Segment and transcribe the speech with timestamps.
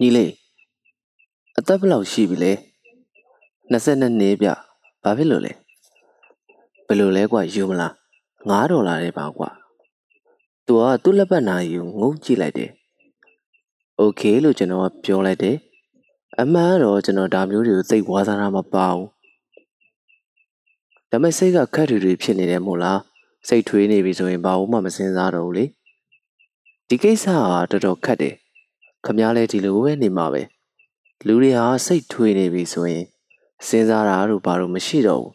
[0.00, 0.32] ညီလေး
[1.58, 2.52] အသက်ဘယ်လောက်ရှိပြီလဲ
[3.72, 4.48] 22နှစ်ပြ
[5.02, 5.52] ဘာဖြစ်လို့လဲ
[6.86, 7.92] ဘယ်လိုလဲကွာယူမလား
[8.50, 9.50] 9ဒေါ်လာလေးပါကွာ
[10.66, 12.70] သူကသူ့လက်ပတ်နာယူငုံကြည့်လိုက်တယ်
[13.98, 15.56] โอเคလို့ကျွန်တော်ကပြောလိုက်တယ်
[16.40, 19.08] အမှန်တော့ကျွန်တော်ဒါမျိုးတွေကိုသိဝါသနာမပါဘူး
[21.10, 23.00] ဒါပေမဲ့စိတ်ကခက်ထူတွေဖြစ်နေတယ်မို့လား
[23.48, 25.64] စိတ်ထွေးနေပြီဆိုရင်ဘာလို့မှမစင်စားတော့ဘူးလေ
[26.88, 28.34] ဒီကိစ္စဟာတော်တော်ခက်တယ်
[29.04, 30.42] ခမားလဲဒီလိုပဲနေမှာပဲ
[31.26, 33.04] လူတွေဟာစိတ်ထွေးနေပြီဆိုရင်
[33.66, 35.32] စဉ်းစားတာတို့ဘာလို့မရှိတော့ဘူး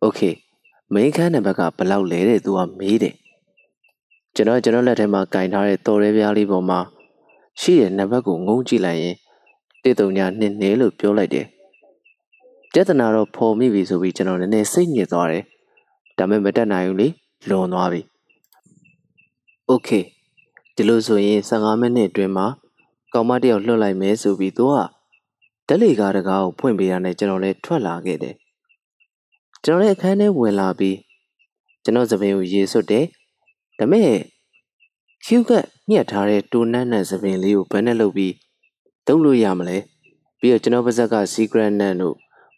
[0.00, 0.20] โอเค
[0.92, 3.14] မိန်းခန်းနံပါတ်ကဘလောက်လဲတဲ့သူကမေးတယ်
[4.34, 6.80] ကျွန်တော်ကျွန်တော်လက်ထဲမှာကင်ထားတဲ့တော်ရဲပြားလေးပေါ်မှာ
[7.60, 9.16] ရှိတဲ့နံပါတ်ကိုငုံကြည့်လိုက်ရင်
[9.82, 11.46] တေတုံညာနှစ်နေလို့ပြောလိုက်တယ်
[12.72, 15.44] ပြဿနာတော့ဖော်မိပြီဆိုပြီးကျွန်တော်နည်းနည်းစိတ်ညစ်သွားတယ်
[16.18, 17.08] ဒါပေမဲ့မတက်နိုင်ဘူးလေ
[17.48, 18.00] လွန်သွားပြီ
[19.66, 19.90] โอเค
[20.75, 22.47] ဒီလိုဆိုရင်15မိနစ်အတွင်းမှာ
[23.13, 24.75] ကောင်မတယောက်လွှတ်လိုက်မယ်ဆိုပြီးသူက
[25.67, 28.35] တက်လီကားတကားကိုဖွင့်ပေးတာနဲ့ကျွန်တော်လည်းထွက်လာခဲ့တယ်
[29.63, 30.97] ကျွန်တော်လည်းအခန်းထဲဝင်လာပြီး
[31.83, 33.05] ကျွန်တော်သပင်ကိုရေဆွတ်တယ်
[33.79, 34.19] ဒါပေမဲ့
[35.23, 35.51] ဖြူက
[35.89, 38.33] ညှက်ထားတဲ့တိုနန်းနန်းသပင်လေးကိုဘယ်နဲ့လုပ်ပြီး
[39.07, 39.77] သုံးလို့ရမလဲ
[40.39, 42.15] ပြီးတော့ကျွန်တော်ပါဇက်က secret နန်းတို့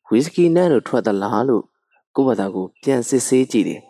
[0.09, 1.63] ဝီစကီနန်းတို့ထွက်သလားလို့
[2.15, 3.81] ကိုယ့်ဘာသာကိုပြန်စစ်ဆေးကြည့်တယ်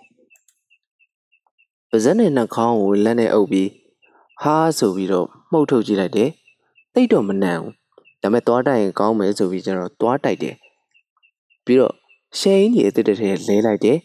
[1.90, 3.70] ပါဇက်နဲ့နှာခေါင်းကိုလက်နဲ့အုပ်ပြီး
[4.44, 6.30] ဟာဆိုပြီးတော့မှုတ်ထုတ်ကြည့်လိုက်တယ်
[6.94, 7.72] တိတ်တော့မနှံ့ဘူး
[8.22, 10.56] ဒါပေမဲ့သွားတိုက်ရင်ကောင်းမယ်ဆိုပြီးကျွန်တော်သွားတိုက်တယ်
[11.66, 11.94] ပြီးတော့
[12.40, 13.98] ရှယ်အင်းကြီးအစ်တစ်ထဲလဲလိုက်တယ်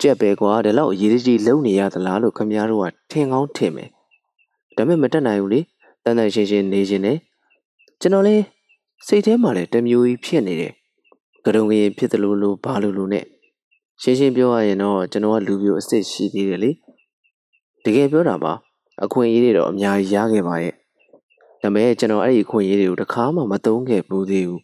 [0.00, 3.90] ကြက်ပဲကွာဒါလောက်အရေးကြီးလုံနေရသလားလို့ခမများတို့ကထင်ကောင်းထင်မယ်
[4.76, 5.60] ဒါပေမဲ့မတက်နိုင်ဘူးလေ
[6.04, 7.18] တန်တန်ရှင်းရှင်းနေခြင်းနဲ့
[8.00, 8.36] ကျွန်တော်လဲ
[9.06, 10.72] စိတ်ထဲမှာလည်းတမျိုးကြီးဖြစ်နေတယ်
[11.44, 13.24] ကရုံကြီးဖြစ်တယ်လို့လို့ဘာလို့လို့နဲ့
[14.02, 16.70] ရှင်းရှင်းပြောရရင်တော့ကျွန်တော်ကလူပြိုအစ်စ်ရှိသေးတယ်လေ
[17.84, 18.52] တကယ်ပြောတာပါ
[19.04, 20.74] အခွင့်အရေးတွေတော့အများကြီးရခဲ့ပါရဲ့
[21.62, 24.62] ဒါပေမဲ့ကျွန်တော်အဲ့ဒီအခွင့်အရေးတွေကိုတစ်ခါမှမသုံးခဲ့ဘူးသေးဘူး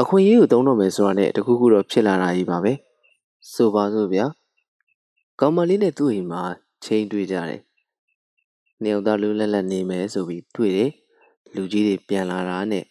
[0.00, 2.72] အခွင့်အရေးကိုသုံးတော့မယ်ဆိုတာနဲ့တခုခုတော့ဖြစ်လာတာကြီးပါပဲ
[3.52, 4.26] ဆိုပါစို့ဗျာ
[5.40, 6.42] ကောင်မလေးနဲ့သူ့အိမ်မှာ
[6.84, 7.60] ချိန်တွေ့ကြတယ်
[8.82, 10.90] နေအောင်သားလူလက်လက်နေမယ်ဆိုပြီးတွေ့တယ်
[11.54, 12.84] လူကြီးတွေပြန်လာတာနဲ့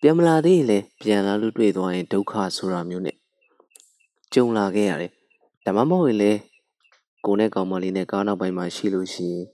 [0.00, 3.16] ပြန်မလာသေးရင်လည်းပြန်လာလို့တွေ့သွားရင်ဒုက္ခဆိုတာမျိုးနဲ့
[4.34, 5.12] ကြုံလာခဲ့ရတယ်
[5.64, 6.40] ဒါမှမဟုတ်ရင်လည်း
[7.24, 9.46] ကိုနဲ့ကောင်မလေးနဲ့ကားနောက်ပိုင်းမှာရှိလို့ရှိရင်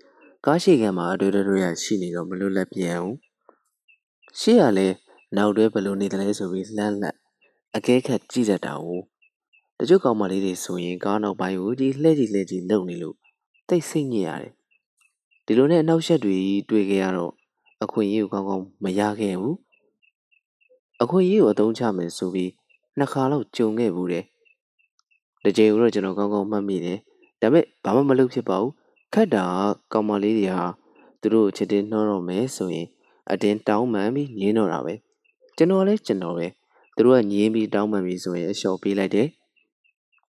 [0.45, 3.17] ကားရှိခံမှာအတွေ့အတွေ့ရရှိနေတော့မလွတ်လပ်ပြန်ဘူး
[4.41, 4.97] ရှေ့ကလည်း
[5.37, 7.17] နောက်တွဲဘယ်လိုနေတယ်လဲဆိုပြီးလှမ်းလှက်
[7.77, 9.01] အကဲခတ်ကြည့်တတ်တာကို
[9.79, 13.17] တချို့ကောင်မလေးတွေဆိုရင်ကားနောက်ပိုင်းကိုဒီလှဲ့ကြည့်လှဲ့ကြည့်လုံနေလို့
[13.69, 14.53] တိတ်ဆိတ်ညစ်ရတယ်
[15.47, 16.37] ဒီလိုနဲ့အနောက်ရှက်တွေ
[16.71, 17.33] တွေ့ခဲ့ရတော့
[17.85, 19.57] အခွင့်အရေးကိုကောင်းကောင်းမရခဲ့ဘူး
[21.03, 22.51] အခွင့်အရေးကိုအသုံးချမယ်ဆိုပြီး
[22.99, 24.25] နှစ်ခါလောက်ကြုံခဲ့ဘူးတယ်
[25.43, 26.99] တစ်ကြိမ်တော့ကျွန်တော်ကောင်းကောင်းမှတ်မိတယ်
[27.41, 28.73] ဒါပေမဲ့ဘာမှမလုပ်ဖြစ်ပါဘူး
[29.13, 29.47] ခက်တာ
[29.93, 30.65] ကောင်မလေးတွေဟာ
[31.21, 32.89] သူတို့ချစ်တင်နှောတော့မယ်ဆိုရင်
[33.31, 34.95] အတင်းတောင်းပန်ပြီးညင်းတော့တာပဲ
[35.57, 36.47] ကျွန်တော်လည်းကျွန်တော်ပဲ
[36.97, 39.29] သူတို့ကညင်းပြီးတောင်းပန်ပြီးဆိုရင်အလျှော်ပေးလိုက်တယ်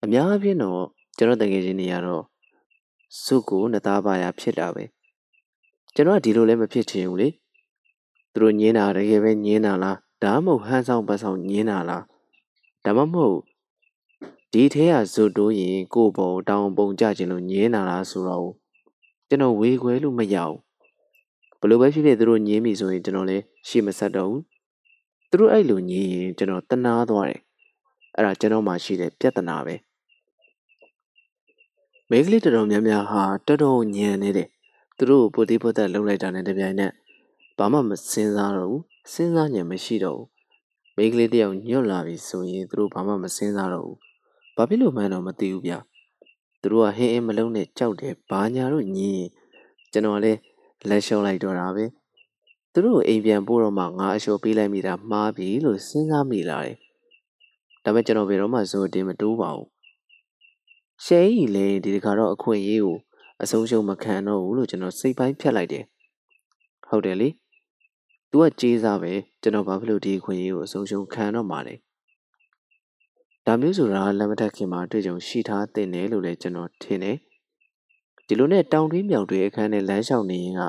[0.03, 0.83] အများအားဖြင့်တော့
[1.17, 2.25] ကျွန်တော်တကယ်ချင်းနေရတော့
[3.23, 4.85] စုကိုနှစ်သားပါရဖြစ်တာပဲ
[5.95, 7.29] ကျွန်တော်ကဒီလိုလည်းမဖြစ်ချင်ဘူးလေ
[8.33, 12.05] သူတို့ညင်းတာတကယ်ပဲညင်းတာလားဒါမှမဟုတ်ဟန်ဆောင်ပတ်ဆောင်ညင်းတာလား
[12.85, 13.39] ဒါမှမဟုတ်
[14.53, 18.51] ဒီထဲကဇွတ်တိုးရင်ကို့ဘောတောင်ပုံကြခြင်းလို့ညင်းတာလားဆိုတော့
[19.29, 20.59] ကျွန်တော်ဝေခွဲလို့မရဘူး
[21.61, 24.43] ဘလို့ပဲဖြစ်ဖြစ်သူတို့ညင်းပြီဆိုရင်ကျွန်တော်လည်းရှေ့မဆက်တော့ဘူး
[25.31, 27.41] သူတို့အဲ့လိုညင်းရင်ကျွန်တော်တနာသွားတယ်
[28.17, 29.75] အဲ့ဒါကျွန်တော်မှရှိတဲ့ပြဿနာပဲ
[32.11, 34.49] မိန်းကလေးတော်တော်များများဟာတော်တော်ညံနေတယ်
[34.97, 36.93] သူတို့ကိုပိုတိပိုတက်လှုပ်လိုက်တာနဲ့တပြိုင်နက်
[37.59, 40.29] ဘာမှမစင်စားတော့ဘူးစဉ်းစားဉာဏ်မရှိတော့ဘူး
[40.97, 43.99] မိန်းကလေးတယောက်ညွတ်လာပြီဆိုရင်သူတို့ဘာမှမစင်စားတော့ဘူး
[44.57, 45.75] ဘာဖြစ်လို့မှန်းတော့မသိဘူးဗျ
[46.63, 49.27] သူတို့ကဟင်းအင်းမလုံးနဲ့ကြောက်တယ်ဘာညာတို့ညင်း
[49.93, 50.39] ကျွန်တော်လည်း
[50.89, 51.85] လက်လျှော့လိုက်တော့တာပဲ
[52.73, 56.77] သူတို့အိမ်ပြန်ပို့တော့မှငါအလျှော်ပေးလိုက်မိတာမှားပြီလို့စဉ်းစားမိလာတယ်
[57.85, 59.69] ဒါပေမဲ့ကျွန်တော်ဘယ်တော့မှဇိုတင်မတိုးပါဘူး
[61.05, 62.99] ရှယ်ကြီးလည်းဒီတခါတော့အခွင့်အရေးကို
[63.43, 65.85] အဆုံးရှုံးမခံတော့ဘူးလို့ကျွန်တော်စိတ်ပိုင်းဖြတ်လိုက်တယ်
[66.89, 67.29] ဟုတ်တယ်လေ။
[68.31, 69.13] "तू ကကြေးစားပဲ
[69.43, 71.75] ကျွန်တော်ဘာဖြစ်လို့ဒီအခွင့်အရေးကိုအဆုံးရှုံးခံရတော့မှာလဲ။
[73.51, 77.17] ဒါမျိုးဆိုတာလက်မထပ်ခင်မှာအတွေ့အကြုံရှိထားသင့်တယ်လို့လည်းကျွန်တော်ထင်တယ်။
[78.27, 80.63] ဒီလိုနဲ့တောင်တွင်းမြောက်တွင်းအခန်းထဲလမ်းလျှောက်နေရင်က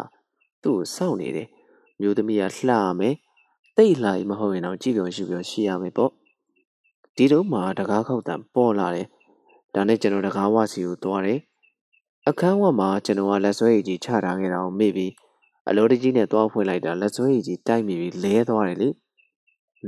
[0.64, 1.48] သူ့ကိုစောင့်နေတယ်။
[2.02, 3.16] မျိုးသမီးကလှရမယ်။
[3.78, 6.12] သိပ်လှကြီးမဟုတ်ရင်တောင်ကြည့်ပျော်ရွှင်ပျော်ရှိရမယ်ပေါ့။
[7.16, 9.08] ဒီတုန်းမှာတံခါးခေါက်သံပေါ်လာတယ်။
[9.76, 11.40] ဒါနဲ့ကျွန်တော်တံခါးဝဆီကိုသွားတယ်။
[12.30, 15.12] အခန်းဝမှာကျွန်တော်ကလက်ဆွဲရည်ကြီးချထားခဲ့တာကိုမေ့ပြီး
[15.70, 18.90] အလိုတကြီးနဲ့သွားဖွင့်လိုက်တာလက်စွဲရည်ကြီးတိုက်မိပြီးလဲသွားတယ်လေ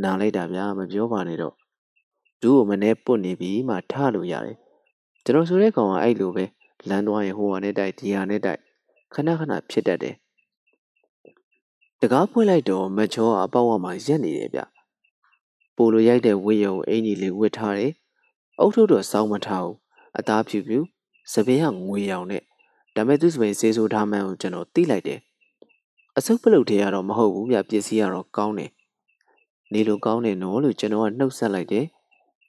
[0.04, 1.61] နာလိုက်တာဗျာမပြောပါနဲ့တော့
[2.42, 4.58] ဒူးကိုမနေပွတ်နေပြီးမှထလို့ရတယ်
[5.24, 6.46] ကျွန်တော်ဆိုတဲ့ကောင်ကအဲ့လိုပဲ
[6.90, 8.60] လမ်းသွားရင်ဟိုဟာနဲ့တိုက်ဒီဟာနဲ့တိုက်
[9.14, 10.16] ခဏခဏဖြစ်တတ်တယ်
[12.02, 14.62] တကားဖွင့်လိုက်တော့မချောအပေါက်ဝမှာရက်နေတယ်ဗျ
[15.76, 17.94] ပိုလိုရိုက်တဲ့ဝေယုံအင်ကြီးလေးဝစ်ထားတယ်
[18.60, 19.78] အုတ်ထုတ်တော့စောင်းမထားဘူး
[20.18, 20.80] အသားဖြူဖြူ
[21.34, 22.44] စပင်းကငွေရောင်နဲ့
[22.96, 25.20] ဒါမဲ့သူစပင်းဆေးဆိုးထားမှန်းကိုကျွန်တော်သိလိုက်တယ်
[26.18, 28.72] အစုပ်ပလုတ်ထဲကတော့မဟုတ်ဘူးဗျပစ္စည်းကတော့ကောင်းတယ်
[29.74, 31.86] နေလိုကောင်းတယ်နော်လို့ကျွန်တော်ကနှုတ်ဆက်လိုက်တယ်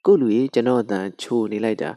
[0.05, 1.89] ကိုလူကြီးကျွန်တော်အတန်ချိုနေလိုက်တာ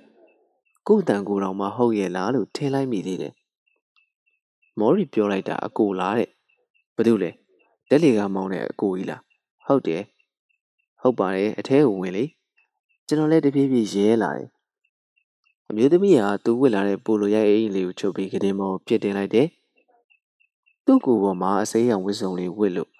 [0.86, 3.32] ကို့အတန်ကိုတော့မဟုတ်ရဲ့လားလို့ထင်လိုက်မိသေးတယ်
[4.78, 6.28] မော်ရီပြောလိုက်တာအကိုလားတဲ့
[6.96, 7.30] ဘာလို့လဲ
[7.88, 9.22] တက်လီကမောင်းတဲ့အကိုကြီးလား
[9.66, 10.02] ဟုတ်တယ်
[11.00, 12.24] ဟုတ်ပါတယ်အထဲကိုဝင်လေ
[13.06, 14.48] ကျွန်တော်လည်းတပြေးပြေးရဲလာတယ်
[15.68, 19.48] အမျိုးသမီးကသူ့ဝစ်လာတဲ့ပိုလိုရိုက်အိမ်လေးကိုချုပ်ပြီးကတင်မောပြစ်တင်လိုက်တယ်
[20.86, 22.90] သူ့ကိုယ်ပေါ်မှာအစိမ်းရောင်ဝစ်စုံလေးဝစ်လို့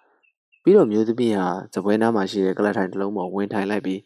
[0.62, 4.00] ပြီးတော့မျိုးသမီးဟာဇပွဲနားမှာရှိတဲ့ကလထိုင်တစ်လုံးပေါ်ဝင်ထိုင်လိုက်ပြီး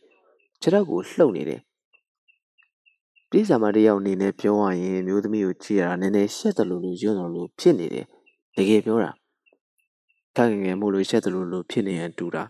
[0.60, 1.60] ခြေထောက်ကိုလှုပ်နေတယ်
[3.30, 8.06] ပြည်စာမတယောက်အနေနဲ့ပြောရရင်မျိုးသမီးကိုကြည့်ရတာနည်းနည်းရှက်တယ်လို့လို့ယွန်းတော်လို့ဖြစ်နေတယ်
[8.56, 9.10] တကယ်ပြောတာ
[10.36, 12.44] ခက်ငယ်ငယ်မို့လို့ရှက်တယ်လို့လို့ဖြစ်နေရတူတာ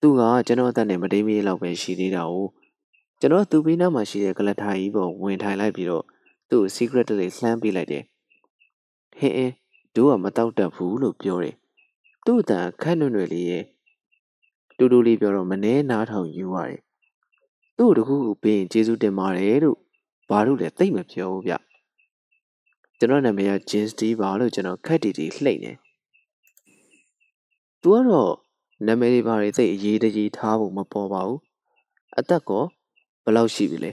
[0.00, 2.34] သူကကျွန်တော်အသက်နဲ့မတိမ်မီလောက်ပဲရှိသေးတာ哦
[3.20, 6.04] ကျွန်တော်သူ့ဘေးနားမှာရှိတဲ့ကလထိုင်ကြီးပေါ်ဝင်ထိုင်လိုက်ပြီးတော့
[6.50, 8.02] သူ့ secret လေးလှမ်းပေးလိုက်တယ်
[9.18, 9.54] ဟင်းအင်း
[9.94, 11.54] တို့ကမတောက်တတ်ဘူးလို့ပြောတယ်
[12.24, 13.64] သူ့အတန်ခန့်နွနွယ်လေးရဲ့
[14.78, 16.80] တူတူလေးပြောတော့မနှဲနားထောင်ယူရတယ်
[17.76, 19.78] သူ့တကူပေးရင်ကျေးဇူးတင်ပါတယ်လို့
[20.28, 21.54] ဘာလို့လဲသိမပြောဘူးဗျ
[22.98, 25.72] ကျွန်တော်နာမည်က Jin Steve ပါလို့ကျွန်တော်ခက်တီတီလှိမ့်နေ
[27.82, 28.34] သူကတော့
[28.86, 31.40] နာမည်တွေဘာတွေသိအရေးတကြီးထားဖို့မပေါ်ပါဘူး
[32.18, 32.64] အသက်ကော
[33.24, 33.92] ဘယ်လောက်ရှိပြီလဲ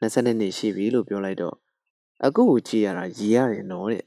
[0.00, 1.56] 22နှစ်ရှိပြီလို့ပြောလိုက်တော့
[2.24, 4.04] အခုကိုကြည့်ရတာရည်ရတယ်နော်တဲ့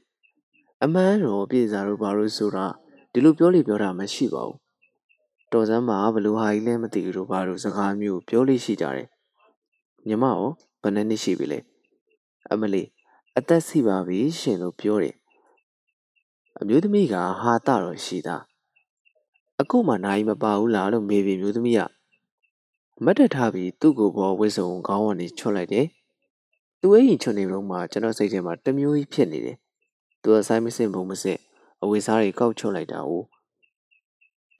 [0.84, 2.66] အမှန်တော့ပြည်စားတို့ဘာလို့ဆိုတာ
[3.12, 4.69] ဒီလိုပြောလိပြောတာမရှိပါဘူး
[5.52, 9.06] တော်စမ်းမှာဘလူဟာကြီးလည်းမသိဘူးတို့ဘာလို့စကားမျိုးပြောလိရှိကြတယ်
[10.06, 10.44] ညီမရော
[10.82, 11.58] ဘယ်နှစ်နှစ်ရှိပြီလဲ
[12.50, 12.82] အမလီ
[13.38, 15.14] အသက်စီပါပြီရှင်လို့ပြောတယ်
[16.60, 18.36] အမျိုးသမီးကဟာတတော့ရှိတာ
[19.60, 21.80] အခုမှနိုင်မပါဘူးလားလို့မေးပြီးမျိုးသမီးက
[23.04, 25.86] မတ်တက်ထားပြီးသူ့ကိုဘောဝစ်စုံခေါင်းကနေချွတ်လိုက်တယ်
[26.80, 29.56] သူ့အိမ်ချွတ်နေတော့မှကျွန်တော်စိတ်ထဲမှာတမျိုးကြီးဖြစ်နေတယ်
[30.22, 31.38] သူကဆိုင်မစင်ဘုံမစစ်
[31.82, 33.12] အဝေစားတွေကောက်ချွတ်လိုက်တာ哦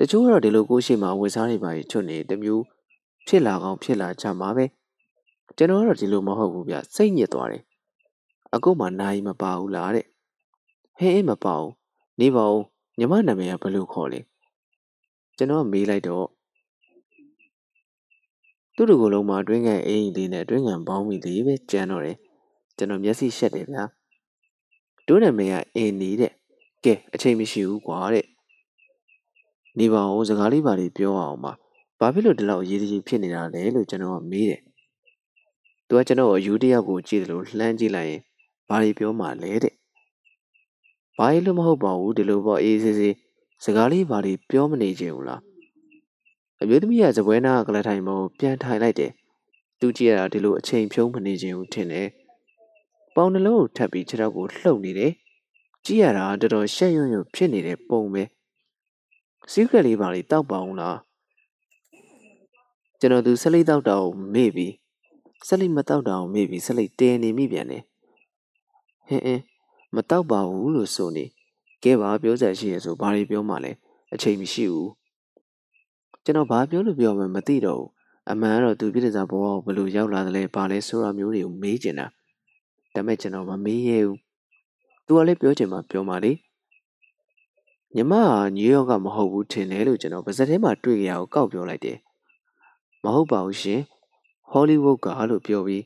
[0.02, 2.64] တချို့ကတော့ဒီလိုကိုရှိမှအဝေစားတွေပါချွတ်နေတမျိုး
[3.26, 4.64] ဖြစ်လာကောင်းဖြစ်လာကြမှာပဲ
[5.56, 7.62] ကျွန်တော်ကတော့ဒီလိုမဟုတ်ဘူးဗျစိတ်ညစ်သွားတယ်
[8.54, 10.06] အခုမှနိုင်မပါဘူးလားတဲ့
[10.98, 11.72] ဟင်းအေးမပါဘူး
[12.20, 12.62] နေပါဦး
[12.98, 14.20] ညီမနာမည်ကဘယ်လိုခေါ်လဲ
[15.36, 16.26] ကျွန်တော်မေးလိုက်တော့
[18.74, 22.16] သူ့တကူလုံးမှာတွင်းကန်အိမ်လေးနဲ့တွင်းကန်ပေါင်းမိလေးပဲကြမ်းတော့တယ်
[22.76, 23.84] ကျွန်တော်မျက်စိရှက်တယ်ဗျာ
[25.06, 26.32] တို့နာမည်ကအင်းနေတဲ့
[26.84, 28.26] ကဲအချိန်မရှိဘူးကွာတဲ့
[29.78, 31.52] နေပါဦးစကားလေးပါလေးပြောအောင်ပါ
[31.98, 34.60] ဘာဖြစ်လို့ဒီလောက်အရေးကြီးဖြစ်နေတာလဲလို့ကျွန်တော်ကမေးတယ်
[35.86, 38.20] သူကကျွန်တော်အယူတယောက်ကိုကြည့်တယ်လို့လှမ်းကြည့်လိုက်ရင်
[38.68, 39.74] ဘာတွေပြောမှလဲတဲ့
[41.18, 43.14] ဘာလို့မဟုတ်ပါဘူးဒီလိုပေါ့အေးစေးစေး
[43.64, 45.40] စကားလေးဘာတွေပြောမနေချင်ဘူးလား
[46.62, 49.12] အမျိုးသမီးကဇပွဲနာကလထိုင်ပေါ်ပြန်ထိုင်လိုက်တယ်
[49.80, 52.08] သူကြည့်ရတာဒီလိုအချိန်ဖြုံးမနေချင်ဘူးထင်တယ်
[53.14, 55.12] ပေါင်နှလုံးကိုထပ်ပြီးခြေထောက်ကိုလှုပ်နေတယ်
[55.84, 58.22] ကြည့်ရတာတော်တော်ရှက်ရွံ့ရွံ့ဖြစ်နေတဲ့ပုံပဲ
[59.52, 60.98] စီးကလေးပါလေးတောက်ပါအောင်လား
[63.00, 64.72] ကျွန်တော်သူဆက်လိတောက်တာကိုမေ့ပြီး
[65.46, 67.82] ဆက်လိမတောက်တာကိုမေ့ပြီးဆက်လိတဲနေမိပြန်တယ်
[69.08, 69.42] ဟင်းအင်း
[69.94, 71.24] မတောက်ပါဘူးလို့ဆိုနေ
[71.84, 73.72] ကဲပါပြောစရာရှိရဆိုဘာတွေပြောမှလဲ
[74.14, 74.90] အချိန်မရှိဘူး
[76.24, 77.88] ကျွန်တော်ဘာပြောလို့ပြောမှမသိတော့ဘူး
[78.30, 82.06] အမှန်ကတော့သူပြည်စားဘောဘလို့ရောက်လာတယ်လဲဘာလဲဆိုတာမျိုးတွေကိုမေးချင်တာ
[82.94, 84.16] ဒါပေမဲ့ကျွန်တော်မမေးရဘူး
[85.06, 86.32] သူကလည်းပြောချင်မှပြောမှလေ
[87.94, 91.98] ညီမကနယူးယောက်ကမဟုတ်ဘူးထင်တယ်လို့ကျွန်တော်ပါစက်ထဲမှာတွေ့ကြရအောင်ကောက်ပြောလိုက်တယ်
[93.04, 93.80] မဟုတ်ပါဘူးရှင်
[94.50, 95.84] ဟောလိဝုဒ်ကလို့ပြောပြီး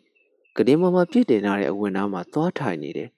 [0.56, 3.08] ကတင်းမမပြည့်တင်ထားတဲ့အဝင်သားမှာသွားထိုင်နေတယ်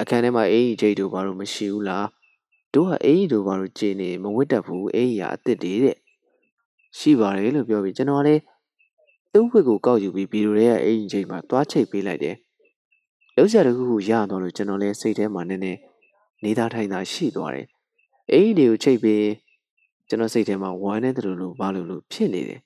[0.00, 2.08] အခန်းထဲမှာအေးကြီးတို့ဘာလို့မရှိဘူးလား
[2.74, 5.96] တို့ကအေးကြီးတို့ဘာလို့ကြည်နေမဝတ်တတ်ဘူးအေးကြီးကအစ်စ်တည်းတဲ့
[6.98, 8.42] ရှိပါတယ်လို့ပြောပြီးကျွန်တော်လည်း
[9.32, 12.36] သူ့ဝက်ကိုကောက်ယူပြီးဗီဒီယိုထဲကအေးကြီးချိန်မှာသွားချိတ်ပေးလိုက်တယ်
[13.36, 15.78] လောက်ရတခုခုရတော့လို့ကျွန်တော်လည်းစိတ်ထဲမှာနည်းနည်း
[16.44, 17.66] နေသားထိုင်တာရှိသွားတယ်
[18.32, 19.24] အေးကြီးတွေကိုချိတ်ပေး
[20.08, 22.60] ကျွန်တော်စိတ်ထဲမှာဝမ်းနေတယ်လို့ဘာလို့လို့ဖြစ်နေတယ်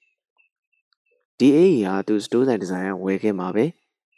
[1.39, 3.65] ဒီအေးကြီးကသူစတိုးဆိုင်ဒီဇိုင်းကဝယ်ခဲ့မှာပဲ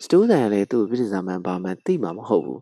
[0.05, 2.61] စတိုးဆိုင်ကလည်းသူ့ပြည်စာမှန်ပါမှန်သိမှာမဟုတ်ဘူး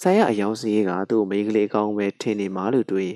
[0.00, 3.12] ဆိုင်ရအယောင်စည်းကသူ့မိန်းကလေးအကောင်းပဲထင်နေမှလို့တွေး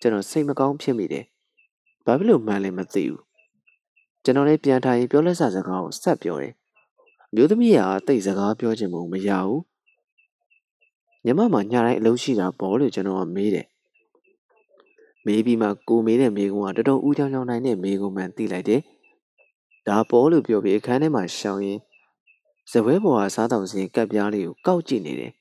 [0.00, 1.24] ကျွန်တော်စိတ်မကောင်းဖြစ်မိတယ်။
[2.06, 3.20] ဘာဖြစ်လို့မှန်းလဲမသိဘူး။
[4.24, 6.52] ကျွန်တော်လည်းပြန်ထိုင်ပြောလက်စစကားကိုဆက်ပြောတယ်။
[7.34, 9.60] မျိုးသမီးကတိတ်စကားပြောချင်မှုမရဘူး။
[11.24, 13.66] ညမမှညာတိုင်းအလုပ်ရှိတာပေါ့လို့ကျွန်တော်ကမေးတယ်။
[15.26, 18.80] မေးပြီးမှကိုမေးတဲ့မေးခွန်းကတော်တော်ဦးချောင်းချောင်းနိုင်တဲ့မေးခွန်းမှန်သိလိုက်တယ်။
[19.88, 21.80] ဒါပေါ်လို့ပြောပြီးအခန်းထဲမှာရှောင်းရင်
[22.70, 25.32] ဇပွဲပေါ်ကစားတောင်စင်ကပ်ပြားလေးကိုကောက်ကြည့်နေတယ်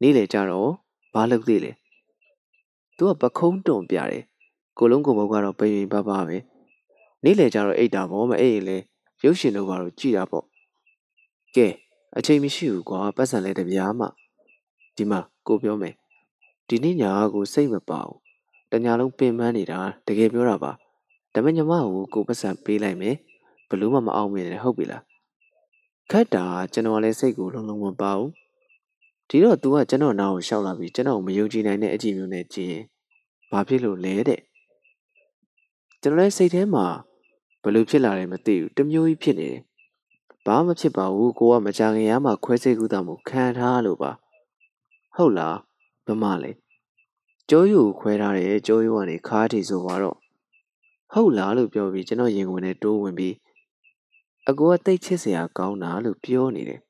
[0.00, 0.70] နေ့လေကြတော့
[1.14, 1.72] ဘာလုပ်သေးလဲ
[2.96, 4.24] သူကပခုံးတုံပြတယ်
[4.78, 6.36] ကိုလုံးကိုဘုတ်ကတော့ပိန်ပိန်ပါပါပဲ
[7.24, 8.76] နေ့လေကျတော့အိတ်တာပေါ့မအိတ်ရင်လေ
[9.24, 10.44] ရုပ်ရှင်တို့ဘာလို့ကြည်တာပေါ့
[11.56, 11.66] ကဲ
[12.16, 14.06] အချိန်မရှိဘူးကွာပတ်စံလဲတပြားမှ
[14.98, 15.94] ဒီမှာကိုပြောမယ်
[16.68, 18.18] ဒီနေ့ညာကိုစိတ်မပါဘူး
[18.72, 20.72] တညာလုံးပင်ပန်းနေတာတကယ်ပြောတာပါ
[21.32, 23.16] ဒါပေမဲ့ညီမကိုကိုပတ်စံပေးလိုက်မယ်
[23.68, 25.02] ဘလို့မှမအောင်မြင်တယ်ဟုတ်ပြီလား
[26.10, 28.30] ခက်တာကျွန်တော်လည်းစိတ်ကိုလုံးလုံးမပါဘူး
[29.28, 32.84] ဒီတော့ तू ကကျွန်တော်နားကိုရှောက်လာပြီးကျွန်တော်မယုံကြည်နိုင်တဲ့အကြည့်မျိုးနဲ့ကြည့်ရင်
[33.50, 34.40] ဘာဖြစ်လို့လဲတဲ့
[36.02, 36.86] ကျွန်တော်လည်းစိတ်ထဲမှာ
[37.62, 39.62] ဘလို့ဖြစ်လာတယ်မသိဘူးတမျိုးကြီးဖြစ်နေတယ်
[40.46, 44.10] ဘာမှမဖြစ်ပါဘူးကိုကမကြခင်ရမှခွဲစိတ်ကူးတာမို့ခံထားလို့ပါ
[45.16, 45.56] ဟုတ်လား
[46.06, 46.50] ဘမလဲ
[47.50, 50.16] ကျိုးယူခွဲထားတယ်ကျိုးယူကနေခါးထီဆိုတော့
[51.12, 53.34] ဟုတ်လားလို့ပြောပြီးကျွန်တော်ရင်ဝင်နဲ့တိုးဝင်ပြီး
[54.48, 56.80] အကူကတိတ်ချစ်စရာကောင်းတာလို့ပြောနေတယ်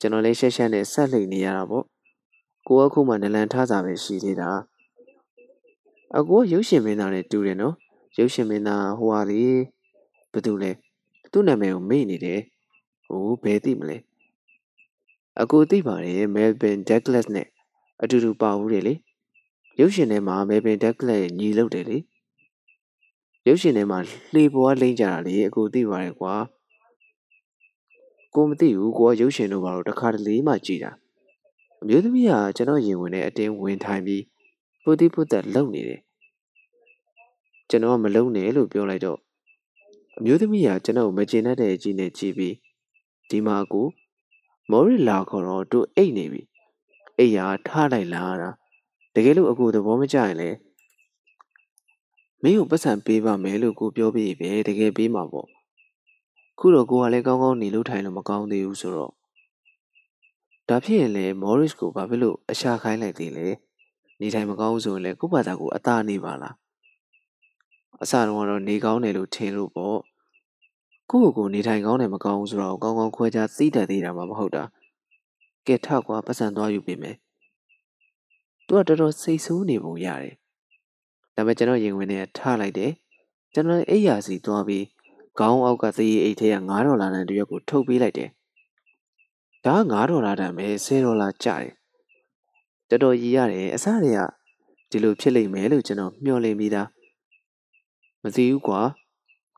[0.00, 1.84] ကျွန်တော်လည်းရှက်ရှက်နဲ့ဆက်လှိတ်နေရတာပေါ့
[2.66, 4.50] ကိုကခုမှနလန်ထားစာပဲရှိသေးတာ
[6.16, 7.74] အကူကရုပ်ရှင်မင်းသားနဲ့တူတယ်နော်
[8.18, 9.42] ရုပ်ရှင်မင်းသားဟိုဟာလေ
[10.32, 10.70] ဘသူလဲ
[11.32, 12.40] သူ့နာမည်ကိုမေ့နေတယ်
[13.06, 13.96] ဟိုဘယ်သိမလဲ
[15.40, 17.48] အကူသိပါတယ်မဲလ်ဘန်ဒက်ဂလက်နဲ့
[18.02, 18.94] အတူတူပါဦးတယ်လေ
[19.80, 21.98] ရုပ်ရှင်ထဲမှာမဲလ်ဘန်ဒက်ဂလက်ညီလုပ်တယ်လေ
[23.46, 23.98] ရုပ်ရှင်ထဲမှာ
[24.32, 26.34] လှေပေါ်ကလိမ့်ကြတာလေအကိုသိပါတယ်ကွာ
[28.34, 30.90] ကိုမသိဘူးကိုကရုပ်ရှင်တို့ဘာလို့တခါတလေမှကြည်တာ
[31.82, 34.22] အမျိုးသမီးကကျွန်တော်ရင်ဝင်တဲ့အတင်းဝင်ထိုင်ပြီး
[34.82, 36.00] ပုတိပုတ်လုံနေတယ်
[37.68, 39.18] ကျွန်တော်ကမလုံနဲ့လို့ပြောလိုက်တော့
[40.18, 42.54] အမျိုးသမီးကကျွန်တော်မကျေနပ်တဲ့အကြည့်နဲ့ကြည့်ပြီး
[43.28, 43.86] ဒီမှာကို
[44.70, 46.42] မော်ရီလာခေါ်တော့တို့အိတ်နေပြီ
[47.18, 48.50] အိတ်ရထားလိုက်လာတာ
[49.14, 50.50] တကယ်လို့အကူသဘောမကျရင်လေ
[52.42, 55.48] မင်းကိုပတ်စံပေးပါမယ်လို့ကိုပြောပြီးပဲတကယ်ပေးမှာပေါ့
[56.58, 59.12] ခုတော့ကိုကလည်းကောင်းကောင်းနေလို့ထိုင်လို့မကောင်းသေးဘူးဆိုတော့
[60.68, 63.46] ဒါဖြစ်ရင်လေမော်ရစ်ကိုဘာဖြစ်လို့အရှာခိုင်းလိုက်သေးလဲ
[64.20, 66.54] နေထိုင်မကောင်းဆိုရင်လေကို့ဘာသာကိုအသာနေပါလား
[68.02, 69.98] အစတုန်းကတော့နေကောင်းတယ်လို့ထင်လို့ပေါ့
[71.10, 74.62] ကိုယ့်ကိုယ်နေထိုင်ကောင်းတယ်မကောင်းဘူးဆိုတော့ကောင်းကောင်းခွဲခြားသိတတ်သေးတာမှမဟုတ်တာ
[75.66, 77.16] ကဲထကွာပတ်စံသွားယူပေးမယ်
[78.66, 80.34] သူကတော်တော်စိတ်ဆိုးနေပုံရတယ်
[81.34, 82.92] ဒါပေမဲ့ကျွန်တော်ရင်ဝင်နဲ့ထားလိုက်တယ်
[83.54, 84.84] ကျွန်တော်အိယာစီသွားပြီး
[85.38, 88.30] ခေါင်းအောက်ကသရေအိတ်ထဲက9ဒေါ်လာတန်တရွက်ကိုထုတ်ပေးလိုက်တယ်
[89.64, 91.72] ဒါက9ဒေါ်လာတန်ပဲ10ဒေါ်လာကျတယ်
[92.88, 94.20] တော်တော်ရည်ရတယ်အစားတွေက
[94.90, 96.88] ဒီလိုဖြစ်လိမ့်မယ်လို့ကျွန်တော်မျှော်လင့်ပြီးသား
[98.22, 98.80] မသိဘူးကွာ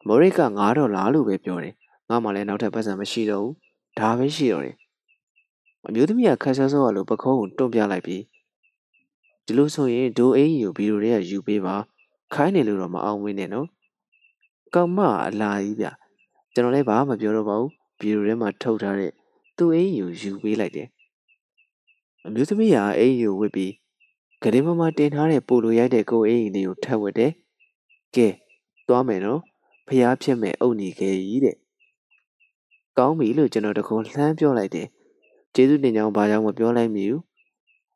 [0.06, 1.74] မော်ရစ်က9ဒေါ်လာလို့ပဲပြောတယ်
[2.08, 3.54] ငါမှလည်းနောက်ထပ်ပတ်စံမရှိတော့ဘူး
[3.98, 4.76] ဒါပဲရှိတော့တယ်
[5.86, 8.22] အမျိုးသမီးကခက်ဆဲဆောလို့ပခုံးကိုတွန့်ပြလိုက်ပြီး
[9.44, 11.76] ဒီလိုဆိုရင်ဒိုအင်းကြီးကိုဗီဒီယိုတွေကယူပေးပါ
[12.34, 13.66] ခိုင်းနေလို့တော့မအောင်ဝင်းနဲ့နော်
[14.74, 15.86] ကောင်မအလားကြီးဗျ
[16.54, 17.70] ကျွန်တော်လည်းဘာမှမပြောတော့ပါဘူး
[18.00, 19.12] ဗီဒီယိုထဲမှာထုတ်ထားတဲ့
[19.56, 20.88] သူ့အင်းကြီးကိုယူပေးလိုက်တယ်
[22.26, 23.72] အမျိုးသမီးကအင်းကြီးကိုဝစ်ပြီး
[24.42, 27.32] ဂရင်မမတင်ထားတဲ့ပိုလိုရိုက်တဲ့ကိုအင်းကြီးလေးကိုထပ်ဝတ်တယ်
[28.16, 28.28] ကဲ
[28.88, 29.40] သွားမယ်နော်
[29.88, 31.56] ဖျားဖြစ်မဲ့အုတ်နေခဲ့ကြီးတဲ့
[32.98, 34.88] ကောင်းပြီလို့ကျွန်တော်တခုလှမ်းပြောလိုက်တယ်
[35.54, 37.22] ကျေးဇူးတင်ကြောင်းဘာကြောင့်မပြောလိုက်မိဘူး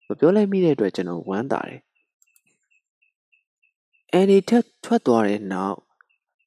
[0.09, 1.81] မပြောလိုက်မိတဲ့အတွက်ကျွန်တော်ဝမ်းသာတယ်
[4.13, 5.79] အန်ဒီထက်ထွက်သွားတဲ့နောက်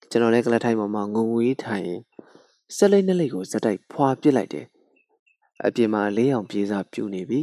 [0.09, 2.01] ကျွန်တော်လည်းကလထိုင်ပေါ်မှာငုံငွေးထိုင်ရင်
[2.75, 4.65] ဆက်လိမ့်နှလိမ့်ကိုဇက်တိုက်ဖွာပစ်လိုက်တယ်
[5.65, 7.39] အပြင်မှာလေးအောင်ပြေးစားပြူနေပြီ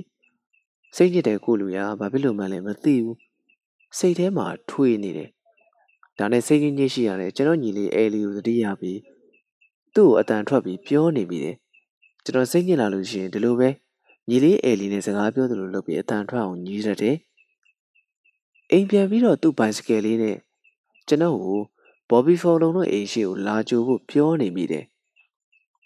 [0.97, 3.17] စိတ်ညစ်တဲ့ကိုလူရဘာဖြစ်လို့မှလည်းမသိဘူး
[3.99, 5.31] စိတ်ထဲမှာထွေးနေတယ်
[6.21, 9.01] ဒါနဲ့စိတ်ကြီးညစ်ရှိရတယ်ကျွန်တော်ညီလေးအဲလီကိုသတိရပြီး
[9.95, 11.57] သူ့ကိုအတန်ထွက်ပြီးပြောနေမိတယ်
[12.25, 13.69] ကျွန်တော်စိတ်ညစ်လာလို့ရှိရင်ဒီလိုပဲ
[14.29, 17.17] ညီလေးအဲလီနဲ့စကားပြောသလိုလုပ်ပြီးအတန်ထွက်အောင်ညီးရတယ်
[18.71, 20.37] အိမ်ပြန်ပြီးတော့သူ့ဘိုင်စကယ်လေးနဲ့
[21.09, 21.61] ကျွန်တော်ကို
[22.11, 24.85] ဘော်ဘီဖော်လုံတို့အိမ်ရှိကိုလာကြိုဖို့ပြောနေမိတယ်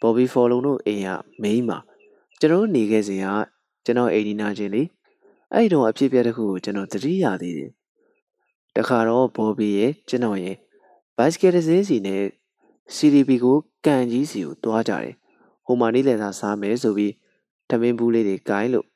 [0.00, 1.09] ဘော်ဘီဖော်လုံတို့အိမ်က
[1.43, 1.79] မိန်းမှာ
[2.41, 3.26] ကျွန်တော်နေခဲ့စဉ်က
[3.85, 4.83] ကျွန်တော်အိမ်ဒီနာချင်းလေ
[5.53, 7.71] အဲ့ဒီတော့အဖြစ်ပြတဲ့ခုကိုကျွန်တော်သတိရသေးတယ်
[8.76, 10.57] တခါတော့ဘော်ဘီရဲ့ကျွန်တော်ရဲ့
[11.16, 12.23] ဘိုက်စကယ်တစ်စင်းစီနဲ့
[12.97, 15.14] CDB ကိုကန်ကြီးစီကိုတွားကြတယ်
[15.66, 17.12] ဟိုမှာနေလည်သာစားမယ်ဆိုပြီး
[17.69, 18.87] ထမင်းဘူးလေးတွေကိုင်းလို့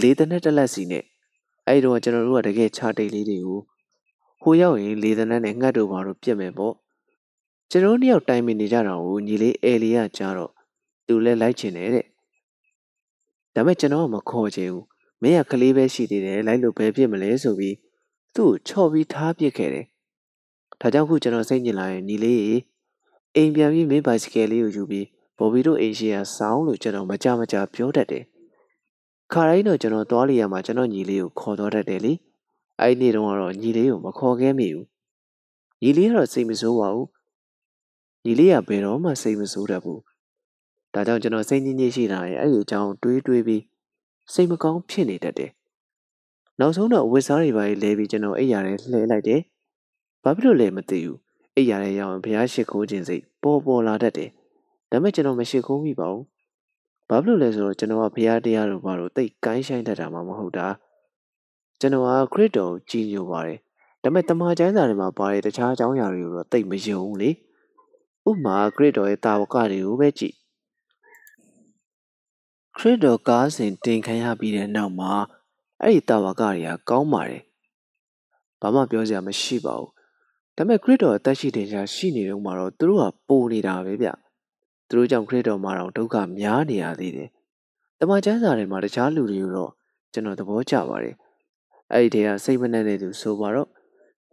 [0.00, 1.04] လေးတနက်တလက်စီနဲ့
[1.66, 3.60] အဲ့တော့ကျွန်တော်တို့ကတကယ်ချာတိတ်လေးတွေကို
[4.42, 6.74] ဟိုရောက်ရင်လေသနက်နဲ့ငှက်တို့ဘာလို့ပြက်မယ်ပေါ့
[7.70, 10.52] ကျွန်တော်နှစ်ယောက်တိုင်ပင်နေကြတာကိုညီလေးအဲလီကကြားတော့
[11.06, 12.06] သူလည်းလိုက်ချင်တယ်တဲ့
[13.54, 14.84] ဒါပေမဲ့ကျွန်တော်ကမခေါ်ချင်ဘူး
[15.22, 17.74] မင်းကကလေးပဲရှိသေးတယ်လိုက်လို့ဘယ်ဖြစ်မလဲဆိုပြီး
[18.36, 19.86] သူ့ကိုချော့ပြီးထားပစ်ခဲ့တယ်
[20.80, 22.40] ဒါကြောင့်ခုကျွန်တော်စိတ်ညစ်လာရင်ညီလေး
[23.34, 25.06] အိမ်ပြန်ပြီးမင်းဘိုက်စကယ်လေးကိုယူပြီး
[25.38, 28.24] ဘော်ဘီတို့အိမ်ရှိရာဆောင်းလို့ကျွန်တော်မကြမကြပြောတတ်တယ်
[29.32, 32.12] ခါတိုင်းတော့ကျွန်တော်သွားလေရမှာကျွန်တော်ညီလေးကိုခေါ်တော့တတ်တယ်လေ
[32.80, 34.86] အဲ့ဒီနေ့တုန်းကတော့ညီလေးကိုမခေါ်ခဲ့မိဘူး
[35.82, 37.08] ညီလေးကတော့စိတ်မဆိုးပါဘူး
[38.24, 40.00] ညီလေးကဘယ်တော့မှစိတ်မဆိုးတတ်ဘူး
[40.94, 43.62] ဒါကြောင့်ကျွန်တော်စိတ်ညစ်ညစ်ရှိတာရဲ့အဲ့ဒီအကြောင်းတွေးတွေးပြီး
[44.32, 45.50] စိတ်မကောင်းဖြစ်နေတတ်တယ်
[46.60, 49.40] နောက်ဆုံးတော့ဝစ်စားတွေပါလဲပြီးကျွန်တော်အိပ်ရာထဲလှဲလိုက်တယ်
[50.22, 51.18] ဘာဖြစ်လို့လဲမသိဘူး
[51.54, 54.30] အိပ်ရာထဲရောက်ရင်ဘုရားရှိခိုးခြင်းစိတ်ပေါ်ပေါ်လာတတ်တယ်
[54.90, 56.24] ဒါပေမဲ့ကျွန်တော်မရှိခိုးမိပါဘူး
[57.08, 60.66] ဘာဖြစ်လို့လဲဆိုတော့ကျွန်တော်ကဘုရားတရားတို့ဘာလို့တိတ်ကိုင်းဆိုင်တတ်တာမှမဟုတ်တာ
[61.80, 63.58] ကျွန်တော်ကခရစ်တော်ကိုကြည်ညိုပါတယ်
[64.02, 67.30] ဒါပေမဲ့တမန်ကျမ်းစာတွေမှာပါတဲ့တခြားအကြောင်းအရာတွေကိုတော့တိတ်မယုံဘူးလေ
[68.28, 70.34] ဥပမာခရစ်တော်ရဲ့တာဝကတွေကိုပဲကြည့်
[72.76, 75.12] ခရစ်တော်ကားစဉ်တင်ခံရပြီးတဲ့နောက်မှာ
[75.81, 77.41] အဲ့ဒီတာဝကတွေကကောင်းပါတယ်
[78.61, 79.91] ဘာမှပြောစရာမရှိပါဘူး
[80.55, 84.07] ဒါပေမဲ့ခရစ်တော်အသက်ရှိတဲ့ရှာရှိနေတော့မှာတော့သူတို့ကပိုနေတာပဲဗျ
[84.87, 87.29] သူတို့ကြောင့်ခရစ်တော်မှာတော့ဒုက္ခများနေရသေးတယ်
[87.99, 89.71] တမန်ကျမ်းစာတွေမှာတခြားလူတွေကိုတော့
[90.13, 91.15] ကျွန်တော်သဘောကျပါတယ်
[91.91, 93.69] အဲ့ဒီတည်းကစိတ်မနှံ့တဲ့သူဆိုပါတော့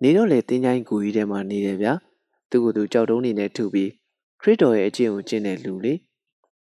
[0.03, 1.93] နေတော့လေတင်းချိုင်းကူကြီးထဲမှာနေတယ်ဗျာ
[2.51, 3.91] သူကသူကြောက်တုံးနေနဲ့ထုပြီး
[4.41, 5.95] ခရစ်တော်ရဲ့အကျင့်ကိုကျင့်တဲ့လူလေ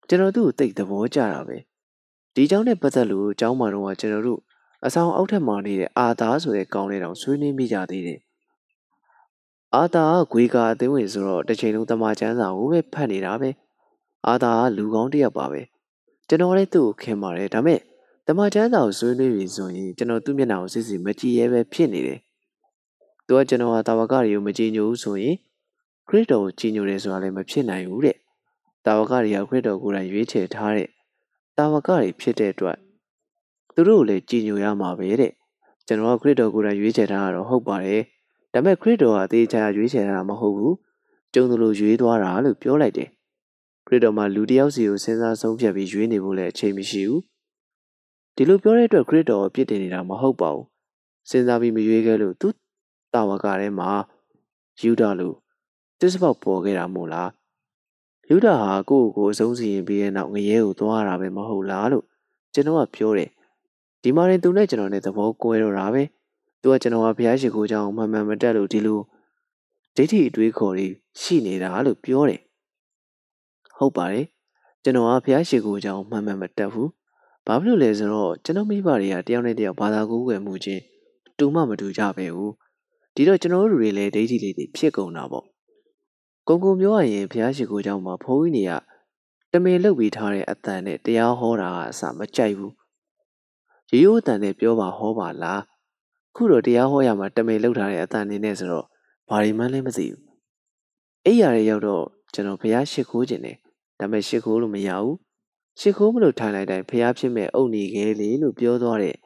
[0.07, 1.57] ကျွန်တော်သူ့ကိုသိသဘောကျတာပဲ
[2.35, 4.39] ဒီเจ้าနဲ့ပတ်သက်လို့เจ้าမှာတော့ကျွန်တော်တို့
[4.86, 8.20] အဆောင်အောက်ထက်မှာနေတဲ့အာသာဆိုတဲ့ကောင်းလေးတောင်ဆွေးနွေးမိကြသေးတယ်
[9.74, 13.50] အာသာကဂွေကာအသိဝင်ဆိုတော့တစ်ချိန်လုံးတမချန်းစာကိုပဲဖတ်နေတာပဲ
[14.26, 15.60] အာသာကလူကောင်းတစ်ယောက်ပါပဲ
[16.28, 17.80] ကျွန်တော်လည်းသူ့ကိုခင်ပါတယ်ဒါပေမဲ့
[18.26, 22.20] တမချန်းစာကိုဆွေးနွေးပြီဆိုရင်ကျွန်တော်သူ့မျက်နှာကိုစစ်စစ်မကြည့်ရဲပဲဖြစ်နေတယ်
[23.26, 25.36] သူကကျွန်တော်ဟာတာဝကတွေကိုမကြည်ညိုဘူးဆိုရင်
[26.08, 28.16] ခရစ်တော်ကိုကြည်ညိုတယ်ဆိုတာလည်းမဖြစ်နိုင်ဘူးတဲ့
[28.84, 30.88] တာဝကတွေကခရစ်တော်ကိုယ်တိုင်ရွေးချယ်ထားတဲ့
[31.56, 32.76] တာဝကတွေဖြစ်တဲ့အတွက်
[33.78, 35.32] သူတို့ကိုလည်းကြည်ညိုရမှာပဲတဲ့
[35.86, 38.02] ကျွန်တော်ကခရစ်တော်ကိုယ်တိုင်ရွေးချယ်ထားတာတော့ဟုတ်ပါတယ်
[38.52, 40.74] ဒါပေမဲ့ခရစ်တော်ကအသေးချာရွေးချယ်ထားတာမဟုတ်ဘူး
[41.34, 43.08] ကျုံသလိုရွေးသွားတာလို့ပြောလိုက်တယ်
[43.86, 47.22] ခရစ်တော်မှာလူတစ်ယောက်စီကိုစဉ်းစားဆုံးဖြတ်ပြီးရွေးနေဖို့လည်းအချိန်မရှိဘူး
[48.36, 50.66] ဒီလိုပြောတဲ့အတွက်ခရစ်တော်ကိုပြစ်တင်နေတာမဟုတ်ပါဘူး
[51.30, 52.48] စဉ်းစားပြီးမရွေးခဲ့လို့သူ
[53.12, 53.90] တာဝကထဲမှာ
[54.80, 55.36] ယူဒလို့
[56.00, 57.30] တစ္ဆပေါက်ပေါ်ခဲ့တာမို့လား
[58.28, 62.04] ယူဒဟာကိုယ့်ကိုယ်အဆုံးစီရင်ပြီးတဲ့နောက်ငရဲကိုသွားတာပဲမဟုတ်လားလို့
[62.54, 63.30] ကျွန်တော်ကပြောတယ်
[64.06, 66.02] ဒီမှာရင်သူနဲ့ကျွန်တော်နဲ့သဘောကွဲတော့တာပဲ
[66.62, 69.00] သူကကျွန်တော်ကဘုရားရှိခိုးကြောင်းမှန်မှန်မတက်လို့ဒီလို
[69.96, 70.86] ဒိဋ္ဌိအတွေးခေါ်တွေ
[71.20, 72.40] ရှိနေတာလို့ပြောတယ်
[73.76, 74.26] ဟုတ်ပါတယ်
[74.82, 76.90] ကျွန်တော်ကဘုရားရှိခိုးကြောင်းမှန်မှန်မတက်ဘူး
[77.46, 80.82] ဘာဖြစ်လို့လဲဆိုတော့ကျွန်တော်မိဘတွေကတယောက်နဲ့တယောက်ဘာသာကိုးကွယ်မှုချင်း
[81.38, 82.52] တူမှမတူကြပဲဘူး
[83.14, 85.46] ဒီတော့ကျွန်တော်တို့တွေလည်းဒိဋ္ဌိလေးတွေဖြစ်ကုန်တာပေါ့
[86.48, 88.76] ကုံကုံပြောရရင်ဘုရားရှိခိုးကြောင်းမှာဘုန်းကြီးတွေ
[89.52, 92.72] ကတမင်လုတ်ပြီးထားတဲ့အတန်နဲ့တရားဟောတာကအစမကြိုက်ဘူး
[93.92, 95.62] ရိုးရိုးအတန်နဲ့ပြောပါဟောပါလား
[96.34, 98.86] ခုတော့တရားဟောရမှာတမင်လုတ်ထားတဲ့အတန်နေနဲ့ဆိုတော့
[99.28, 100.22] ဘာဒီမှန်းလည်းမသိဘူး
[101.26, 103.56] အိယာရဲရောက်တော့ကျွန်တော်ဘုရားရှိခိုးခြင်းတယ်
[103.98, 105.16] ဒါပေမဲ့ရှိခိုးလို့မရဘူး
[105.80, 109.16] ရှိခိုးမလို့ထိုင်လိုက်တိုင်းဘုရားဖြစ်မဲ့အုတ်နေခဲလေလို့ပြောသွားတဲ့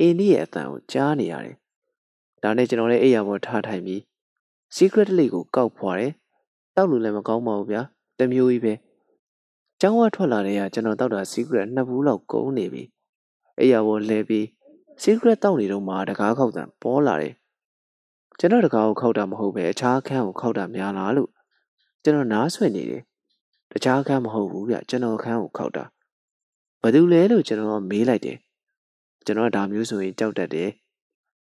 [0.00, 1.56] အင်းကြီးရဲ့အတန်ကိုကြားနေရတယ်
[2.42, 4.00] ဒါနဲ့ကျွန်တော်လည်းအိယာပေါ်ထားထိုင်ပြီး
[4.76, 6.12] secret လေးကိုကောက်ဖွာတယ်
[6.76, 7.82] တောက်လို့လည်းမကောင်းပါဘူးဗျာ
[8.18, 8.74] တမျိုးကြီးပဲ
[9.80, 12.82] ကျောင်းဝထွက်လာတဲ့ကကျွန်တော်တောက်တာ secret နှစ်ဘူးလောက်ကုန်နေပြီ
[13.58, 14.44] အိယာပေါ်လဲပြီး
[15.02, 17.34] secret တောက်နေတော့မှတကားခောက်တံပေါ်လာတယ်
[18.38, 21.30] ကျွန်တော်တကားကိုခောက်တာမဟုတ်ပဲအခြားအခန်းကိုခောက်တာများလားလို့
[22.02, 23.02] ကျွန်တော်နားဆွင့်နေတယ်
[23.70, 25.84] တခြားအခန်းမဟုတ်ဘူးဗျကျွန်တော်အခန်းကိုခောက်တာ
[26.82, 28.38] ဘာလို့လဲလို့ကျွန်တော်မေးလိုက်တယ်
[29.24, 30.70] ကျွန်တော်ဒါမျိုးဆိုရင်ကြောက်တတ်တယ်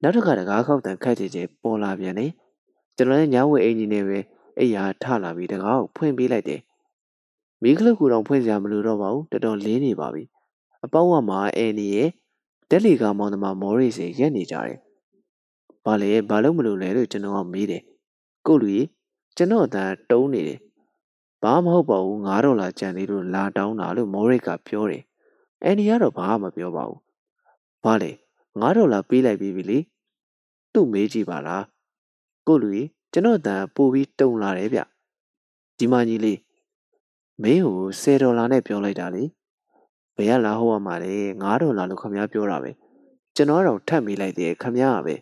[0.01, 2.31] နောက်တစ်ခါတကားခောက်တံခက်ချေချေပေါ်လာပြန်တယ်
[2.97, 4.19] ကျွန်တော်လည်းညဝဲအင်ကြီးနဲ့ပဲ
[4.59, 6.61] အိယာထလာပြီးတကားကိုဖွင့်ပေးလိုက်တယ်
[7.63, 10.23] မိခလုတ်ကူတော့ဖွင့်စရာမလိုတော့ပါဘူးတော်တော်လင်းနေပါပြီ
[10.85, 12.09] အပေါက်ဝမှာအဲနီရဲ့
[12.69, 14.77] တက်လီကမောင်သမားမော်ရီစီရက်နေကြတယ်
[15.85, 17.83] ဘာလဲဘာလို့မလို့လဲလို့ကျွန်တော်ကမေးတယ်
[18.45, 18.87] ကိုလူကြီး
[19.37, 20.59] ကျွန်တော်အတန်တုံးနေတယ်
[21.43, 25.03] ဘာမဟုတ်ပါဘူး9ဒေါ်လာကျန်သေးလို့လာတောင်းတာလို့မော်ရစ်ကပြောတယ်
[25.63, 26.99] အန်နီကတော့ဘာမှမပြောပါဘူး
[27.83, 28.11] ဘာလဲ
[28.43, 29.79] 9ဒေါ်လာပေးလိုက်ပြီးပြီလေ
[30.73, 31.63] သူ့မေးကြည့်ပါလား
[32.47, 34.81] ကိုလူကြီးကျွန်တော်အတန်ပို့ပြီးတုံလာတယ်ဗျ
[35.77, 36.39] ဒီမကြီးလေး
[37.41, 39.23] မင်းကို10ဒေါ်လာနဲ့ပြောလိုက်တာလေ
[40.19, 42.71] ဘယ်ကလာဟောရမှာလဲ9ဒေါ်လာလို့ခမ ्या ပြောတာပဲ
[43.35, 45.15] ကျွန်တော်တော့ထပ်မိလိုက်တယ်ခမ ्या ကပဲ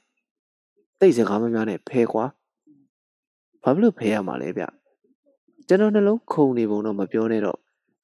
[1.00, 2.26] တိတ်စကားမများနဲ့ဖဲကွာ
[3.64, 4.64] ဘာဖြစ်လို့ဖဲရမှာလဲဗျ
[5.68, 7.58] ကျွန်တော်နှလုံးခုန်နေပုံတော့မပြောနဲ့တော့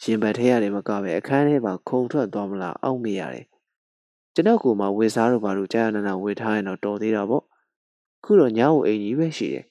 [0.03, 3.45] ရင်ပတ်ထဲရတယ်မကပဲအခန်းထဲမှာခုန်ထွက်သွားမလားအောက်မေ့ရတယ်
[4.33, 7.43] ကျွန်တော်ကိုမှဝေစားတို့ဘာလို့ကြာရနနာဝေထားရင်တော့တော်သေးတာပေါ့
[8.23, 9.65] ခုတော့ညောင်အိမ်ကြီးပဲရှိတယ်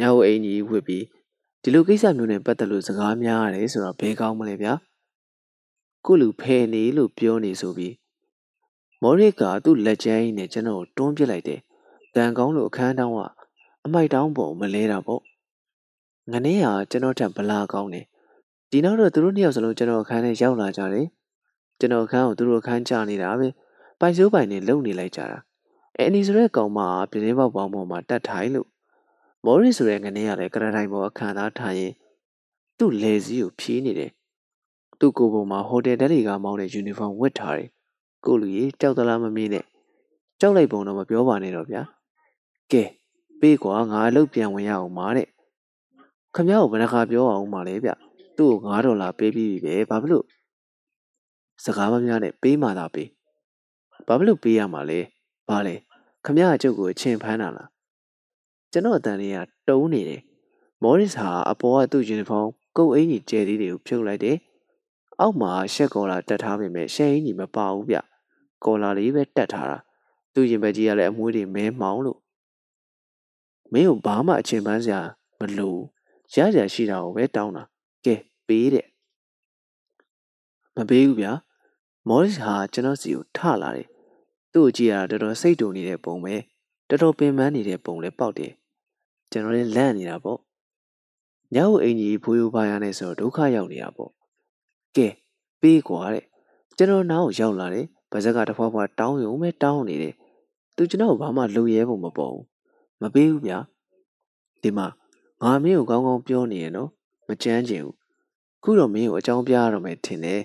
[0.00, 1.04] ညောင်အိမ်ကြီးဝစ်ပြီး
[1.62, 4.72] ဒီလိုကိစ္စမျိုးနဲ့ပတ်သက်လို့စကားများရတယ်ဆိုတော့ဘယ်ကောင်းမလဲဗျာ
[6.06, 7.94] ကိုလူဖယ်နေလို့ပြောနေဆိုပြီး
[9.02, 11.60] မော်ရစ်ကသူ့လက်ချမ်းကြီးနဲ့ကျွန်တော်တွန်းပစ်လိုက်တယ်
[12.14, 13.20] တန်ကောင်းလို့အခန်းတောင်းက
[13.84, 15.22] အမိုက်တောင်းပေါ်မလဲတာပေါ့
[16.32, 18.06] ငနေ့ဟာကျွန်တော်ထက်ဗလာကောင်းတယ်
[18.70, 21.06] ဒီနောက်တော့သူတို့နှစ်ယောက်စလုံးကျွန်တော်အခန်းထဲရောက်လာကြတယ်
[21.78, 23.48] ကျွန်တော်အခန်းကိုသူတို့အခန်းချနေတာပဲ
[24.00, 25.38] ပိုင်စိုးပိုင်နဲ့လုံနေလိုက်ကြတာ
[25.96, 28.68] အဲအနီဆိုတဲ့ကောင်မပြင်းပေါက်ပေါင်းပေါ်မှာတတ်ထိုင်လို့
[29.44, 31.92] မော်ရစ်ဆိုတဲ့ငနေ့ကလည်းကရတိုင်းပေါ်အခန်းသားထိုင်ရင်
[32.78, 34.10] သူ့လေစည်းကိုဖြီးနေတယ်
[34.98, 37.68] သူ့ကိုယ်ပေါ်မှာဟိုတယ်တက်တွေကမောင်းတဲ့ယူနီဖောင်းဝတ်ထားတယ်
[38.24, 39.64] ကိုလူကြီးကြောက်သလားမမေးနဲ့
[40.40, 41.82] ကြောက်လိုက်ပုံတော့မပြောပါနဲ့တော့ဗျာ
[42.72, 42.84] ကဲ
[43.40, 45.28] ပေးကွာငါအလုပ်ပြန်ဝင်ရအောင်ပါတဲ့
[46.34, 47.90] ခမ ्या ကိုဘယ်နှခါပြောအောင်ပါလဲဗျ
[48.36, 50.24] သူ့ကို9ဒေါ်လာပေးပြီးပြီပဲဘာဖြစ်လို့
[51.64, 53.08] စကားမများနဲ့ပေးမှသာပေး
[54.06, 55.00] ဘာဖြစ်လို့ပေးရမှာလဲ
[55.48, 55.74] ဘာလဲ
[56.24, 57.68] ခမ ्या အကျုပ်ကိုအချင်းဖမ်းတာလား
[58.72, 60.20] ကျွန်တော်အတန်လေးကတုံးနေတယ်
[60.82, 64.36] မော်ရစ်ဟာအပေါ်ကသူ့ယူနီဖောင်းကုတ်အင်ကြီးကျဲသေးတွေကိုဖြုတ်လိုက်တယ်
[65.20, 67.98] အောက်မှာရှက်ကော်လာတက်ထားပေမဲ့ရှက်အင်ကြီးမပါဘူးဗျ
[68.64, 69.78] ကော်လာလေးပဲတက်ထားတာ
[70.34, 72.18] သူ့ရင်ဘက်ကြီးကလည်းအမွှေးတွေမဲမောင်းလို့
[73.72, 75.00] မင်းကိုဘာမှအချင်းပန်းစရာ
[75.38, 75.76] မလို
[76.34, 77.62] ရရရှိတာကိုပဲတောင်းတာ
[78.04, 78.14] ကဲ
[78.46, 78.86] ပေးတဲ့
[80.76, 81.32] မပေးဘူးဗျာ
[82.08, 83.88] မော်ရစ်ဟာကျွန်တော်စီကိုထလာတယ်
[84.52, 86.34] သူ့ကိုကြည့်ရတာတော်တော်စိတ်တူနေတဲ့ပုံပဲ
[86.88, 88.52] တော်တော်ပင်ပန်းနေတဲ့ပုံလည်းပေါက်တယ်
[89.30, 90.38] ကျွန်တော်လည်းလန့်နေတာပေါ့
[91.54, 94.12] ညောက်အင်ကြီးဖိုးရိုးပါရနဲ့ဆိုတော့ဒုက္ခရောက်နေတာပေါ့
[94.96, 95.08] ကဲ
[95.60, 96.24] ပေးကွာတဲ့
[96.76, 100.14] ကျွန်တော်နောက်ရောက်လာတယ်ဗဇက်ကတဖွာဖွာတောင်းရုံပဲတောင်းနေတယ်
[100.76, 102.44] သူကျွန်တော်ဘာမှလုံရဲဖို့မပေါ်ဘူး
[103.00, 103.58] မပေးဘူးဗျာ
[104.62, 104.86] ဒီမှာ
[105.42, 106.90] ငါမင်းကိုကောင်းကောင်းပြောနေရနော်
[107.28, 107.96] မကြမ်းကျင်ဘူး
[108.62, 110.42] ခုတော့မင်းကိုအကြောင်းပြရတော့မယ်ထင်တယ်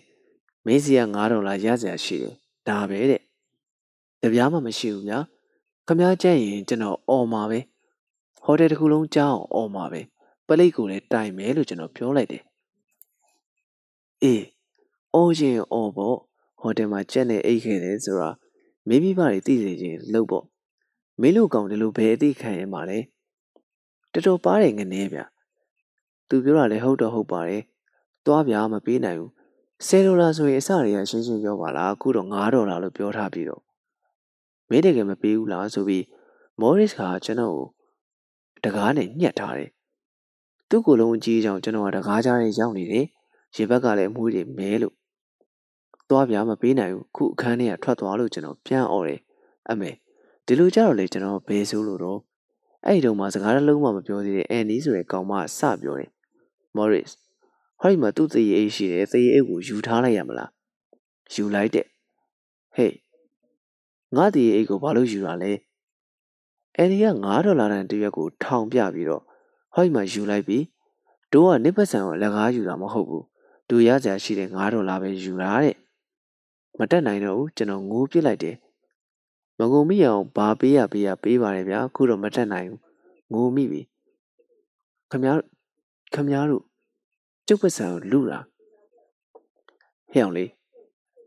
[0.65, 2.35] မင်းစီက9ဒေါ်လာရစရာရှိတယ်
[2.67, 3.21] ဒါပဲတဲ့
[4.21, 5.19] တပြားမှမရှိဘူးဗျာ
[5.87, 7.59] ခမားကြက်ရင်ကျွန်တော်អော်မှာပဲ
[8.43, 10.01] ဟိုတယ်တစ်ခုလုံးကြားအောင်អော်မှာပဲ
[10.47, 12.43] ပလိတ်ကိုလည်းတိုင်မယ်လို့ကျွန်တော်ပြောလိုက်တယ်
[14.23, 14.43] အေး
[15.15, 16.17] အော်ရင်အော်ပေါ့
[16.61, 18.29] ဟိုတယ်မှာကြက်နဲ့အိတ်ခဲ့တယ်ဆိုတာ
[18.87, 20.45] မင်းမိဘတွေသိစေခြင်းလုပ်ပေါ့
[21.21, 22.99] မင်းတို့ကောင်ဒီလိုဘယ်အသိခံရမှာလဲ
[24.13, 25.19] တော်တော်ပါတယ်ငနေဗျ
[26.29, 27.63] သူပြောတာလည်းဟုတ်တော့ဟုတ်ပါတယ်
[28.25, 29.31] သွားဗျာမပေးနိုင်ဘူး
[29.87, 33.61] 10ဒေါ်လာဆိုရင်အစတွေကရှင်းရှင်းပြောပါလားအခုတော့9ဒေါ်လာလို့ပြောထားပြီးတော့
[34.69, 36.05] မင်းတကယ်မပေးဘူးလားဆိုပြီး
[36.59, 37.67] မော်ရစ်ကကျွန်တော်ကို
[38.63, 39.69] တကားနဲ့ညှက်ထားတယ်
[40.69, 43.05] သူ့ကိုယ်လုံးအကြီးကြောင်ကျွန်တော်ကတကားကြားနဲ့ရောက်နေတယ်
[43.55, 44.95] ရေဘက်ကလည်းအမွှေးတွေမဲလို့
[46.09, 49.19] သွားပြမပေးနိုင်ဘူးခုအခန်းထဲကထွက်သွားလို့ကျွန်တော်ပြန်អော်တယ်
[49.69, 49.91] အမေ
[50.45, 52.19] ဒီလိုကြတော့လေကျွန်တော်ဘယ်ဆိုလို့တော့
[52.85, 56.09] အဲ့ဒီတော့မှစကားတစ်လုံးမှမပြောသေးတဲ့အန်နီဆိုတဲ့ကောင်မကစပြောတယ်
[56.75, 57.05] မော်ရစ်
[57.79, 60.49] ဟောဒီမှာသူ့သေရအိတ်ရှိတယ်သေရအိတ်ကိုယူထားလိုက်ရမလား
[61.33, 61.85] ယူလိုက်တဲ့
[62.75, 62.95] ဟေး
[64.15, 65.51] ငါသေရအိတ်ကိုဘာလို့ယူတာလဲ
[66.77, 69.23] အန်နီက9ဒေါ်လာတန်တရက်ကိုထောင်ပြပြီးတော့
[69.73, 70.63] ဟောဒီမှာယူလိုက်ပြီး
[71.33, 73.25] တို့ကနိပတ်ဆန်ကိုလက်ကားယူတာမဟုတ်ဘူး
[73.69, 75.75] သူရကြရှိတဲ့9ဒေါ်လာပဲယူတာတဲ့
[76.79, 78.55] မတက်နိုင်တော့ဘူးကျွန်တော်ငိုးပစ်လိုက်တယ်
[79.59, 82.79] မငုံမိအောင်ဘာပေးရပေးရပေးပါတယ်ဗျာအခုတော့မတက်နိုင်ဘူး
[83.31, 83.81] ငိုမိပြီ
[85.11, 85.33] ခမ ्या
[86.13, 86.63] ခမ ्या တို့
[87.47, 88.39] ကျုပ်ပစံကိုလူတာ
[90.11, 90.51] ဟဲ့အောင်လေး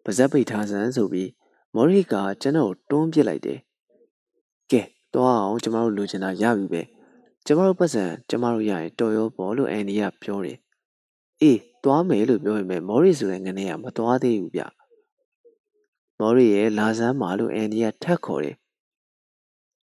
[0.05, 1.31] ပါဇက်ပိတ်ထားစမ်းဆိုပြီး
[1.75, 3.59] မော်ရီကကျွန်တော်တွန်းပစ်လိုက်တယ်
[4.71, 4.83] ကဲ
[5.15, 6.83] တော့အောင်ကျမတို့လူချင်တာရပြီပဲ
[7.47, 10.59] ကျမတို့ပတ်စံကျမတို့ရရင်တော်ရောပေါ်လို့အန်ဒီကပြောတယ်
[11.43, 14.63] အေး သွားမယ်လို့ပြောရင်ပဲမော်ရီဆိုတဲ့ငနေကမသွားသေးဘူးဗျ
[16.19, 18.57] မော်ရီရဲ့လာစမ်းမာလို့အန်ဒီကထက်ခေါ်တယ်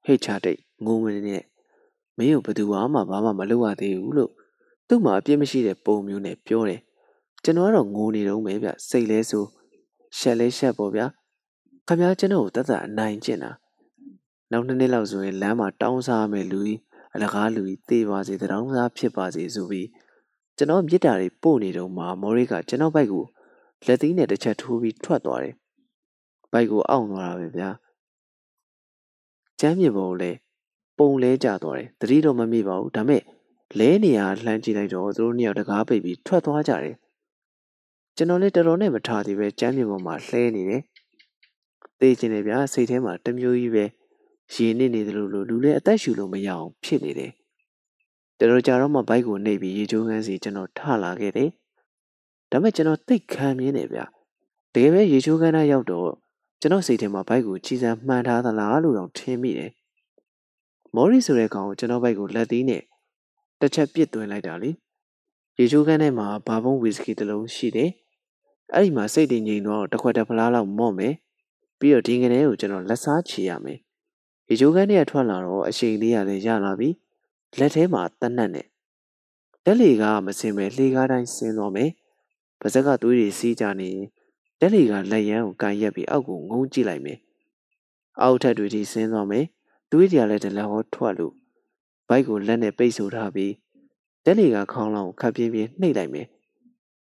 [0.05, 1.43] ဟိတ်ချတိတ်ငုံမနေနဲ့
[2.17, 2.77] မင်းကိုဘယ်သူမှ
[3.09, 4.31] ဘာမှမလုပ်ရသေးဘူးလို့
[4.87, 6.81] သူ့မှာအပြစ်မရှိတဲ့ပုံမျိုးနဲ့ပြောတယ်
[7.43, 9.45] ကျွန်တော်ကတော့ငိုနေတော့မယ်ဗျစိတ်လဲဆို
[10.17, 11.05] ရှက်လဲရှက်ပေါ့ဗျာ
[11.87, 13.51] ခမည်းကျွန်တော်ကိုတသက်အနိုင်ကျင့်တာ
[14.51, 16.79] နောက်နှစ်နှစ်လောက်ဆိုရင်လမ်းမှာတောင်းစားမယ်လူကြီး
[17.13, 19.87] အလကားလူကြီးသေပါစေတောင်းစားဖြစ်ပါစေဆိုပြီး
[20.57, 23.23] ကျွန်တော်မြစ်တာတွေပို့နေတော့မှမော်ရိကကျွန်တော်ဘိုက်ကို
[23.85, 25.55] လက်သီးနဲ့တစ်ချက်ထိုးပြီးထွက်သွားတယ်
[26.51, 27.69] ဘိုက်ကိုအောင့်သွားတာပဲဗျာ
[29.59, 30.31] ကျမ်းမြေပုံလဲ
[30.97, 33.21] ပုံလဲကျသွားတယ်တတိတော့မမိပါဘူးဒါမဲ့
[33.79, 36.95] လဲနေရလှမ်းကြည့်လိုက်တော့သူတို့နှစ်ယောက်တကားပိတ်ပြီးထွက်သွားကြတယ်
[38.15, 40.81] ကျွန်တော်လည်းတော်တော်နဲ့မထားသေးပဲကျမ်းမြေပုံမှာလှဲနေတယ်
[41.99, 43.85] သိချင်တယ်ဗျာစိတ်ထဲမှာတမျိုးကြီးပဲ
[44.53, 47.31] ရေနစ်နေတယ်လို့လူလည်းအသက်ရှူလို့မရအောင်ဖြစ်နေတယ်
[48.41, 51.49] တော်တော်ကြာတော့မှဘိုက်ကိုနှိပ်ပြီးရေချိုးခန်းစီကျွန်တော်ထလာခဲ့တယ်
[52.51, 54.05] ဒါပေမဲ့ကျွန်တော်သိတ်ခံမြင်နေဗျာ
[54.73, 56.09] တကယ်ပဲရေချိုးခန်းသားရောက်တော့
[56.61, 59.71] ကျွန်တော်စိတ်ထဲမှာဘိုက်ကိုချီစံမှန်ထားသလားလို့တော့ထင်မိတယ်
[60.95, 62.83] မော်ရီဆိုတဲ့ကောင်ကိုကျွန်တော်ဘိုက်ကိုလက်သီးနဲ့
[63.59, 64.71] တစ်ချက်ပစ်သွင်းလိုက်တာလေ
[65.57, 67.89] ရေချိုးခန်းထဲမှာဘာဘုံဝီစကီတစ်လုံးရှိတယ်
[68.73, 71.13] အဲ့ဒီမှာစိတ်တည်ငြိမ်တော့တစ်ခွက်တစ်ဖလားလောက်မော့မယ်
[71.79, 73.79] ပြီးတော့ဒီငနေကိုကျွန်တော်လက်စားချီရမယ်
[74.49, 76.89] ရေချိုးခန်းထဲကထွက်လာတော့အရှိန်လေးရလည်းရလာပြီ
[77.59, 78.67] လက်ထဲမှာတနတ်နဲ့
[79.65, 81.91] တက်လီကမစင်ပဲလှေကားတိုင်းဆင်းသွားမယ်
[82.59, 84.07] ပါဇက်ကသွေးတွေစီးကြနေရင်
[84.59, 87.19] တက်လီကလက်ရန်ကိုကန်ရက်ပြီးအောက်ကိုငုံကြည့်လိုက်မယ်
[88.21, 89.45] အောက်ထက်တွေထိဆင်းသွားမယ်
[89.91, 91.33] သွေးတွေကလည်းတလက်ဟောထွက်လို့
[92.07, 93.53] ဘိုက်ကိုလက်နဲ့ပိတ်ဆို့ထားပြီး
[94.25, 96.27] တက်လီကခေါင်းလောင်းကိုခပ်ပြင်းပြင်းနှိပ်လိုက်မယ်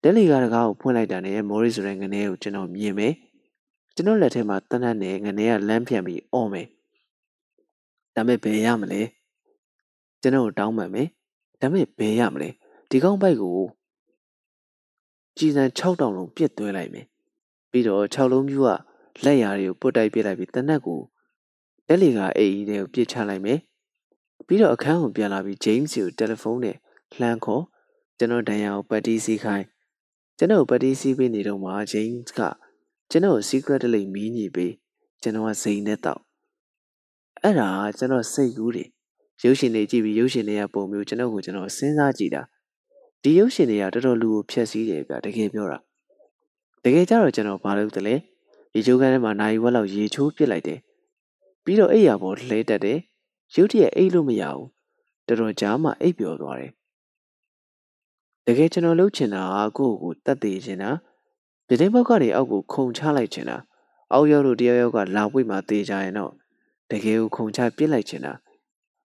[0.03, 3.13] တက်လီကတကားကိုဖွင့်လိုက်တာနဲ့မော်ရီဆိုတဲ့ငနေကိုကျွန်တော်မြင်မယ်
[3.95, 6.67] ကျွန်တော်လက်ထဲမှာတနတ်နဲ့ငနေကလမ်းဖြန့်ပြီးအော်မယ်
[8.15, 9.01] ဒါမဲ့ဘယ်ရမလဲ
[10.27, 11.07] ကျွန်တော်တောင်းပန်မယ်
[11.61, 12.49] ဒါမဲ့ဘယ်ရမလဲ
[12.89, 13.59] ဒီကောင်းပိုက်ကို
[15.37, 17.05] ကြည်စံ6တောင်လုံးပြစ်သွင်းလိုက်မယ်
[17.71, 18.69] ပြီးတော့6လုံးပြူက
[19.25, 20.99] လက်ရာတွေကိုပုတ်တိုက်ပြစ်လိုက်ပြီးတနက်ကို
[21.87, 23.59] တက်လီကအိမ်ကြီးတွေကိုပြစ်ချလိုက်မယ်
[24.47, 26.75] ပြီးတော့အခန်းကိုပြန်လာပြီး James ကိုတယ်လီဖုန်းနဲ့
[27.19, 27.63] လှမ်းခေါ်
[28.17, 29.65] ကျွန်တော်ဒန်ယာကိုပတ်တီးစီးခိုင်း
[30.37, 32.41] ကျွန်တော်ပတ်တီးစီးပေးနေတော့မှ James က
[33.11, 34.73] ကျွန်တော် secret လေးမီးညိပေး
[35.21, 36.21] ကျွန်တော်ကဇိမ်နဲ့တောက်
[37.41, 38.89] အဲ့ဒါကျွန်တော်စိတ်ကူးတယ်
[39.43, 42.41] ရုပ်ရှင်တွေကြည့်ပြီးရုပ်ရှင်တွေကပုံမျိုးကျွန်တော်ကိုကျွန်တော်စဉ်းစားကြည့်တာ
[43.23, 45.77] ဒီရုပ်ရှင်တွေကတော်တော်လူကိုဖျက်ဆီးတယ်ဗျတကယ်ပြောတာ
[46.83, 48.15] တကယ်ကြတော့ကျွန်တော်ဘာလုပ်သလဲ
[48.73, 50.79] ရေချိုးကန်းထဲမှာနိုင်ဝက်လောက်ရေချိုးပစ်လိုက်တယ်
[51.63, 52.99] ပြီးတော့အိယာပေါ်လှဲတက်တယ်
[53.55, 54.67] ရုတ်တရက်အိတ်လို့မရဘူး
[55.27, 56.71] တော်တော်ကြာမှအိပ်ပျော်သွားတယ်
[58.45, 59.41] တကယ်ကျွန်တော်လှုပ်ချင်တာ
[59.77, 60.89] ကကိုယ့်ကိုတတ်သိချင်တာ
[61.67, 63.57] ပြတင်းပေါက်ကနေအောက်ကိုခုံချလိုက်ချင်တာ
[64.13, 66.31] အောက်ရောက်လို့တယောက်ယောက်ကလာပွေမှတေးကြရင်တော့
[66.91, 68.33] တကယ်ကိုခုံချပစ်လိုက်ချင်တာ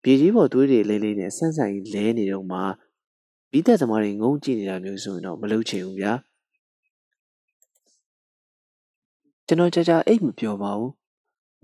[0.09, 2.59] ပြေကြီးပေါ်သွေးတွေလေးလေးနဲ့ဆန်းဆန်းကြီးလဲနေတော့မှ
[3.51, 6.13] ပြီးသက်သမားတွေငုံကြည့်နေတာမျိုးဆိုရင်တော့မလုပ်ချင်ဘူးဗျာ
[9.47, 10.93] ကျွန်တော်ကြာကြာအိတ်မပြောပါဘူး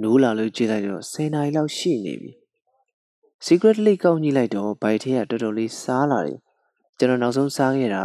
[0.02, 2.32] နိုးလာလို့ကြည့်လိုက်တော့10နာရီလောက်ရှိနေပြီ
[3.46, 6.38] secret လေးကောက်ညှိလိုက်တော့ဘိုက်ထဲကတော်တော်လေးစားလာတယ်
[6.98, 8.04] ကျွန်တော်နောက်ဆုံးစားခဲ့တာ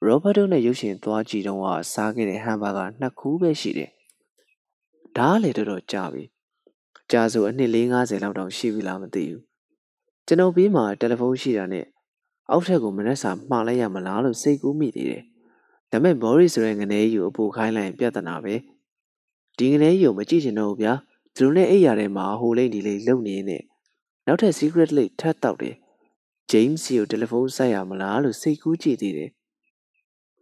[0.00, 3.90] ကရောဘတ်တို့နဲ့ရုပ်ရှင်သွားကြည့်တော့စားခဲ့တဲ့ဟမ်ဘာဂါနှစ်ခုပဲရှိတယ်
[5.16, 6.24] ဒါကလည်းတော်တော်ကြာပြီ
[7.10, 9.42] ကြာဆိုအနှစ်450လောက်တောင်ရှိပြီလားမသိဘူး
[10.26, 11.86] ကျွန်တော်ပြီးမှတယ်လီဖုန်းရှိတာနဲ့
[12.50, 15.22] အောက်ထက်ကိုမနှက်စာမှားလိုက်ရမလားလို့စိတ်ကူးမိသေးတယ်
[15.90, 18.54] ဒါပေမဲ့ဘော်ရီဆိုတဲ့ငနေကြီးကိုအပူခိုင်းလိုက်ရင်ပြဿနာပဲ
[19.58, 20.92] ဒီငနေကြီးကိုမကြည့်ချင်တော့ဘူးဗျာ
[21.36, 23.58] သူတို့နဲ့အိပ်ရထဲမှာဟိုလိမ့်ဒီလိမ့်လုံနေနေ
[24.26, 25.76] နောက်ထပ် secret လိထပ်တောက်တယ်
[26.50, 29.30] ဂျိမ်းစီကိုတယ်လီဖုန်းဆက်ရမလားလို့စိတ်ကူးကြည့်သေးတယ်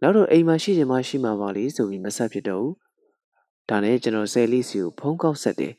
[0.01, 2.75] နောက်တော့အိမ်မှာရှိချင်မှရှိမှာပါလေဆိုပြီးမဆက်ဖြစ်တော့ဘူး
[3.69, 5.73] ဒါနဲ့ကျွန်တော်ဆယ်လီစီကိုဖုန်းကောက်ဆက်တယ်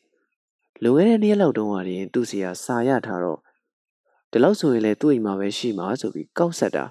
[0.82, 3.38] လွန်ခဲ့တဲ့နေ့လောက်တုန်းကရင်သူ့စီကစာရထားတော့
[4.30, 6.84] ဒီလောက်ဆိုရင်လည်းသူ့အိမ်မှာပဲရှိမှာဆိုပြီးကောက်ဆက်တာ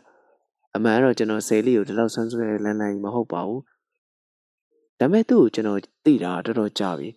[0.76, 3.62] အမှန်တော့ကျွန်တော်ဆယ်လီကိုဒီလောက်ဆန်းဆွဲလန်းလန်းမဟုတ်ပါဘူး
[5.00, 7.10] ဒါပေမဲ့သူ့ကိုကျွန်တော်သိတာတော်တော်ကြာပြီ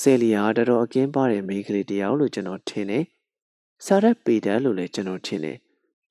[0.00, 3.04] ဆယ်လီကတော်တော်အကင်းပါတဲ့မိန်းကလေးတယောက်လို့ကျွန်တော်ထင်တယ်
[3.86, 5.56] စာရက်ပေတန်လို့လည်းကျွန်တော်ထင်တယ်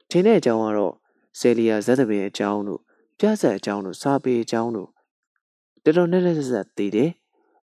[0.09, 0.93] ထင်တဲ့အကြောင်းကတော့
[1.39, 2.81] ဆယ်လီယာဇက်သပင်အကြောင်းတို့
[3.19, 4.89] ပြဆက်အကြောင်းတို့စာပေအကြောင်းတို့
[5.83, 7.09] တော်တော်နဲ့နဲ့ဆက်ဆက်သိတယ်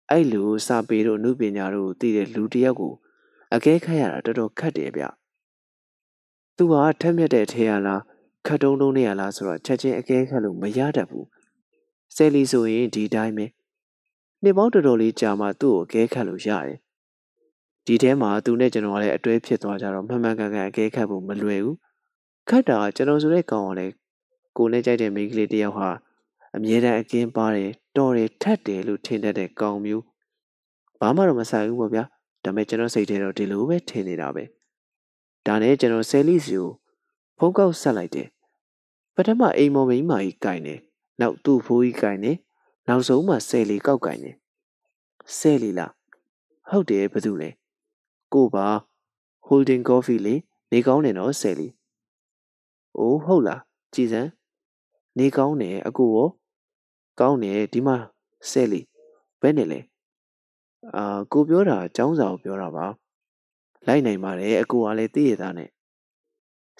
[0.09, 2.93] အဲ့လိုစာပေတို့အမှုပညာတို့သိတဲ့လူတစ်ယောက်ကို
[3.55, 5.03] အကဲခတ်ရတာတော်တော်ခက်တယ်ဗျ
[6.57, 8.01] သူကထက်မြက်တဲ့ထဲရလား
[8.47, 11.27] ခတ်တုံးတုံးနေရလားဆိုတော့ချက်ချင်းအကဲခတ်လို့မရတတ်ဘူး
[12.15, 13.45] ဆယ်လီဆိုရင်ဒီတိုင်းပဲ
[14.43, 16.77] နှစ်ပေါင်းတော်တော်လေးကြာမှသူ့ကိုအကဲခတ်လို့ရတယ်
[17.85, 21.77] ဒီထဲမှာသူနဲ့ကျွန်တော်ကလည်းအတွဲဖြစ်သွားကြတော့မှန်မှန်ကန်ကန်အကဲခတ်ဖို့မလွယ်ဘူး
[22.49, 23.93] ခတ်တာကကျွန်တော်ဆိုတဲ့ကောင်ကလည်း
[24.57, 25.89] ကိုနဲ့ကြိုက်တဲ့မိန်းကလေးတယောက်ဟာ
[26.55, 30.03] အမြဲတမ်းအကင်းပါတယ် တော်တယ်ထက်တယ်လို့ထင်တတ်တဲ့ကောင်မျိုး
[30.99, 32.03] ဘာမှတော့မဆိုင်ဘူးပေါ့ဗျာ
[32.43, 34.43] ဒါပေမဲ့ကျွန်တော်စိတ်ထဲတော့ဒီလိုပဲထင်နေတာပဲ
[35.45, 36.69] ဒါနဲ့ကျွန်တော်ဆယ်လီစီကို
[37.37, 38.27] ဖုန်းကောက်ဆက်လိုက်တယ်
[39.15, 40.79] ပထမအိမ်မော်မိန်းမကြီးကင်တယ်
[41.21, 42.37] နောက်သူ့ဖိုးကြီးကင်တယ်
[42.87, 44.35] နောက်ဆုံးမှဆယ်လီကောက်ကင်တယ်
[45.37, 45.91] ဆယ်လီလား
[46.69, 47.49] ဟုတ်တယ်ဘာလို့လဲ
[48.33, 48.67] ကိုပါ
[49.47, 50.35] holding coffee လေ
[50.71, 51.67] နေကောင်းတယ်နော်ဆယ်လီ
[52.97, 53.61] အိုးဟုတ်လား
[53.93, 54.29] ကြည်စမ်း
[55.17, 56.29] နေကောင်းတယ်အကူရော
[57.19, 57.97] ကောင်းတယ်ဒီမှာ
[58.49, 58.81] ဆယ်လီ
[59.41, 59.79] ဘယ်နဲ့လဲ
[60.95, 62.85] အာကိုပြောတာចောင်းစာကိုပြောတာပါ
[63.87, 65.69] လိုက်နိုင်ပါတယ်အကူကလည်းသိရသားနဲ့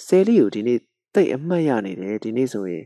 [0.06, 0.80] ဆယ်လီကိုဒီနေ့
[1.16, 2.86] တိတ်အမှတ်ရနေတယ်ဒီနေ့ဆိုရင်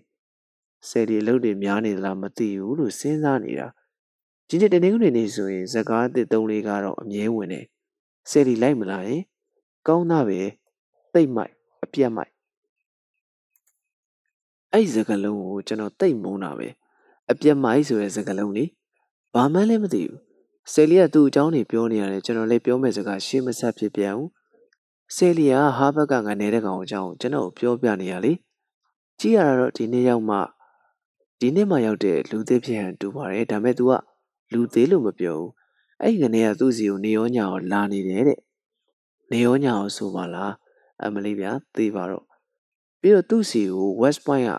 [0.90, 3.68] ဆယ်လီအလုပ်တွေများနေသလားမသိဘူးလို့စဉ်းစားနေတာ
[4.48, 7.66] ဒီနေ့တနေ့ကနေနေဆိုရင်ဇကားအစ်စ်သုံးလေးကတော့အမြဲဝင်တယ်
[8.30, 9.22] ဆယ်လီလိုက်မလားယင်
[9.88, 10.40] ကောင်းသားပဲ
[11.14, 12.32] တိတ်မိုက်အပြတ်မိုက်
[14.74, 16.68] အဲ့စကလုံးကိုကျွန်တော်တိတ်မုန်းတာပဲ
[17.32, 18.66] အပြတ်မိုက်ဆိုတဲ့စကလုံးလေ
[19.34, 20.20] ဘာမှလည်းမသိဘူး
[20.74, 24.30] ဆယ်လီကသူ့အကြောင်းတွေပြောနေရတယ်ကျွန်တော်လည်းပြောမယ်စကားရှေ့မဆက်ဖြစ်ပြန်ဘူး
[25.16, 28.34] ဆယ်လီကဟာဘက်ကငနေတဲ့ကောင်အကြောင်းကျွန်တော်ပြောပြနေရလေ
[29.20, 30.38] ကြည့်ရတော့ဒီနေ့ရောက်မှ
[31.40, 33.92] ဒီနေ့မှရောက်တဲ့လူသေးဖြစ်ဟန်တူပါတယ်ဒါပေမဲ့ तू က
[34.54, 35.52] လူသေးလို့မပြောဘူး
[36.02, 38.40] အဲ့ဒီကနေကသူ့စီကိုနေရောညာကိုလာနေတယ်တဲ့
[39.32, 40.54] နေရောညာကိုဆိုပါလား
[41.04, 42.24] အမလေးဗျာသိပါတော့
[43.02, 44.52] ပြီးတော့သူ့စီကို West Point က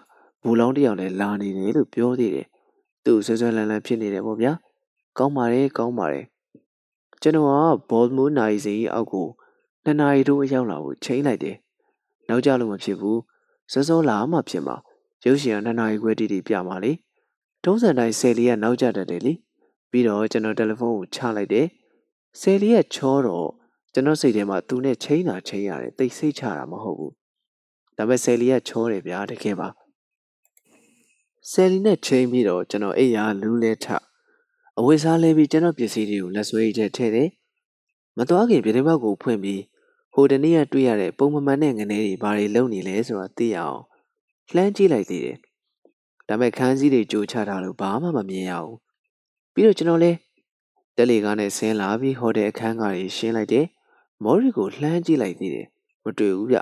[0.43, 2.47] ဘူလောင်းတယောက်လည်းလာနေတယ်လို့ပြောသေးတယ်
[3.09, 4.53] သူ့ဆွဆွလန်းလန်းဖြစ်နေတယ်ပေါ့ဗျာ
[5.19, 6.25] ကောင်းပါတယ်ကောင်းပါတယ်
[7.23, 7.51] ကျွန်တော်က
[7.91, 9.29] ဘော်မူးနိုင်စီအောက်ကို
[9.85, 11.57] နှစ်နာရီတို့အရောက်လာကိုချိန်လိုက်တယ်
[12.29, 13.21] နောက်ကြလို့မဖြစ်ဘူး
[13.73, 14.77] စောစောလာမှဖြစ်မှာ
[15.25, 16.93] ရုပ်ရှင်ကနှစ်နာရီခွဲတိတိပြမှာလေ
[17.65, 19.33] ထုံးစံတိုင်းဆယ်လီကနောက်ကျတတ်တယ်လေ
[19.91, 21.67] ပြီးတော့ကျွန်တော်တယ်လီဖုန်းကိုချလိုက်တယ်
[22.41, 23.49] ဆယ်လီကချောတော့
[23.93, 27.13] ကျွန်တော်စိတ်ထဲမှာသူနဲ့ချိန်တာချိန်ရတယ်တိတ်ဆိတ်ချတာမဟုတ်ဘူး
[27.97, 29.69] ဒါပေမဲ့ဆယ်လီကချောတယ်ဗျာတကယ်ပါ
[31.53, 33.87] ဆယ်လီနဲ့ချိန်ပြီးတော့ကျွန်တော်အိယာလူးလဲထ
[34.79, 37.29] အဝိစားလဲပြီးကျွန်တော်ပစ္စည်းတွေကိုလက်ဆွဲထဲထည့်တယ်
[38.17, 39.63] မသွားခင်ပြတင်းပေါက်ကိုဖွင့်ပြီး
[40.15, 43.81] ဟိုတနေ့ကတွေ့ရတဲ့ပုံမှန်မှန်တဲ့ငနေတွေဘာတွေလုပ်နေလဲဆိုတာသိအောင်
[44.55, 45.37] လှမ်းကြည့်လိုက်သေးတယ်
[46.29, 48.77] ဒါပေမဲ့ခန်းစည်းတွေကြိုချထားလို့ဘာမှမမြင်ရဘူး
[49.55, 50.13] ပြီးတော့ကျွန်တော်လဲ
[50.97, 53.67] တက်လီကားနဲ့ဆင်းလာပြီးဟိုတယ်အခန်းကားကြီးရှင်းလိုက်တယ်
[54.25, 55.67] မော်ရီကိုလှမ်းကြည့်လိုက်သေးတယ်
[56.05, 56.59] မတွေ့ဘူးဗျ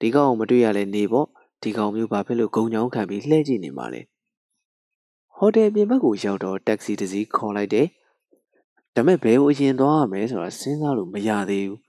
[0.00, 1.28] ဒီကောင်မတွေ့ရလဲနေပေါ့
[1.62, 4.02] ဒီကောင်မျိုးဘာဖြစ်လို့ဂုံချောင်းခံပြီးလှည့်ကြည့်နေမှာလဲ
[5.36, 7.86] ဟိုတယ်ပြင်ဘက်ကိုရောက်တော့တက္ကစီတစ်စီးခေါ်လိုက်တယ်
[8.94, 11.80] ဒါပေမဲ့ဘယ်ကိုအရင်သွားရမလဲဆိုတာစဉ်းစားလို့မရသေးဘူး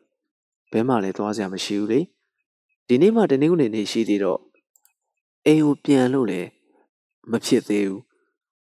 [0.72, 2.00] ဘဲမှလည်းသွားစရာမရှိဘူးလေ
[2.88, 4.40] ဒီနေ့မှတနင်္ဂနွေနေ့ရှိသေးတော့
[5.46, 6.50] အိမ်ကိုပြန်လို့လည်း
[7.32, 8.02] မဖြစ်သေးဘူး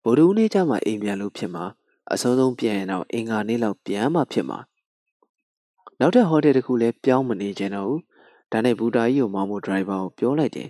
[0.03, 1.65] ဗုဒ္ဓဦးနေ့ကျမှအိမ်ပြန်လို့ဖြစ်မှာ
[2.11, 4.59] အစောဆုံးပြန်ရင်တော့အင်္ဂါနေ့လောက်ပြန်မှဖြစ်မှာ
[5.99, 8.01] နောက်ထပ်ဟိုတယ်တစ်ခုလည်းပြောင်းမနေကြတော့ဘူး
[8.51, 10.69] ဒါနဲ့ဘူတာကြီးကိုမောင်မိုဒရိုင်ဘာကိုပြောလိုက်တယ်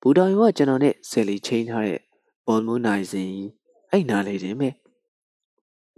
[0.00, 2.00] ဘူတာကြီးကကျွန်တော်နဲ့ဆယ်လီချင်းထားတဲ့
[2.46, 3.30] ဘော်မူနိုင်စင်
[3.90, 4.68] အဲ့နားလေးတင်ပဲ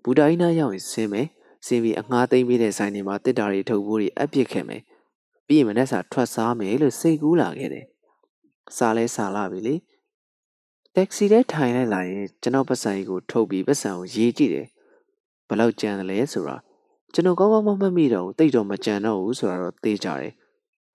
[0.03, 1.27] ဘူတာကြီးနားရောက်ရင်ဆင်းမယ်
[1.67, 4.83] ဆင်းပြီးအငှားသိမ့်ပြီးတဲ့ဆိုင်တွေမှာတစ်တာတွေထုတ်ဖို့တွေအပြစ်ခဲ့မယ်
[5.47, 7.87] ပြီးရင်မနေ့စာထွက်စားမယ်လို့စိတ်ကူးလာခဲ့တယ်
[8.77, 9.75] စားလဲစားလာပြီလေ
[10.95, 14.67] တက္ကစီထဲထိုင်လိုက်လာရင်ကျွန်တော်ပတ်စံကြီးကိုထုတ်ပြီးပတ်စံကိုရေးကြည့်တယ်
[15.49, 16.57] ဘယ်လောက်ကြံတယ်လဲဆိုတာ
[17.13, 20.33] ကျွန်တော်ကောင်းကောင်းမမှတ်မိတော့ဘူးတိတ်တော့မကြံတော့ဘူးဆိုတာတော့သိကြတယ်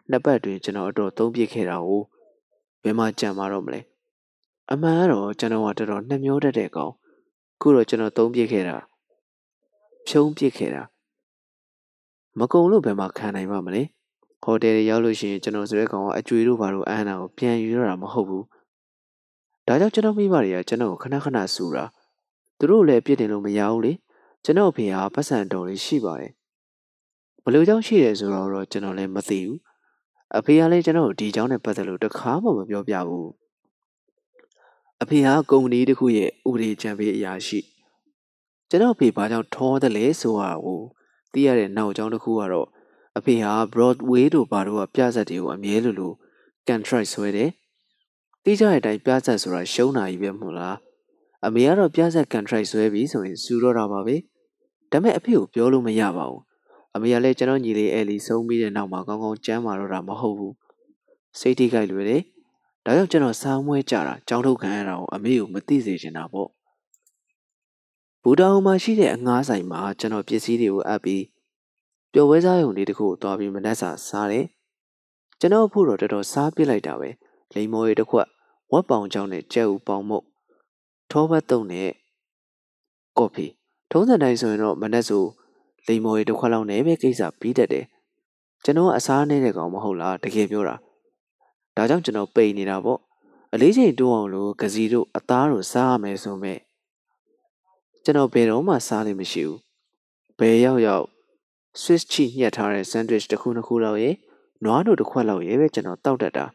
[0.09, 2.01] နှစ်ပတ်တွင်ကျွန်တော်အတော်သုံးပြစ်ခဲ့တာကို
[2.83, 3.81] ဘယ်မှကြံမှာတော့မလဲ
[4.71, 6.91] အမှန်ကတော့ကျွန်တော်ကတော်တော်နှမျောတတ်တဲ့ကောင်
[7.61, 8.75] ခုတော့ကျွန်တော်သုံးပြစ်ခဲ့တာ
[10.07, 10.83] ဖြုံးပြစ်ခဲ့တာ
[12.39, 13.83] မကုံလို့ဘယ်မှာခံနိုင်ပါမလဲ
[14.43, 18.45] ဟိုတယ်ရောက်လို့ရှိရင်ကျွန်တော်ဆိုတဲ့ကောင်ကအကျွေတို့ဘာလို့အဟမ်းတာကိုပြန်ယူရတာမဟုတ်ဘူး
[19.67, 21.85] ဒါကြောင့်ကျွန်တော်မိဘတွေကကျွန်တော်ကိုခဏခဏဆူတာ
[22.57, 23.93] သူတို့လည်းပြစ်တင်လို့မရဘူးလေ
[24.43, 26.31] ကျွန်တော်ဖေဟာပတ်စံတော်လေးရှိပါတယ်
[27.43, 29.59] ဘလို့ကြောင့်ရှိတယ်ဆိုတော့ကျွန်တော်လည်းမသိဘူး
[30.37, 33.29] အဖေကလည်းကျွန်တော်ဒီအကြောင်းနဲ့ပတ်သက်လို့တခါမှမပြောပြဘူး
[35.01, 37.59] အဖေကကုမ္ပဏီတစ်ခုရဲ့ဥပဒေကြံပေးအရာရှိ
[38.69, 40.81] ကျွန်တော်အဖေဘာကြောင့်ထောတယ်လဲဆိုတာကို
[41.33, 42.67] သိရတဲ့နောက်အကြောင်းတစ်ခုကတော့
[43.17, 46.13] အဖေဟာ Broadway တို့ဘာတို့ကပြဇာတ်တွေကိုအမြဲလိုလို
[46.67, 47.49] contract ဆွဲတယ်။
[48.43, 50.75] သိကြတဲ့အတိုင်းပြဇာတ်ဆိုတာရှုံးတာကြီးပဲမို့လား။
[51.45, 54.15] အမေကတော့ပြဇာတ် contract ဆွဲပြီးဆိုရင်စူတော့တာပါပဲ။
[54.91, 56.41] ဒါပေမဲ့အဖေကိုပြောလို့မရပါဘူး
[56.95, 60.53] အမေကလည်းကျွန်တော်ညီလေးအဲလီဆုံးပြီးတဲ့နောက်မှာကောင်းကောင်းကြမ်းမာတော့တာမဟုတ်ဘူး။
[61.39, 62.21] စိတ်ထိခိုက်လွယ်တယ်။
[62.85, 66.49] ဒါကြောင့်ကျွန်တော်စာမွဲကြတာကြောင်းထုတ်ခံရတာကိုအမေကိုမသိစေချင်တာပေါ့။
[68.23, 71.23] ဘူတာဟိုမှာရှိတဲ့အငှားဆိုင်မှာကျွန်တော်ပစ္စည်းတွေကိုအပ်ပြီး
[72.13, 74.45] ပျော်ပွဲစားရုံလေးတစ်ခုကိုသွားပြီးမနက်စာစားတယ်။
[75.39, 77.09] ကျွန်တော်ဖို့တော့တော်တော်စားပြစ်လိုက်တာပဲ။
[77.53, 78.27] လိမ်မော်ရီတစ်ခွက်
[78.71, 80.25] ဝက်ပေါင်ချောင်းနဲ့ကြက်ဥပေါင်မုတ်
[81.11, 81.89] ထောဘတ်တုံနဲ့
[83.17, 83.45] ကော်ဖီ
[83.91, 85.23] ထုံးစံတိုင်းဆိုရင်တော့မနက်ဆို
[85.87, 87.85] လိမ်မော်ရီတစ်ခွက်လောက်နဲ့ပဲကိစ္စပြီးတတ်တယ်။
[88.63, 90.75] ကျွန်တော်အစားနေတဲ့ကောင်မဟုတ်လားတကယ်ပြောတာ။
[91.75, 92.99] ဒါကြောင့်ကျွန်တော်ပိန်နေတာပေါ့။
[93.53, 96.59] အလေးချိန်တိုးအောင်လို့ကစီတို့အသားတို့စားရမယ်ဆိုမဲ့
[98.03, 99.59] ကျွန်တော်ဘယ်တော့မှစားလို့မရှိဘူး။
[100.39, 101.05] ဘယ်ရောက်ရောက်
[101.81, 104.15] Swiss cheese ညှက်ထားတဲ့ sandwich တစ်ခုနှစ်ခုလောက်ရဲ့
[104.63, 106.45] နွားတို့တစ်ခွက်လောက်ရဲ့ပဲကျွန်တော်တောက်တတ်တာ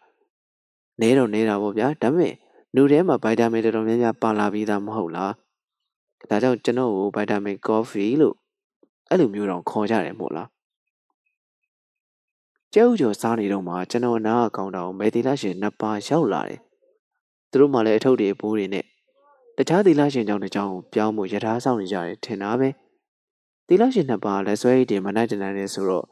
[1.00, 2.34] နဲတော့နေတာပေါ့ဗျာဒါပေမဲ့
[2.74, 5.32] နူထဲမှာဗိုက်တာမင်တော်တော်များများပါလာပြီးသားမဟုတ်လား
[6.30, 8.34] ဒါကြောင့်ကျွန်တော်ကိုဗိုက်တာမင်ကော်ဖီလို့
[9.08, 10.48] အဲ့လိုမျိုးတော့ခေါ်ကြတယ်မို့လား
[12.74, 16.60] ကျဲဥကျော်စားနေတော့မှကျွန်တော်နားအကောင့်တော်မဲသီလာရှင်နှစ်ပါးရောက်လာတယ်
[17.50, 18.84] သူတို့မှလည်းအထုပ်တွေပိုးတွေနဲ့
[19.56, 22.68] တခြားသီလာရှင်ကြောင့်တကြောင်ပြောင်းမှုယထာဆောင်နေကြတယ်ထင်တာပဲ
[23.66, 26.04] သီလရှင်နှစ်ပါးလက်ဆွဲအိတ်တွေမနိုင်တနိုင်နေဆိုတော့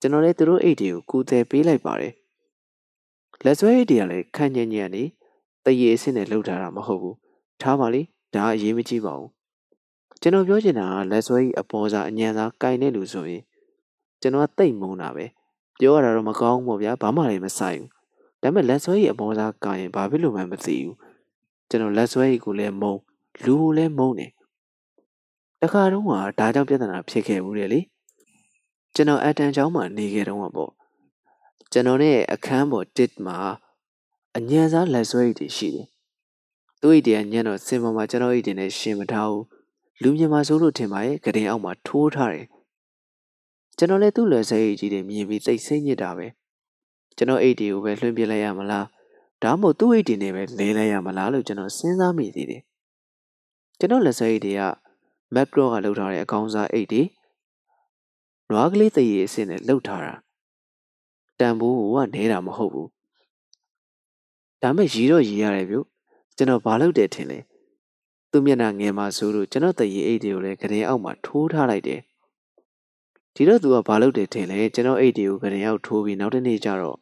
[0.00, 2.12] ကျွန်တော်လည်းသူတို့အိတ်တွေကိုကူတယ်ပေးလိုက်ပါတယ်
[3.44, 5.02] လက်ဆွဲအိတ်တွေကလည်းခန့်ညံ့ညံ့နေ
[5.64, 7.16] တရေအစ်စ်နဲ့လှုပ်ထားတာမဟုတ်ဘူး
[7.60, 8.02] ထားပါလေ
[8.34, 9.30] ဒါအရေးမကြီးပါဘူး
[10.22, 13.42] ကျွန်တော်ပြောချင်တာကလက်ဆွဲကြီးအပေါ်စားအညံစားကင်တဲ့လူဆိုရင်
[14.20, 15.24] ကျွန်တော်ကတိတ်မုန်းတာပဲ
[15.78, 17.90] ပြောရတာတော့မကောင်းဘူးဗျာဘာမှလည်းမဆိုင်ဘူး
[18.42, 20.96] ဒါပေမဲ့လက်ဆွဲကြီးအပေါ်စားကင်ရင်ဘာဖြစ်လို့မှမသိဘူး
[21.68, 23.00] ကျွန်တော်လက်ဆွဲကြီးကိုလည်းမုန်း
[23.44, 24.32] လူကိုလည်းမုန်းတယ်
[25.60, 27.80] တခါတော့ကဒါကြောင့်ပြဿနာဖြစ်ခဲ့ဘူးလေလေ
[28.94, 30.70] ကျွန်တော်အတန်ချောင်းမှာနေခဲ့တော့ပေါ့
[31.72, 33.38] ကျွန်တော်နဲ့အခန်းပေါ်တစ်မှာ
[34.36, 35.86] အညံစားလက်ဆွဲတွေရှိတယ်
[36.80, 39.44] သူ့အိတ်တည်းညံ့တော့စင်ပေါ်မှာကျွန်တော်အိတ်တင်နဲ့ရှင်မထားဘူး
[40.00, 42.46] လူမြင်မှာစိုးလို့ထင်ပါရဲ့ဂရင်အောက်မှာထိုးထားတယ်
[43.76, 46.26] ကျွန်တော်လည်းသူ့လက်ဆွဲအိတ်ကြီးတွေမြင်ပြီးစိတ်ဆိတ်ညစ်တာပဲ
[47.16, 48.86] ကျွန်တော်အိတ်တွေကိုပဲလွှင့်ပြလိုက်ရမလား
[49.42, 52.62] ဒါမှမဟုတ်သူ့အိတ်တွေနဲ့ပဲလဲလိုက်ရမလားလို့ကျွန်တော်စဉ်းစားမိသေးတယ်
[53.78, 54.60] ကျွန်တော်လက်ဆွဲအိတ်တွေက
[55.34, 57.02] မက်ရောကလှုပ်ထားတဲ့အကောင်စားအိတ်တွေ
[58.50, 60.14] နွားကလေးတရေအစ်စ်နဲ့လှုပ်ထားတာ
[61.38, 62.88] တန်ဖိုးကနဲတာမဟုတ်ဘူး
[64.62, 65.76] ဒါမဲ့ရီတော့ရီရတယ်ဗျ
[66.36, 67.38] ကျွန်တော်ဘာလုပ်တယ်ထင်လဲ
[68.32, 72.00] သူ့မျက်နှာငယ်မှဆိုလို့ကျွန်တော်တရေအိတ်တွေကိုလည်းကရင်အောက်မှာထိုးထားလိုက်တယ်
[73.34, 76.98] ဒီတော့သူကဘာလုပ်တယ်ထင်လဲကျွန်တော်အိတ်တွေကိုကရင်အောက်ထိုးပြီးနောက်တစ်နေ့ကျတော့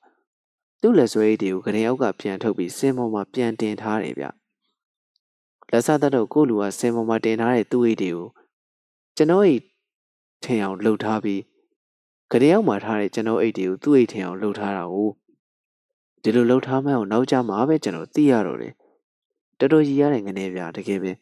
[0.80, 4.26] သူ့လက်ဆွဲအိတ်တွေကိုကရင်အောက်ကပြန်ထုတ်ပြီးစင်ပေါ်မှာပြန်တင်ထားတယ်ဗျ
[5.70, 8.26] လက်စားသက်တော့ကိုလူကစင်ပေါ်မှာတင်ထားတဲ့သူ့အိတ်တွေကို
[9.16, 9.62] ကျွန်တော်အိတ်
[10.44, 11.40] ထင်အောင်လှုပ်ထားပြီး
[12.32, 15.10] ကလေးရောက်မှထားတဲ့ကျွန်တော်အိတ်တွေကိုသူ့အိတ်ထင်အောင်လှုပ်ထားတာကို
[16.22, 18.74] ဒီလိုလှုပ်ထားမှအောင်နောက်ကြမှာပဲကျွန်တော်သိရတော့တယ်
[19.60, 21.12] တော်တော်ကြီးရတဲ့ငနေပြတကယ်ပဲ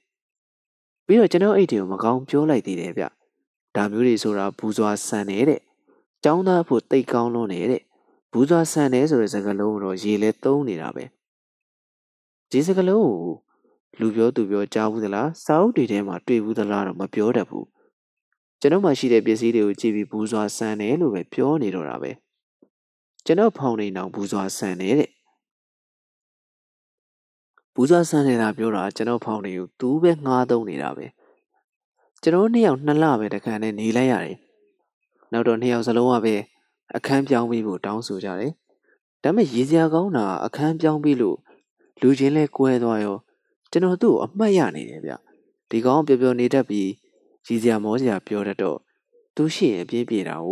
[1.07, 3.05] ပြီးတော့ကျွန်တော်အိတ်တွေကိုမကောင်းပြောလိုက်သေးတယ်ဗျ
[3.77, 5.61] ဒါမျိုးတွေဆိုတာဘူးစွာဆန်နေတဲ့
[6.25, 7.83] ចောင်းသားဖို့တိတ်ကောင်းလို့နေတဲ့
[8.33, 11.05] ဘူးစွာဆန်တယ်ဆိုတဲ့စကားလုံးတော့ရေလဲသုံးနေတာပဲ
[12.51, 13.35] ဒီစကားလုံးကို
[14.01, 17.67] လူပြောသူပြောကြားဘူးသလားစာအုပ်တွေထဲမှာတွေ့ဘူးသလားတော့မပြောတတ်ဘူး
[18.61, 22.11] ကျွန်တော်မှရှိတဲ့ပစ္စည်းတွေကိုကြည့်ပြီးဘူးစွာဆန်တယ်လို့ပဲပြောနေတော့တာပဲ
[23.25, 25.11] ကျွန်တော်ဖောင်နေအောင်ဘူးစွာဆန်နေတဲ့
[27.81, 31.07] ဘူးစွာဆန်နေတာပြောတာကျွန်တော်ဖောင်တွေကိုသူပဲငှားသုံးနေတာပဲ
[32.23, 34.37] ကျွန်တော်နှစ်ယောက်နှစ်လပဲတခါနဲ့နေလိုက်ရတယ်
[35.33, 36.35] နောက်တော့နှစ်ယောက်စလုံးကပဲ
[36.97, 38.53] အခန်းပြောင်းပြီးဖို့တောင်းဆိုကြတယ်
[39.23, 41.37] ဒါပေမဲ့ရည်စရာကောင်းတာအခန်းပြောင်းပြီးလို့
[42.01, 43.17] လူချင်းလဲကွဲသွားရော
[43.71, 45.13] ကျွန်တော်သူ့ကိုအမှတ်ရနေတယ်ဗျ
[45.71, 46.89] ဒီကောင်ပျော်ပျော်နေတတ်ပြီး
[47.47, 48.79] ရည်စရာမောစရာပြောတတ်တော့
[49.37, 50.49] သူရှိရင်ပြင်းပြေတာ哦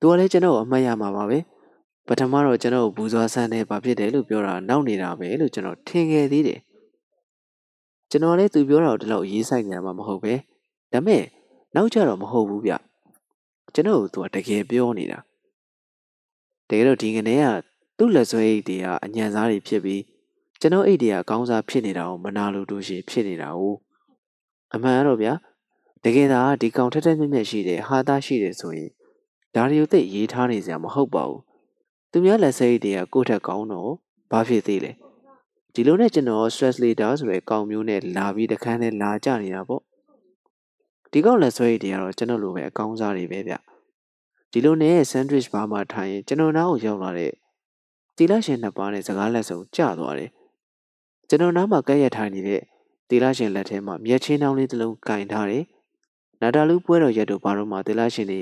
[0.00, 1.38] သူကလည်းကျွန်တော်အမှတ်ရမှာပါပဲ
[2.06, 6.60] ပထမတော့ကျွန်တော်ဘူးစွာဆန်းနေပါဖြစ်တယ်လို့ပြောတာနောက်နေတာပဲလို့ကျွန်တော်ထင်ခဲ့သေးတယ်
[8.10, 10.34] ကျွန်တော်လည်းသူပြောတာကိုဒီလောက်ရေးဆိုင်နေတာမှမဟုတ်ပဲ
[10.92, 11.22] ဒါပေမဲ့
[11.74, 12.72] နောက်ကျတော့မဟုတ်ဘူးဗျ
[13.74, 15.18] ကျွန်တော်ကသူကတကယ်ပြောနေတာ
[16.68, 17.46] တကယ်တော့ဒီကနေ့က
[17.98, 20.02] သူ့လက်ဆွဲအိတ်တွေကအညံစားတွေဖြစ်ပြီး
[20.60, 23.62] ကျွန်တော်အိတ်တွေကအကောင်းစားဖြစ်နေတာကိုမနာလို့တို့ရှိဖြစ်နေတာ哦
[24.74, 25.32] အမှန်တော့ဗျာ
[26.04, 28.90] တကယ်ဒါဒီကောင်ထက်ထက်မြက်မြက်ရှိတယ်ဟာသားရှိတယ်ဆိုရင်
[29.54, 31.40] ဒါရီကိုသိရေးထားနေစရာမဟုတ်ပါဘူး
[32.12, 33.90] သူများလက်စိတ်တွေကကိုယ့်ထက်ကောင်းတော့
[34.30, 34.92] ဘာဖြစ်သေးလဲ
[35.74, 39.82] ဒီလိုနဲ့ကျွန်တော် stress leader ဆိုတဲ့ကောင်မျိုးနဲ့လာပြီးတခန်းနဲ့လာကြနေတာပေါ့
[41.12, 43.54] ဒီကောင်လက်ဆွဲတွေကတော့ကျွန်တော်လိုပဲအကောင်းစားတွေပဲဗျ
[44.52, 47.32] ဒီလိုနဲ့ sandwich bar မှာထိုင်ရင်ကျွန်တော်နားကိုရောက်လာတဲ့
[48.16, 50.30] တီလာရှင်နှစ်ပါးနဲ့စကားလက်စုံကျသွားတယ်
[51.28, 52.62] ကျွန်တော်နားမှာကဲ့ရထိုင်နေတဲ့
[53.08, 55.64] တီလာရှင်လက်ထဲမှာမျက်ချင်းနှောင်းလေးတစ်လုံးကင်ထားတယ်
[56.40, 58.40] နာတာလူပွဲတော်ရက်တို့ဘာလို့မှတီလာရှင်တွေ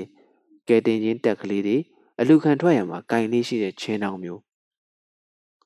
[0.67, 1.77] ကဲတင်ချင်းတက်ကလေးတွေ
[2.23, 4.41] အလူခံထွက်ရမှာကင်လေးရှိတဲ့ချင်းနှောင်းမျိုး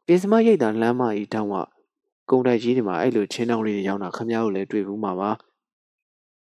[0.06, 1.56] ပြင်စမရိတ်တာလမ်းမကြီးတောင်းက
[2.30, 5.32] ကုံတိုက်ကြီးတွေမှာအဲ့လိုချင်းနှောင်းလေးတွေရောက်တာခမ ्या ကိုလည်းတွေ့ဘူးမှာပါ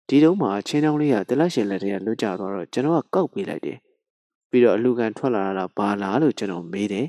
[0.09, 3.79] ဒီတုန်းမှာချင်းနှောင်းလေးကတလက်ရှင်လက်ထဲကလွတ်ကျသွားတော့ကျွန်တော်ကကောက်ပေးလိုက်တယ်
[4.51, 7.07] ပြီးတော့အလူခံထွက်လာတာဘာလားလို့ကျွန်တော်မေးတယ်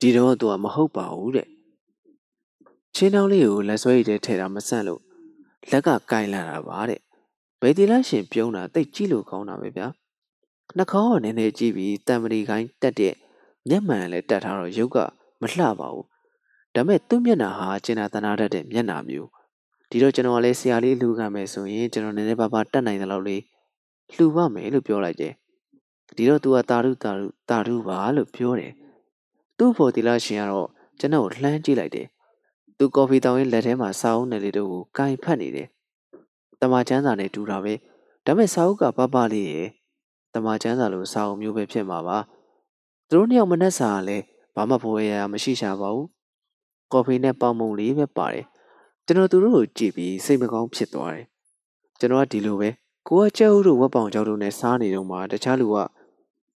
[0.00, 1.48] ဒီတော့သူကမဟုတ်ပါဘူးတဲ့
[2.94, 5.00] ချင်းနှောင်းလေးကိုလက်ဆွဲရည်ထဲထည့်တာမဆန့်လို့
[5.70, 7.00] လက်ကကင်လာတာပါတဲ့
[7.60, 9.88] ဘယ်တီလာရှင်ပြုံးတာတိတ်ကြည့်လို့ကောင်းတာပဲဗျာ
[10.76, 13.14] နှာခေါင်းကနည်းနည်းကြည့်ပြီးတံမရီကိုင်းတက်တဲ့
[13.68, 14.98] မျက်မှန်လည်းတက်ထားတော့ရုပ်က
[15.40, 16.06] မလှပါဘူး
[16.74, 19.28] ဒါမဲ့သူ့မျက်နှာဟာကျင်နာတနာတတ်တဲ့မျက်နှာမျိုး
[19.90, 23.42] ဒီတော့ကျွန်တော်ကလည်းဆရာလေးလှူခံမယ်ဆိုရင်ကျွန်တော်နည်းနည်းပါးပါးတတ်နိုင်တဲ့လောက်လေး
[24.14, 25.32] လှူပါမယ်လို့ပြောလိုက်တယ်
[26.16, 28.72] ဒီတော့သူကတာရုတာရုတာရုပါလို့ပြောတယ်
[29.58, 32.06] သူ့ဖို့တီလာရှင်ကတော့ကျွန်တော်လှမ်းကြည့်လိုက်တယ်
[32.78, 35.68] သူကော်ဖီတောင်းရင်လက်ထဲမှာစာအုပ်နယ်လေးတို့ကိုကင်ဖတ်နေတယ်
[36.60, 37.74] တမချမ်းစာနဲ့တူတာပဲ
[38.24, 39.68] ဒါပေမဲ့စာအုပ်ကပပလေးရယ်
[40.34, 42.18] တမချမ်းစာလိုစာအုပ်မျိုးပဲဖြစ်မှာပါ
[43.08, 44.24] သူတို့နှစ်ယောက်မနှက်စာကလည်း
[44.54, 46.08] ဘာမှဖိုးရရမရှိရှာပါဘူး
[46.92, 48.44] ကော်ဖီနဲ့ပေါင်မုံလေးပဲပါတယ်
[49.06, 51.26] ကျွန်တော်သူတို့ကိုကြည့်ပြီးစိတ်မကောင်းဖြစ်သွားတယ်
[51.98, 52.68] ကျွန်တော်ကဒီလိုပဲ
[53.08, 55.76] ကိုကကျဲဦးတို့ဝက်ပောင်ကြောက်တို့နဲ့စားနေတော့မှတခြားလူက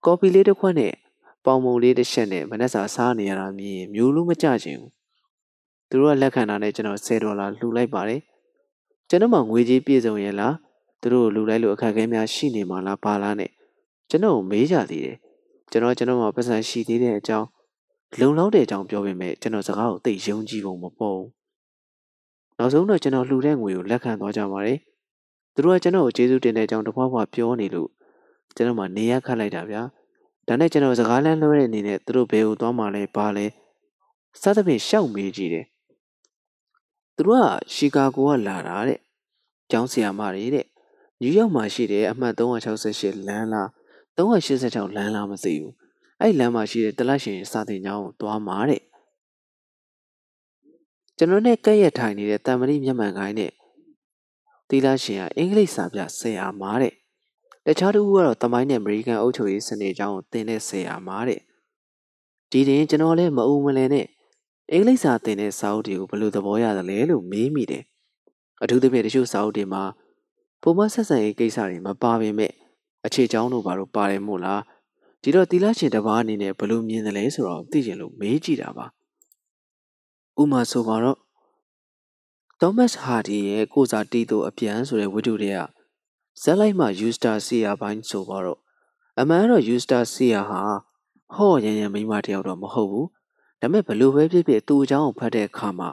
[0.05, 0.93] ကော်ဖီလေးတစ်ခွက်နဲ့
[1.45, 4.91] ပေါင်မုံလေးတစ်ချက်နဲ့မနှက်စာစားနေရတာမြင်မျိုးလုံးမကြချင်ဘူး
[5.89, 8.22] သူတို့ကလက်ခံတာနဲ့ကျွန်တော်10ဒေါ်လာလှူလိုက်ပါတယ်
[9.09, 10.55] ကျွန်တော်မှငွေကြေးပြည့်စုံရဲ့လား
[11.01, 13.51] သူတို့ကိုလှူလိုက်လို့အခက်အခဲများရှိနေမှာလားဘာလားနဲ့
[14.12, 15.18] ကျွန်တော်ကိုမေးကြသေးတယ်
[15.72, 17.47] ကျွန်တော်ကျွန်တော်မှပတ်စံရှိသေးတဲ့အကြောင်း
[18.20, 21.30] လုံလောက်တဲ့အကြောင်းပြောပေမဲ့ကျွန်တော်စကားကိုသိယုံကြည်ပုံမပေါ်ဘူး
[22.57, 24.78] နောက်ဆုံးတော့ကျွန်တော်လှူတဲ့ငွေကိုလက်ခံသွားကြပါတယ်
[25.53, 27.89] သူတို့ကကျွန်တော်ကိုကျေးဇူးတင်တဲ့အကြောင်းတပွားပွားပြောနေလို့
[28.55, 29.82] ကျွန်တော်မှနေရခတ်လိုက်တာဗျာ
[30.47, 33.45] ဒါနဲ့ကျွန်တော်စကားလမ်းလွှဲတဲ့အနေနဲ့သူတို့ဘယ်ကိုသွားမှလဲဘာလဲ
[34.41, 35.66] စသဖြင့်ရှောက်မေးကြည့်တယ်
[37.16, 38.99] သူတို့ကရှီကာဂိုကလာတာတဲ့
[39.72, 40.66] ကျောင်းဆရာမတွေတဲ့
[41.22, 43.70] နယူးယောက်မှာရှိတဲ့အမှတ်368လမ်းလား
[44.18, 45.74] 386လမ်းလားမသိဘူး
[46.20, 48.82] အဲ့လမ်းမှာရှိတဲ့တလရှင်စာသင်ကျောင်းကိုသွားမှာတဲ့
[51.18, 53.51] ကျွန်တော်နဲ့ကဲ့ရဲ့ထိုင်နေတဲ့တံမဏိမျက်မှန်ကိုင်းနဲ့
[54.70, 56.93] တီလာရှင်ကအင်္ဂလိပ်စာပြဆရာမားတဲ့
[57.66, 61.39] တခြားတစ်ခုကတော့တမိုင်းနဲ့အမေရိကန်အုပ်ချုပ်ရေးစနစ်အကြောင်းကိုသင်တဲ့ဆရာမားတဲ့
[62.51, 64.05] ဒီတင်ကျွန်တော်လည်းမအူမလဲနဲ့
[64.72, 67.84] အင်္ဂလိပ်စာသင်တဲ့စာအုပ်တွေကိုဘယ်လိုသဘောရသလဲလို့မေးမိတယ်
[68.64, 69.84] အထူးသဖြင့်တချို့စာအုပ်တွေမှာ
[70.62, 72.51] ပုံမှန်ဆက်ဆံရေးကိစ္စတွေမပါပေမဲ့
[73.06, 74.62] အခြေချောင်းတို့ဘာလို့ပါတယ်မို့လား
[75.22, 78.86] ဒီတော့တီလာရှင်တစ်ပါးအနေနဲ့ဘယ်လိုမြင်တယ်လဲဆိုတော့သိချင်လို့မေးကြည့်တာပါ
[80.41, 81.18] ဥမာဆိုပါတော့
[82.60, 85.60] သောမတ်ဟာဒီရဲ့ကိုစာတီတိုအပြန်ဆိုတဲ့ဝတ္ထုတွေက
[86.41, 88.60] ဇက်လိုက်မှာယူစတာစီယာပိုင်းဆိုပါတော့
[89.20, 90.62] အမှန်တော့ယူစတာစီယာဟာ
[91.36, 93.08] ဟော့ရန်ရန်မိမတယောက်တော့မဟုတ်ဘူး
[93.62, 95.89] ဒါပေမဲ့ဘလို့ပဲဖြစ်ဖြစ်သူ့အကြောင်းကိုဖတ်တဲ့အခါမှာ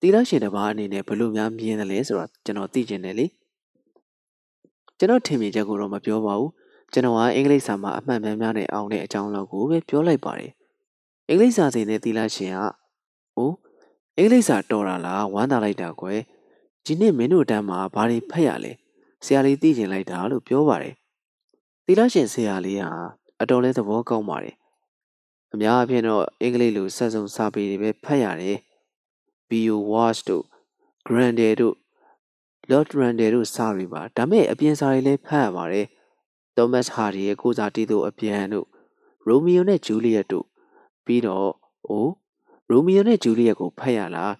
[0.00, 3.26] တီလာရှင်တစ်ပါးအနေနဲ့ဘလို့များမြင်တယ်လဲဆိုတော့ကျွန်တော်သိကျင်တယ်လေ
[4.98, 6.50] ကျွန်တော်ထင်မြင်ချက်ကိုတော့မပြောပါဘူး
[6.92, 10.52] ကျွန်တော်ကအင်္ဂလိပ်စာမှာအမှန်မှန်များနဲ့အောင်တဲ့အကြောင်းလောက်ကိုပဲပြောလိုက်ပါတယ်
[11.28, 12.60] အင်္ဂလိပ်စာသင်တဲ့တီလာရှင်က
[13.36, 13.54] အိုး
[14.18, 16.20] အင်္ဂလိပ်စာတော်တာလားဝမ်းသာလိုက်တာကွယ်
[16.84, 18.72] ဒီနေ့မင်းတို့တန်းမှာဘာတွေဖတ်ရလဲ
[19.24, 20.94] ဆရာလေးသိကျင်လိုက်တာလို့ပြောပါတယ်
[21.84, 22.90] သီလရှင်ဆရာလေးဟာ
[23.40, 24.54] အတော်လေးသဘောကောင်းပါတယ်
[25.52, 28.58] အများအပြားတော့အင်္ဂလိပ်လိုဆက်စုံစာပေတွေပဲဖတ်ရတယ်
[29.48, 30.44] Bio Watch တို့
[31.06, 31.74] Grandel တို့
[32.70, 35.86] Lord Randall တို့စာတွေပါဒါမဲ့အပြင်စာတွေလည်းဖတ်ရပါတယ်
[36.56, 38.66] Thomas Hardy ရဲ့ကိုစားတီးသူအပြန်တို့
[39.28, 40.46] Romeo နဲ့ Juliet တို့
[41.04, 41.50] ပြီးတော့
[41.88, 42.10] အိုး
[42.70, 44.34] Romeo နဲ့ Juliet ကိုဖတ်ရလား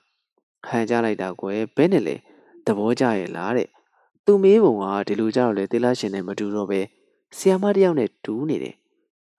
[0.66, 2.16] ဟန်ကြလိုက်တာကွယ်ဘယ်နဲ့လဲ
[2.66, 3.68] သဘောကျရဲ့လားတဲ့
[4.24, 6.80] သူမေးပုံကဒီလိုကြတော့လေတေလာရှင်နဲ့မတူတော့ပဲ
[7.36, 8.74] ဆီယာမတယောက်နဲ့တူးနေတယ်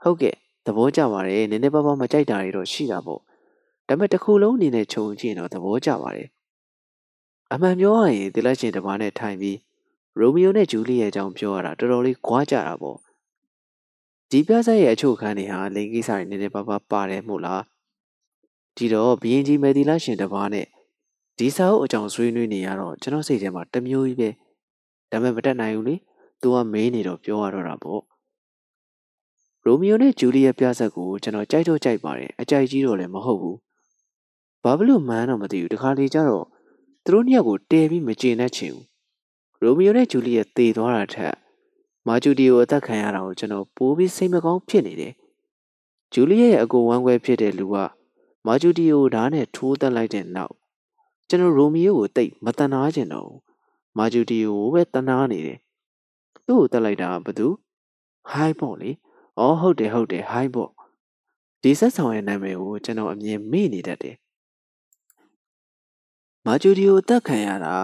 [0.01, 0.35] ဟုတ်ကဲ့
[0.65, 3.21] သဘောကျပါတယ်နည်းနည်းပါးပါးမကြိုက်တာတွေတော့ရှိတာပေါ့
[3.87, 6.27] ဒါပေမဲ့တစ်ခုလုံးအနေနဲ့ခြုံကြည့်ရင်တော့သဘောကျပါတယ်
[7.53, 9.57] အမှန်ပြောရရင်တေလာရှင်တစ်ပါးနဲ့ထိုင်ပြီး
[10.19, 12.97] ရိုမီယိုနဲ့ဂျူလီရဲ့အကြောင်းပြောရတာတော်တော်လေးကြွားကြတာပေါ့
[14.31, 17.63] ဒီပြဆက်ရဲ့အချို့ခန်းတွေဟာလိင်ကိစ္စတွေနည်းနည်းပါးပါးပါတယ်မို့လား
[18.77, 20.67] ဒီတော့ဘီရင်ကြီးမယ်ဒီလာရှင်တစ်ပါးနဲ့
[21.37, 24.29] ဒီစာအုပ်အကြောင်းဆွေးနွေးနေရတော့ကျွန်တော်စိတ်ထဲမှာတမျိုးကြီးပဲ
[25.11, 25.95] ဒါပေမဲ့မတက်နိုင်ဘူးလေ
[26.41, 28.01] သူကမေးနေတော့ပြောရတော့တာပေါ့
[29.65, 33.57] ရိုမီယိုနဲ့ဂျူလီရဲ့ပြဆက်ကိုကျွန်တော်ကြိုက်တော့ကြိုက်ပါတယ်အကြိုက်ကြီးတော့လည်းမဟုတ်ဘူး
[34.63, 36.45] ဘာဖြစ်လို့မှန်းတော့မသိဘူးတခါလေကျတော့
[37.07, 38.85] သူတို့နှစ်ယောက်ကိုတဲပြီးမကျေနပ်ချင်ဘူး
[39.61, 41.35] ရိုမီယိုနဲ့ဂျူလီရဲ့တေသွားတာထက်
[42.07, 45.13] မာဂျူဒီကိုအသက်ခံရတာကိုကျွန်တော်ပိုပြီးစိတ်မကောင်းဖြစ်နေတယ်
[46.13, 47.75] ဂျူလီရဲ့အကိုဝမ်းခွဲဖြစ်တဲ့လူက
[48.45, 50.53] မာဂျူဒီကိုဓာတ်နဲ့ထိုးတက်လိုက်တဲ့နောက်
[51.29, 53.41] ကျွန်တော်ရိုမီယိုကိုတိတ်မတနာကျင်တော့ဘူး
[53.97, 55.59] မာဂျူဒီကိုပဲတနာနေတယ်
[56.45, 57.47] သူ့ကိုတက်လိုက်တာကဘသူ
[58.29, 58.91] ဟိုင်းပေါ့လေ
[59.39, 60.71] အော်ဟုတ်တယ်ဟုတ်တယ်ဟိုင်းပေါ့
[61.61, 64.15] ဒီဆက်ဆောင်ရဲ့နာမည်ကိုကျွန်တော်အမြင်မေ့နေတတ်တယ်
[66.49, 67.75] မာဂျူဒီကိုတက်ခံရတာ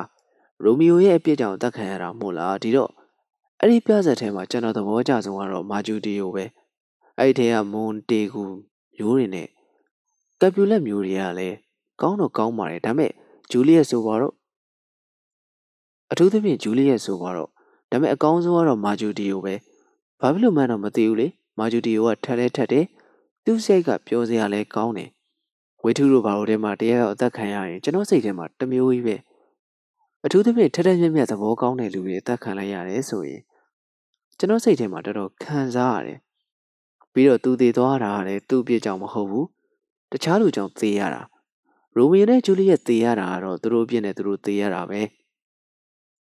[0.63, 2.91] ရိုမီယိုရဲ့အပြစ်ကြောင့်တက်ခံရတာမို့လားဒီတော့
[3.59, 6.45] အဲ့ဒီပြဆက်ထဲမှာကျွန်တော်သဘောကျဆုံးကတော့မာဂျူဒီကိုပဲ
[7.19, 8.43] အဲ့ဒီထဲကမွန်တေကူ
[8.95, 9.47] မျိုးတွေနဲ့
[10.41, 11.57] ကပူလက်မျိုးတွေကလည်း
[12.01, 13.11] ကောင်းတော့ကောင်းပါတယ်ဒါပေမဲ့
[13.51, 14.33] ဂျူလီယက်ဆိုပါတော့
[16.11, 17.49] အထူးသဖြင့်ဂျူလီယက်ဆိုပါတော့
[17.91, 19.55] ဒါပေမဲ့အကောင်းဆုံးကတော့မာဂျူဒီကိုပဲ
[20.21, 21.27] ဘာဖြစ်လို့မှန်းတော့မသိဘူးလေ
[21.59, 22.85] မာဂျူဒီကိုကထက်လဲထက်တယ်
[23.43, 25.09] သူ့စိတ်ကပြောစရာလဲကောင်းတယ်
[25.83, 29.15] ဝေထုတို့ဘာလို့ထဲမှာတရက်အသက်ခံရရင်ကျွန်တော်စိတ်ထဲမှာတမျိုးကြီးပဲ
[30.25, 33.41] အထူးသဖြင့်ထက်ထက်မြက်မြက်သဘောကောင်းတဲ့လူတွေအသက်ခံလိုက်ရတယ်ဆိုရင်
[34.37, 36.19] ကျွန်တော်စိတ်ထဲမှာတော်တော်ခံစားရတယ်
[37.13, 39.47] ပြီးတော့သူတည်သွားတာလည်းသူ့ပြစ်ကြောင့်မဟုတ်ဘူး
[40.11, 41.21] တခြားလူကြောင့်သေရတာ
[41.95, 45.01] ရိုမီယိုနဲ့ဂျူလီယက်သေရတာကတော့သူတို့ပြစ်နဲ့သူတို့သေရတာပဲ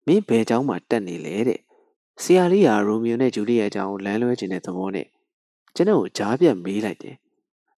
[0.07, 1.61] မင်းဘယ်ကြောင့်မှတက်နေလဲတဲ့
[2.23, 5.07] ဆရာလေးကရိုမီယိုနဲ့ဂျူလီယက်အကြောင်းလမ်းလွဲခြင်းတဲ့သဘောနဲ့
[5.75, 7.17] ကျွန်တော်ကိုကြားပြတ်မေးလိုက်တယ်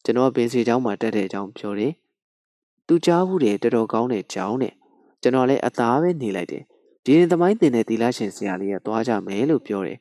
[0.04, 1.92] ကျွန်တော်ပင်စီကျောင်းမှာတက်တဲ့အကြောင်းပြောတယ်။
[2.86, 4.74] သူကြားဘူးတယ်တော်တော်ကောင်းတဲ့ကျောင်းနဲ့
[5.22, 6.62] ကျွန်တော်လည်းအသားပဲနေလိုက်တယ်။
[7.04, 9.98] ဒီရင်သမိုင်းတင်တဲ့သီလရှင်ဆရာလေးကသွားကြမယ်လို့ပြောတယ်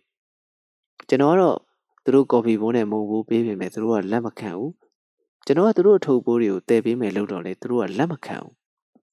[1.10, 1.58] ။ကျွန်တော်ကတော့
[2.04, 4.72] သူတို့ကော်ဖီဘုန်းနဲ့မုံဘူးပေးပြင်မယ်သူတို့ကလက်မခံဘူး။
[5.46, 8.54] ကျွန်တော်ကသူတို့အထုပ်ပိုးတွေကိုတည်ပေးမယ်လို့တော့လေသူတို့ကလက်မခံဘူး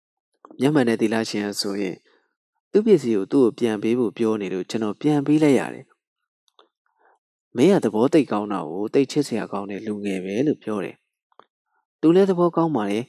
[0.60, 1.96] ။မျက်မှန်တဲ့သီလရှင်ဆိုရင်
[2.72, 5.84] သူ့ပစ္စည်းကိုသူ့ကိုပြန်ပေးဖို့ပြောနေလို့ကျွန်တော်ပြန်ပေးလိုက်ရတယ်။
[7.56, 10.96] မင်းကသဘောတိတ်ကောင်းတာကိုတိတ်ချစ်စရာကောင်းတဲ့လူငယ်ပဲလို့ပြောတယ်
[12.00, 13.00] သူလည်းသဘောကောင်းပါလေ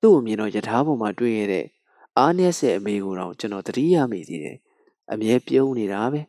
[0.00, 1.66] သူ့ကိုမြင်တော့ယထာပေါ်မှာတွေ့ရတဲ့
[2.16, 4.56] အားနည်းဆက်အမေကိုတော့ကျွန်တော်တတိယမိသေးတယ်
[5.12, 6.20] အမြဲပြုံးနေတာပဲ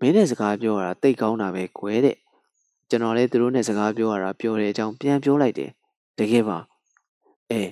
[0.00, 2.16] မင်းနဲ့စကားပြောတာတိတ်ကောင်းတာပဲကွယ်တဲ့
[2.88, 5.70] ကျွန်တော်လည်းသူတို့နဲ့စကားပြောရတာပြောတဲ့အကြောင်းပြန်ပြောလိုက်တယ်
[6.18, 6.58] တကယ်ပါ
[7.50, 7.62] အဲ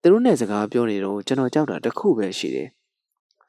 [0.00, 2.68] သူတို့နဲ့စကားပြောနေတော့ကျွန်တော်ကြောက်တာတခုပဲရှိတယ်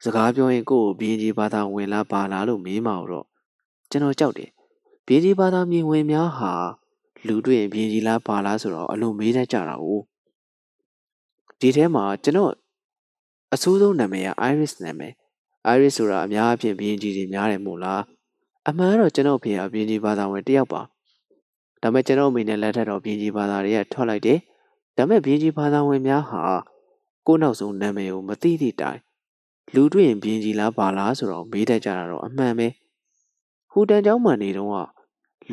[0.04, 3.26] စကားပြောရင်ကိုယ့်ကိုဘင်းကြီးဘာသာဝင်လားပါလားလို့မေးမှာတော့
[3.90, 4.50] ကျွန်တော်ကြောက်တယ်
[5.06, 6.52] ဘင်းကြီးဘာသာမြင်ဝင်များဟာ
[7.26, 10.00] လူတွေ့ရင်ဘင်းကြီးလားပါလားဆိုတော့အလုံးမေးတတ်ကြတာကို
[11.60, 12.52] ဒီထဲမှာကျွန်တော်
[13.54, 15.12] အဆိုးဆုံးနာမည်က Iris နာမည်
[15.74, 18.02] Iris ဆိုတာအများအပြားဘင်းကြီးတွေများတယ်မို့လား
[18.68, 20.80] အမှန်တော့ကျွန်တော်ဖေကဘင်းကြီးဘာသာဝင်တယောက်ပါ
[21.82, 24.38] ဒါပေမဲ့ကျွန်တော်အမေနဲ့လက်ထက်တော့ဘင်းကြီးဘာသာတွေကထွက်လိုက်တယ်
[24.96, 26.42] ဒါပေမဲ့ဘင်းကြီးဘာသာဝင်များဟာ
[27.26, 29.00] ကိုနောက်ဆုံးနာမည်ကိုမသိသည့်တိုင်
[29.74, 32.68] လူတွေ့ရင်ဘင်းကြီးလားပါလားဆိုတော့မေးတတ်ကြတာတော့အမှန်ပဲ
[33.72, 34.76] ဟိုတန်ကျောင်းမှာနေတုန်းက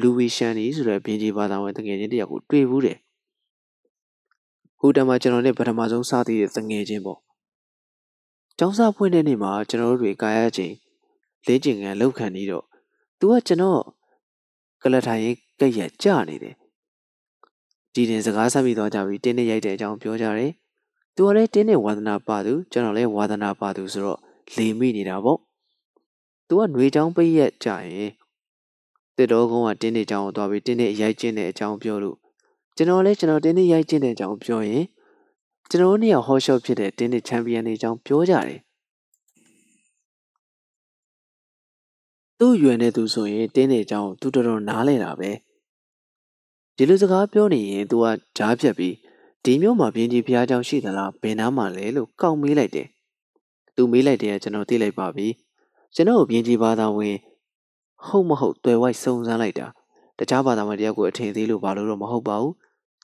[0.02, 2.98] လူဝီရှန်နီဆိုတဲ့ဘင်ဂျီဘာသာဝင်တငယ်ချင်းတယောက်ကိုတွေ့ဘူးတယ်
[4.80, 7.20] ဟိုတန်မှာကျွန်တော်နဲ့ပထမဆုံးစသီးတဲ့တငယ်ချင်းပေါ့
[8.58, 10.76] ကျောင်းစာဖွင့်တဲ့နေ့မှာကျွန်တော်တို့တွေကာရချင်း
[11.46, 12.66] လင်းကျင်ကန်လောက်ခံနေတော့
[13.20, 13.82] သူကကျွန်တော်
[14.82, 16.56] ကလထိုင်ရေးကက်ရကြနေတယ်
[17.94, 20.52] ဒီတင်စကားဆက်ပြီးတော့ကြပြီးတင်းနဲ့ရိုက်တဲ့အကြောင်းပြောကြတယ်
[21.16, 24.20] သူကလည်းတင်းနဲ့ဝါသနာပါသူကျွန်တော်လည်းဝါသနာပါသူဆိုတော့
[24.56, 25.40] လေမိနေတာပေါ့။
[26.50, 28.12] तू ကຫນွေချောင်းပိတ်ရက်ကြရင်
[29.18, 32.18] တစ်တော်ကုန်းကတင်းနေချောင်းကိုသွားပြီးတင်းနေရိုက်ကျင်းတဲ့အကြောင်းပြောလို့
[32.76, 34.84] ကျွန်တော်လည်းကျွန်တော်တင်းနေရိုက်ကျင်းတဲ့အကြောင်းပြောရင်
[35.70, 38.60] ကျွန်တော်နှစ်ယောက်ဟောရှော့ဖြစ်တဲ့တင်းနေချန်ပီယံတွေအကြောင်းပြောကြတယ်။
[42.40, 45.32] သူ့ရွယ်နေသူဆိုရင်တင်းနေချောင်းကို तू တော်တော်နားလဲတာပဲ။
[46.76, 48.06] ဒီလိုစကားပြောနေရင် तू က
[48.38, 48.96] ကြားဖြတ်ပြီး
[49.44, 52.88] ဒီမျိုးမှာပြင်းကြီးဖျားကြောင်ရှိသလားဘယ်နားမှာလဲလို့ကောက်မေးလိုက်တယ်။
[53.76, 55.28] သူမေးလိုက်တယ်ကကျွန်တော်သိလိုက်ပါပြီ။
[55.96, 57.16] ကျွန်တော်ပြင်းကြီးဘာသာဝင်
[58.06, 59.68] ဟုတ်မဟုတ်တွေ့ဝိုက်စုံစမ်းလိုက်တာ
[60.18, 62.54] တခြားဘာသာဝင်တယောက်ကိုအထင်သေးလို့ဘာလို့တော့မဟုတ်ပါဘူး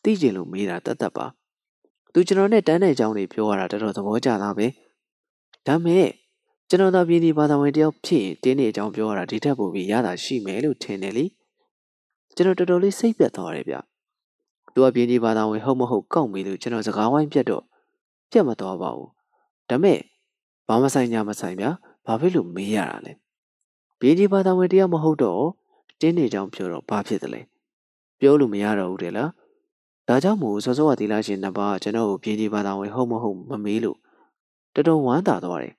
[0.04, 1.26] သိကျင်လို့မေးတာတတ်တတ်ပါ
[2.14, 4.68] သူကျွန်တော်နဲ့တန်းတဲ့အကြောင်းတွေပြောရတာတော်တော်သဘောကျတာပဲ
[5.68, 6.08] ဒါမဲ့
[6.70, 11.26] ကျွန်တော်သာပြည်ဒီဘာသာဝင်တယောက်ဖြစ်ရင်တင်းနေအကြောင်းပြောရတာဒီထက်ပိုပြီးရတာရှိမယ်လို့ထင်တယ်လေ
[12.36, 13.76] ကျွန်တော်တော်တော်လေးစိတ်ပြတ်သွားတယ်ဗျ
[14.74, 17.64] သူကပြည်ဒီဘာသာဝင်ဟုတ်မဟုတ်ကောက်ပြီလို့ကျွန်တော်စကားဝိုင်းပြတ်တော့
[18.32, 19.10] ပြတ်မသွားပါဘူး
[19.70, 20.00] ဒါမဲ့
[20.68, 21.72] ဘာမဆိုင်ညာမဆိုင်ဗျာ
[22.06, 23.14] ဘာဖြစ်လို့မေးရတာလဲ
[24.00, 25.44] ပြည်ဒီဘာသာဝင်တယောက်မဟုတ်တော့
[26.02, 27.42] တင်းနေကြောင်ပြောတော့ဘာဖြစ်တယ်လဲ
[28.20, 29.30] ပြောလို့မရတော့ဘူးတဲ့လား
[30.08, 33.98] ဒါကြောင့်မို့စောစောကသီလရှင်နှစ်ပါးကျွန်တော်ကိုပြည်ဒီဘာသာဝင်ဟုတ်မဟုတ်မမေးလို့
[34.74, 35.76] တော်တော်ဝမ်းသာသွားတယ်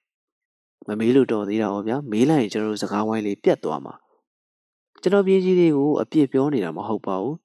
[0.89, 3.95] မမေးလို့တော်သေးတာဟောဗျာမေးလိုက်ရင်ကျွန်တော်တို့စကားဝိုင်းလေးပြတ်သွားမှာ
[5.03, 7.37] ကျွန်တော်ပြည်ကြီးတွေကိုအပြစ်ပြောနေတာမဟုတ်ပါဘူး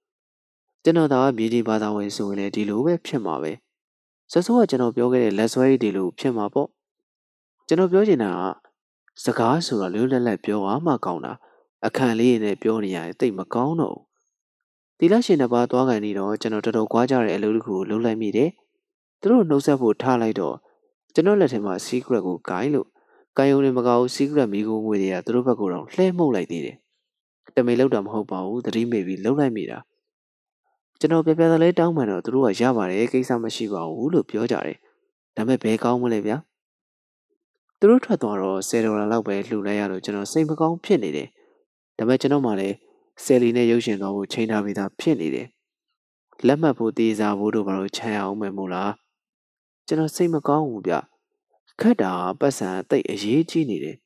[0.83, 3.51] ကျွန်တော်သာပြည်ကြီးဘာသာဝင်ဆိုရင်လည်းဒီလိုပဲဖြစ်မှာပဲ
[4.31, 6.67] စောစောကကျွန်တော်ပြောခဲ့တဲ့လက်ဆွဲဒီလိုဖြစ်မှာပေါ့
[7.67, 8.66] ကျွန်တော်ပြောချင်တာက
[9.23, 11.33] စကားဆိုတော့လွတ်လပ်လပ်ပြောရမှကောင်းတာ
[11.85, 14.05] အခန့်လေးနဲ့ပြောနေရတယ်တိတ်မကောင်းတော့ဘူး
[14.99, 18.49] တီလာရှင်တစ်ပါးသွားကန်နေတော့ကျွန်တော်တော်တော်ကြွားကြတဲ့အလုပ်တစ်ခုကိုလုပ်လိုက်မိတယ်
[19.21, 20.55] သူတို့နှုတ်ဆက်ဖို့ထားလိုက်တော့
[21.13, 22.87] ကျွန်တော်လက်ထဲမှာ secret ကိုဂိုင်းလို့
[23.37, 26.77] ကာယုံတွေမကောက် secret မိကိုငွေတွေကသူတို့ဘက်ကတော့လှဲမှုတ်လိုက်သေးတယ်
[27.55, 29.79] တမေလောက်တာမဟုတ်ပါဘူးသတိမေ့ပြီးလှုပ်လိုက်မိတာ
[30.99, 34.77] ကျွန်တော်ပြပြသလဲတောင်းမှန်တော့သူတို့ကရပါတယ်ကိစ္စမရှိပါဘူးလို့ပြောကြတယ်
[35.35, 36.37] ဒါပေမဲ့ဘယ်ကောင်းမလဲဗျာ
[37.79, 41.27] သူတို့ထွက်သွားတော့10ဒေါ်လာလောက်ပဲလှူလိုက်ရလို့ကျွန်တော်စိတ်မကောင်းဖြစ်နေတယ်
[41.97, 42.75] ဒါပေမဲ့ကျွန်တော်မှလည်း
[43.23, 45.47] ဆယ်လီနဲ့ရုပ်ရှင်သွားဖို့ချိန်ထားပြီးသားဖြစ်နေတယ်
[46.47, 48.93] လက်မှတ်ဖို့တေးစားဖို့တို့ဘာလို့ခြံအောင်မယ်မို့လား
[49.87, 50.93] ကျွန်တော်စိတ်မကောင်းဘူးဗျ
[51.81, 53.97] ခက်တာပတ်စံတိတ်အရေးကြီးနေတယ်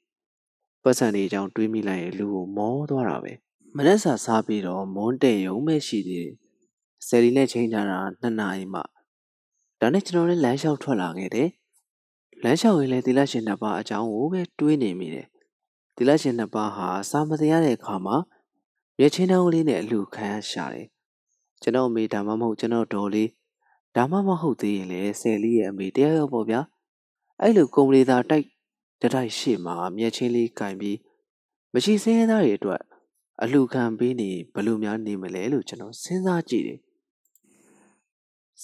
[0.83, 3.33] ပတ်စံတွေအကြောင်းတွေးမိလိုက်ရင်လူကိုမောသွားတာပဲ
[3.75, 6.35] မနက်စာစားပြီးတော့မွန်းတဲ့ရုံပဲရှိသေးတယ်
[7.07, 8.81] ဆယ်လီနဲ့ချိန်ထားတာနှစ်နာရီမှ
[9.79, 11.49] ဒါနဲ့ကျွန်တော်လည်းလမ်းလျှောက်ထွက်လာခဲ့တယ်
[12.43, 15.27] လမ်းလျှောက်ရင်လည်းသီလရှင်နှစ်ပါးအကြောင်းကိုပဲတွေးနေမိတယ်
[15.95, 18.15] သီလရှင်နှစ်ပါးဟာစာမတရားတဲ့အခါမှာ
[18.97, 20.87] မျက်ချင်းတောင်းလေးနဲ့အလူခံရရှာတယ်
[21.61, 23.29] ကျွန်တော်အမေဒါမှမဟုတ်ကျွန်တော်ဒေါ်လေး
[23.95, 26.61] ဒါမှမဟုတ်သေးရင်လည်းဆယ်လေးရဲ့အမေတရားရောက်ပေါ့ဗျာ
[27.41, 28.45] အဲ့လိုကုမ္ပဏီသားတိုက်
[29.01, 30.97] တတိုက်ရှေ့မှာမျက်ချင်းလေးကင်ပြီး
[31.73, 32.81] မရှိစင်းရဲသားတွေအတွက်
[33.41, 36.79] အလှခံပေးနေဘယ်လိုများနေမလဲလို့ကျွန်တော်စဉ်းစားကြည့်တယ်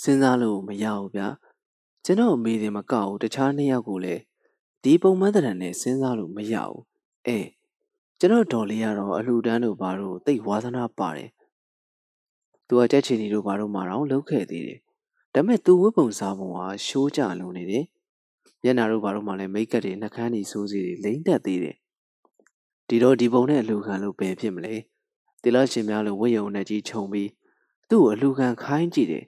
[0.02, 1.28] စဉ်းစားလို့မရဘူးဗျာ
[2.06, 4.22] ကျွန်တော်အမေတွေမကောက်ဘူးတခြားနှစ်ယောက်ကိုလည်း
[4.84, 6.84] ဒီပုံမှန်တရံနဲ့စဉ်းစားလို့မရဘူး
[7.28, 7.40] အဲ
[8.20, 11.30] ကျွန်တော်ဒေါ်လေးကတော့အလှတန်းတို့ဘာလို့တိတ်ဝါသနာပါတယ်
[12.68, 14.80] သူကကြက်ချီနီတို့ဘာလို့မှတော့လှုပ်ခဲ့သေးတယ်
[15.34, 17.86] ဒါပေမဲ့သူဝတ်ပုံစားပုံကရှိုးကြလုံးနေတယ်
[18.64, 21.76] မျက်နာတို့ဘာလို့မှလည်းမိတ်ကပ်တွေနှကန်းတွေစိုးစီတွေလိမ့်တက်သေးတယ်
[22.88, 24.76] ဒီတော့ဒီပုံနဲ့အလှခံလို့ပဲဖြစ်မလဲ
[25.42, 27.30] တိလရှင်များလို့ဝတ်ယုံနဲ့ကြီးခြုံပြီး
[27.90, 29.26] သူ့ကိုအလှခံခိုင်းကြည့်တယ်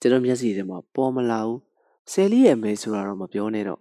[0.00, 1.58] ကျွန်တော်မျက်စိထဲမှာပေါ်မလာဘူး
[2.10, 3.80] ဆယ်လေးရဲ့မဲဆိုတာတော့မပြောနဲ့တော့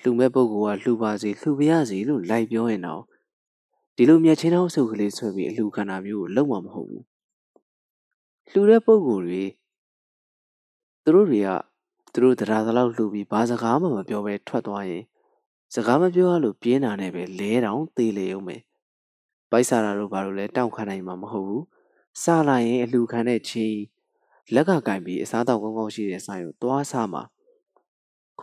[0.00, 3.02] လှူမဲ့ပုဂ္ဂိုလ်ကလှူပါစေလှူပါရစေလို့လိုက်ပြောရင်တော့
[3.96, 7.04] ဒီလိုမျက်ချင်းအောင်ဆုပ်ကလေးဆွဲပြီးအလှခန္ဓာမျိုးကိုလုံးဝမဟုတ်ဘူး
[8.50, 9.44] လှူတဲ့ပုဂ္ဂိုလ်တွေ
[11.04, 11.48] သူတို့တွေက
[12.12, 15.04] သူတို့တရားသလောက်လှူပြီးဘာစကားမှမပြောဘဲထွက်သွားရင်
[15.74, 18.56] စကားမပြောရလို့ပြင်းတာနဲ့ပဲလဲတောင်သေးလေအောင်ပဲ
[19.50, 21.64] ပိုက်စားတာတို့ဘာလို့လဲတောင့်ခံနိုင်မှာမဟုတ်ဘူး
[22.22, 23.80] စားလိုက်ရင်အလှခံတဲ့ချင်း
[24.54, 27.22] လက်ကကင်ပြီးအစားတောက်ကောင်းကောင်းရှိတဲ့ဆိုင်ကိုသွားစားမှာ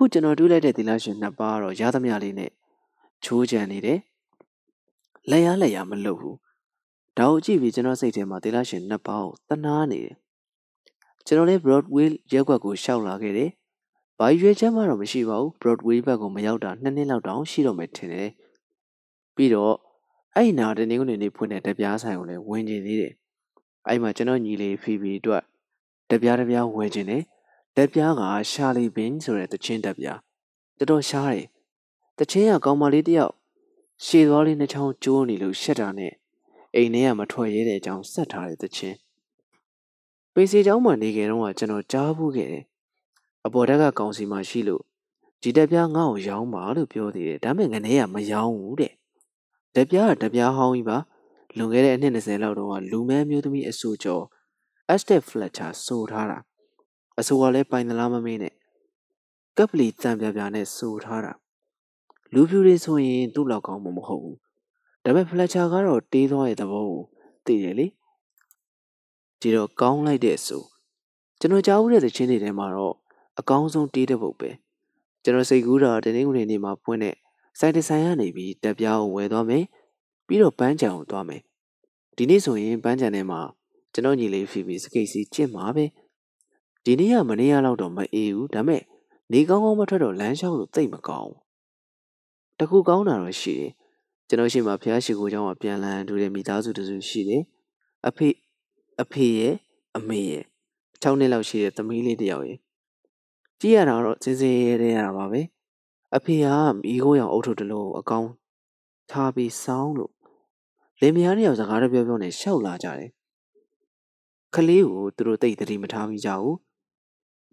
[0.01, 2.51] ခုကျွန်တော်တွေးလိုက်တဲ့သီလရှင်နှစ်ပါးတော့ရသမျှလေးနဲ့
[3.23, 3.99] ချိုးချံနေတယ်
[5.29, 6.37] လက်ရလက်ရမလုပ်ဘူး
[7.17, 10.15] ဒါကိုကြည့်ပြီးကျွန်တော်စိတ်ထဲမှာသီလရှင်နှစ်ပါးကိုတနာနေတယ်
[11.25, 13.49] ကျွန်တော်လည်း Broadway ရက်ွက်ကိုရှောက်လာခဲ့တယ်
[14.19, 18.29] ဘာရွေချက်မှတော့မရှိပါဘူး Broadway ဘက်ကိုမရောက်တာနှစ်နှစ်လောက်တောင်ရှိတော့မယ်ထင်တယ်
[19.35, 19.75] ပြီးတော့
[20.35, 23.13] အဲ့နာတနင်္ဂနွေနေ့ဖွင့်တဲ့တပြားဆိုင်ကိုလည်းဝင်ကျင်သေးတယ်
[23.87, 25.43] အဲ့မှာကျွန်တော်ညီလေးဖီဖီအတွက်
[26.09, 27.23] တပြားတပြားဝင်ကျင်တယ်
[27.79, 28.21] လက်ပြားက
[28.51, 30.19] ရှာလီဘင်ဆိုတဲ့တချင်းတက်ပြား
[30.77, 31.47] တော်တော်ရှားတယ်
[32.19, 33.33] တချင်းကကောင်မလေးတယောက်
[34.05, 36.13] ရှည်သွားလေးနှချောင်းကျိုးနေလို့ရှက်တာနဲ့
[36.75, 38.97] အိမ်ထဲကမထွက်ရဲတဲ့အကြောင်းဆက်ထားတဲ့တချင်း
[40.33, 42.65] ပေစီကျောင်းမှာနေခဲ့တော့ကကျွန်တော်ကြားဘူးခဲ့တယ်
[43.45, 44.83] အပေါ်တက်ကကောင်စီမှာရှိလို့
[45.41, 48.93] ဒီတက်ပြားငါ့ကိုရောင်းပါလို့ပြောသေးတယ်ဒါပေမဲ့ငနေကမရောင်းဘူးတဲ့
[49.75, 50.97] တက်ပြားကတက်ပြားဟောင်းကြီးပါ
[51.57, 54.23] လွန်ခဲ့တဲ့အနှစ်20လောက်တုန်းကလူမဲမျိုးသမီးအဆူကျော်
[54.93, 56.39] Astrid Fletcher ဆိုထားတာ
[57.19, 58.53] အဆိုကလည်းပိုင်သလားမမေးနဲ့
[59.57, 61.33] ကပ်ပလီတံပြပြနဲ့ဆိုထားတာ
[62.33, 64.37] လူဖြူတွေဆိုရင်သူ့လောက်ကောင်းမှမဟုတ်ဘူး
[65.03, 67.03] ဒါပေမဲ့ဖလက်ချာကတော့တေးသွားတဲ့သဘောကို
[67.45, 67.87] သိတယ်လေ
[69.39, 70.63] ဒီတော့ကောင်းလိုက်တဲ့ဆို
[71.39, 72.95] ကျွန်တော်ကြားဦးတဲ့သချင်းတွေထဲမှာတော့
[73.39, 74.49] အကောင်းဆုံးတေးတဲ့ပုတ်ပဲ
[75.23, 77.15] ကျွန်တော်စိတ်ကူးတာတနေ့ကနေနေ့မှာပွင့်တဲ့
[77.59, 79.63] စိုက်တဆိုင်ကနေပြီးတက်ပြားကိုဝယ်သွားမယ်
[80.27, 81.41] ပြီးတော့ပန်းချံကိုသွားမယ်
[82.15, 83.39] ဒီနေ့ဆိုရင်ပန်းချံထဲမှာ
[83.93, 85.85] ကျွန်တော်ညီလေးဖီဖီစကိတ်စီကျင့်မှာပဲ
[86.84, 88.82] ဒီနေ့ကမနေ့ကလောက်တော့မအေးဘူးဒါမဲ့
[89.32, 91.32] နေကောင်းကောင်းမထွက်တော့လမ်းလျှောက်လို့သိမ့်မကောင်း
[92.58, 93.72] တကူကောင်းတာတော့ရှိတယ်
[94.28, 97.42] ကျွန်တော်ရှိမှဖះရှိခိုးเจ้าကပြန်လန်းတူတဲ့မိသားစုတစုရှိတယ်
[98.08, 98.28] အဖေ
[99.02, 99.54] အဖေရဲ့
[99.96, 100.44] အမေရဲ့
[101.02, 102.58] 6နှစ်လောက်ရှိတဲ့သမီးလေးတစ်ယောက်ရဲ့
[103.60, 105.40] ကြည့်ရတာတော့စင်စင်ရဲရဲရတာပါပဲ
[106.16, 106.46] အဖေက
[106.76, 108.28] မိခိုးရောင်အုပ်ထုပ်တစ်လုံးအကောင်
[109.10, 110.12] ထားပြီးစောင်းလို့
[111.00, 113.10] လင်မယားနှစ်ယောက်စကားတပြောပြောနဲ့ရှောက်လာကြတယ်
[114.54, 116.56] ခလေးကိုသူတို့တိတ်တတိမထားမိကြဘူး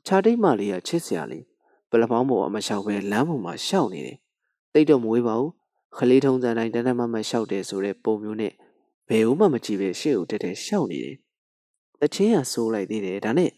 [0.07, 1.45] ခြားတိတ်မလေးကချစ်စရာလေး
[1.91, 4.19] ပလပေါင်းပေါ်အမလျှောက်ပဲလမ်းပေါ်မှာရှောက်နေတယ်
[4.73, 5.53] တိတ်တော့မဝေးပါဘူး
[5.97, 8.53] ခလေးထုံးစံတိုင်းတန်းတန်းမမရှောက်တယ်ဆိုတဲ့ပုံမျိုးနဲ့
[9.09, 11.17] ဘယ်ဦးမှမကြည့်ပဲရှေ့ကိုတက်တက်ရှောက်နေတယ်
[12.01, 13.51] တချင်းကဆိုးလိုက်သေးတယ်ဒါနဲ့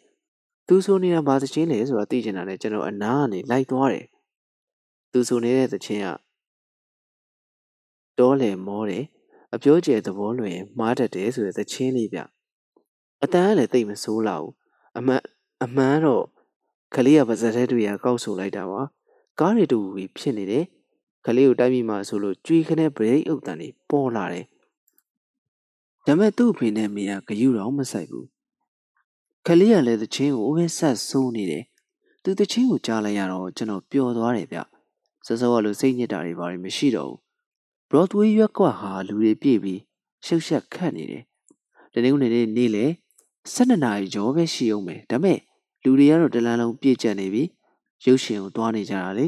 [0.66, 4.06] သူဆိုနေတာဘာသချင်းလဲဆိုတာသိချင်တာနဲ့ကျွန်တော်အနားကနေလိုက်သွားတယ်
[5.12, 6.08] သူဆိုနေတဲ့သချင်းက
[8.18, 9.04] တောလေမောတယ်
[9.54, 12.20] အပြောကျဲသဘောလွင်မှားတတ်တယ်ဆိုတဲ့သချင်းလေးဗျ
[13.22, 14.52] အတန်းကလည်းတိတ်မဆိုးလာဘူး
[14.98, 15.22] အမှန်
[15.64, 16.24] အမှန်တော့
[16.94, 18.80] ကလေးကပါဇက်တဲ့တွေကကောက်ဆိုလိုက်တာပါ
[19.40, 20.64] ကားတွေတူပြီးဖြစ်နေတယ်
[21.26, 24.46] ကလေးကိုတိုက်မိမှဆိုလို့ကြွေးခနဲ့ဗရိတ်အုပ်တန်တွေပေါ်လာတယ်
[26.06, 28.26] ဒါမဲ့သူ့အဖေနဲ့မိကဂယုတော်မဆိုင်ဘူး
[29.46, 31.64] ကလေးကလည်းသချင်းကိုပဲဆက်ဆိုးနေတယ်
[32.22, 34.58] သူသချင်းကိုကြားလိုက်ရတော့ကျွန်တော်ပျော်သွားတယ်ဗျ
[35.26, 37.18] စစောကလိုစိတ်ညစ်တာတွေဘာတွေမရှိတော့ဘူး
[37.88, 39.80] Broadway ရွက်ကဟာလူတွေပြည့်ပြီး
[40.26, 41.24] ရှုပ်ရှက်ခတ်နေတယ်
[41.92, 42.86] တနေ့ကနေနေ့လေ
[43.54, 45.38] 12နာရီကျော်ပဲရှိအောင်မယ်ဒါမဲ့
[45.82, 47.42] လူတွေကတော့တလန်းလုံးပြည့်ကျက်နေပြီ
[48.04, 49.26] ရုပ်ရှင်ကိုသွားနေကြတာလေ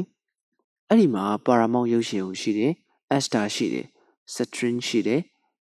[0.87, 2.73] အဲ့ဒီမှာပါရာမောင်ရုပ်ရှင်ကိုရှိတယ်
[3.09, 3.87] အက်စတာရှိတယ်
[4.33, 5.21] စထရင်းရှိတယ်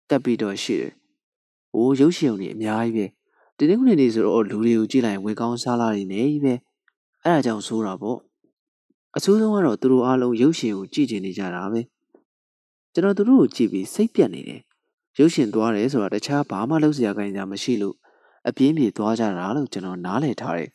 [0.09, 0.93] ကပ်ပီတော်ရှိတယ်။
[1.75, 3.05] အိုးရုပ်ရှင်ုံတွေအများကြီးပဲ။
[3.57, 6.53] တင်းတင်းကနေနေဆိုတော့လူတွေကိုကြည့်လိုက်ဝေကောင်းစားလာနေနေပဲ။
[7.23, 8.19] အဲ့ဒါကြောင့်ဆိုးတာပေါ့။
[9.15, 11.81] အဆိုးဆုံးကတော့သူတို့အားလုံးရုပ်ရှင်ကိုကြည့်ချင်နေကြတာပဲ။
[12.93, 14.61] ကျွန်တော်သူတို့ကိုကြည့်ပြီးစိတ်ပြတ်နေတယ်။
[15.17, 17.95] ရုပ်ရှင်သွားတယ်ဆိုတာတခြားဘာမှလုပ်စရာခိုင်းကြမရှိလို့
[18.47, 20.69] အပြင်းပြေသွားကြတာလို့ကျွန်တော်နားလည်ထားတယ်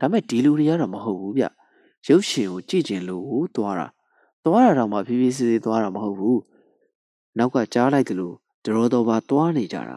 [0.00, 1.44] ဒါပေမဲ့ဒီလူတွေကတော့မဟုတ်ဘူးဗျ။
[2.08, 3.86] ရုပ်ရှင်ကိုကြည့်ကျင်လို့သွားတာ။
[4.44, 6.38] သွားတာတော့မှဖြည်းဖြည်းစီစီသွားတာမဟုတ်ဘူး။
[7.38, 8.34] နောက်ကကြားလိုက်တယ်လို့
[8.64, 9.96] ဒရောတော်ပါသွားနေကြတာ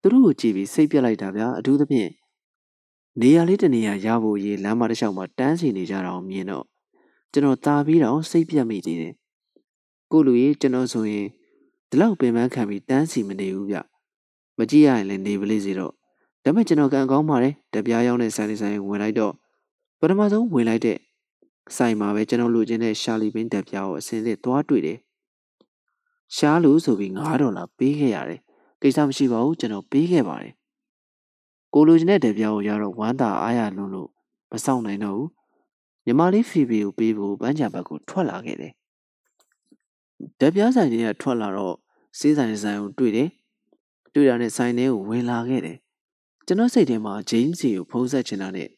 [0.00, 2.10] သူတို့ကိုကြည့်ပြီးစိတ်ပြက်လိုက်တာဗျာအထူးသဖြင့်
[3.20, 6.64] နေရာလေးတနေရာရဖို့ရေးလမ်းမတစ်လျှောက်မှာတန်းစီနေကြတာကိုမြင်တော့
[7.32, 9.14] ကျွန်တော်တာပြီးတော့စိတ်ပြက်မိသေးတယ်
[10.10, 11.26] ကိုလူကြီးကျွန်တော်ဆိုရင်
[11.88, 13.76] ဒီလောက်ပင်ပန်းခံပြီးတန်းစီမနေဘူးဗျ
[14.58, 15.94] မကြည့်ရရင်လည်းနေပလေးစီတော့
[16.44, 19.34] ဒါပေမဲ့ကျွန်တော်ကံကောင်းပါတယ်တပြားရောက်တဲ့ဆိုင်လေးဆိုင်ဝင်လိုက်တော့
[19.98, 20.98] ပထမဆုံးဝင်လိုက်တဲ့
[21.76, 24.98] ဆိုင်မှာပဲကျွန်တော်လူချင်းတဲ့ရှာလီပင်းတက်ပြားကိုအစင်းစစ်သွားတွေ့တယ်
[26.36, 28.40] ရှားလို့ဆိုပြီး9ဒေါ်လာပေးခဲ့ရတယ်
[28.82, 30.54] ကိစ္စမရှိပါဘူးကျွန်တော်ပေးခဲ့ပါတယ်
[31.74, 34.08] ကိုလိုချင်တဲ့တပြားကိုရတော့ဝမ်းသာအားရလွန်းလို့
[34.50, 35.30] မဆောင်နိုင်တော့ဘူး
[36.06, 38.72] ညီမလေးဖီဖီကိုပေးဖို့ပန်းချံဘက်ကိုထွက်လာခဲ့တယ်
[40.40, 41.76] တပြားဆိုင်တွေကထွက်လာတော့
[42.18, 43.28] စေးဆိုင်ဆိုင်ကိုတွေ့တယ်
[44.14, 45.78] တွေ့တာနဲ့ဆိုင်ထဲကိုဝင်လာခဲ့တယ်
[46.50, 48.68] ကျွန်တော်စိတ်ထဲမှာဂျိမ်းစီကိုဖုန်းဆက်ချင်တာနဲ့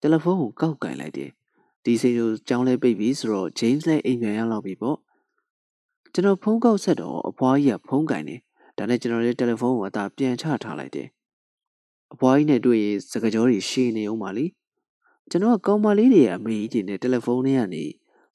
[0.00, 1.30] တယ်လီဖုန်းကိုကောက်ကင်လိုက်တယ်
[1.84, 4.96] ဒီစိတ်ကိုကြောင်းလဲပိတ်ပြီးဆိုတော့ဂျိမ်းလည်းအိမ်ပြန်ရောက်လောက်ပြီပေါ့
[6.12, 8.40] ကျွန်တော်ဖုန်းကောက်ဆက်တော့အဖွားကြီးကဖုန်းကင်တယ်
[8.76, 11.08] ဒါနဲ့ကျွန်တော်လည်းတယ်လီဖုန်းကိုအသာပြန်ချထားလိုက်တယ်
[12.12, 14.46] အဖွားကြီးနဲ့တွေ့ရင်စကားကြောတွေရှည်နေအောင်ပါလေ
[15.30, 17.84] ကျွန်တော်ကကောင်းမလေးတွေရဲ့အမေကြီးတွေနဲ့တယ်လီဖုန်းထဲကနေ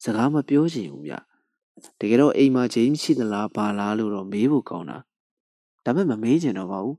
[0.04, 1.14] စကားမပြောချင်ဘူးဗျ
[2.00, 4.98] တကယ်တော့အိမ်မှာချိန်ရှိသလားဘာလားလို့တော့မေးဖို့ကောင်းတာ
[5.86, 6.96] ဒါပေမဲ့မမေးချင်တော့ပါဘူး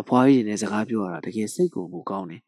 [0.00, 2.42] အဖွားကြီးတွေနဲ့စကားပြောရတာတကယ်စိတ်ကိုမကောင်းတယ်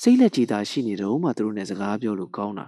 [0.00, 2.66] စိတ်လက်ကြည်သာရှိနေတော့မှသူတို့နဲ့စကားပြောလို့ကောင်းတာ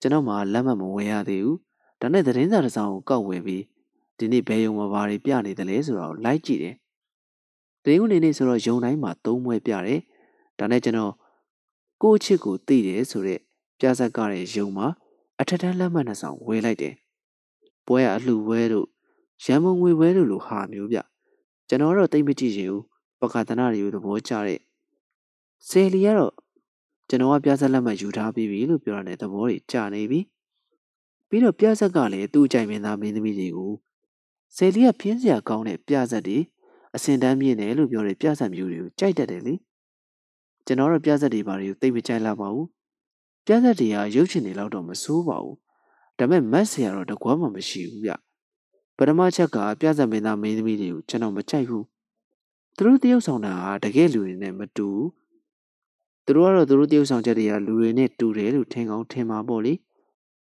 [0.00, 1.58] ကျွန်တော်မှလက်မှတ်မဝင်ရသေးဘူး
[2.00, 3.62] ဒါနဲ့သတင်းစာတစ်စောင်ကိုကောက်ဝယ်ပြီး
[4.18, 6.74] ဒီနေ့ဘယ်ယုံမှာဘာတွေပြနေတယ်လဲဆိုတော့လိုက်ကြည့်တယ်။
[7.84, 10.00] တင်းဦးနေနေဆိုတော့ယုံတိုင်းမှာသုံးမွဲပြတယ်။
[10.58, 11.12] ဒါနဲ့ကျွန်တော်
[12.02, 13.40] ကိုယ့်ချစ်ကိုသိတယ်ဆိုတော့
[13.80, 14.86] ပြဇက်ကတဲ့ယုံမှာ
[15.40, 16.94] အထက်တန်းလက်မှတ်နှစ်ဆောင်ဝယ်လိုက်တယ်။
[17.86, 18.86] ပွဲကအလှဝဲတို့
[19.44, 21.00] ရန်မုံငွေဝဲတို့လိုဟာမျိုးဗျ။
[21.68, 22.82] ကျွန်တော်တော့တိတ်မကြည့်ချင်ဘူး။
[23.20, 24.60] ပကသနာတွေကိုသဘောကျတဲ့
[25.68, 26.34] ဆယ်လီကတော့
[27.08, 30.20] ကျွန်တော်ကပြဇက်လက်မှတ်ယူထားပြီးပြီလို့ပြောရတဲ့သဘောတွေကြာနေပြီ။
[31.28, 33.72] ပြီးတော့ပြဇက်ကလည်းသူ့အကြိုက်မင်းသားမင်းသမီးတွေကို
[34.56, 36.38] ဆယ်လီကပြင်းစရာကောင်းတဲ့ပြဇက်တွေ
[36.94, 39.54] အစင်တန်းမြင့်တယ်လို့ပြောတဲ့ပြဇက်မျိုးတွေကိုကြိုက်တတ်တယ်လေ
[40.66, 42.68] ကျွန်တော်တို့ပြဇက်တွေဘာတွေကိုသိမကြိုက်လာပါဘူး
[43.46, 45.56] ပြဇက်တွေကရုပ်ရှင်တွေလောက်တော့မဆိုးပါဘူး
[46.18, 48.12] ဒါပေမဲ့မတ်ဆရာတော့တကွာမှမရှိဘူးဗျ
[48.98, 51.84] ပထမချက်ကပြဇက်မင်းသားမင်းသမီးတွေကိုကျွန်တော်မကြိုက်ဘူး
[52.76, 55.08] သူတို့တယောက်ဆောင်တာဟာတကယ်လူတွေနဲ့မတူဘူး
[56.24, 59.74] သူတို့ကတော့သူတို့တယောက်ဆောင်ချက်တွေကလူတွေနဲ့တူတယ်လို့ထင်ကောင်းထင်မှာပေါ့လေ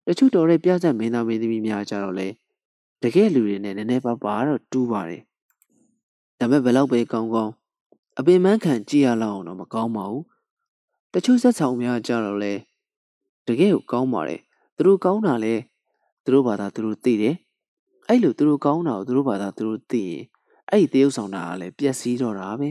[0.06, 2.28] တချို့တော်တဲ့ပြဆက်မင်းသားမင်းသမီးများကြတော့လေ
[3.02, 5.22] တကယ်လူတွေနဲ့နည်းနည်းပါးပါတော့တူးပါတယ်
[6.38, 7.52] ဒါပေမဲ့ဘယ်လောက်ပဲကောင်းကောင်း
[8.18, 10.24] အပင်မခံကြည့်ရလောက်အောင်တော့မကောင်းပါဘူး
[11.12, 12.52] တချို့ဆက်ဆောင်များကြတော့လေ
[13.46, 14.40] တကယ်ကိုကောင်းပါတယ်
[14.76, 15.54] သူတို့ကောင်းတာလေ
[16.24, 17.36] သူတို့ဘာသာသူတို့သိတယ်
[18.10, 20.22] အဲ့လိုသူတို့ကောင်းတာကိုသူတို့ဘာသာသူတို့သိရင်
[20.70, 22.68] အဲ့ဒီတရုပ်ဆောင်တာကလည်းပျက်စီးတော့တာပဲ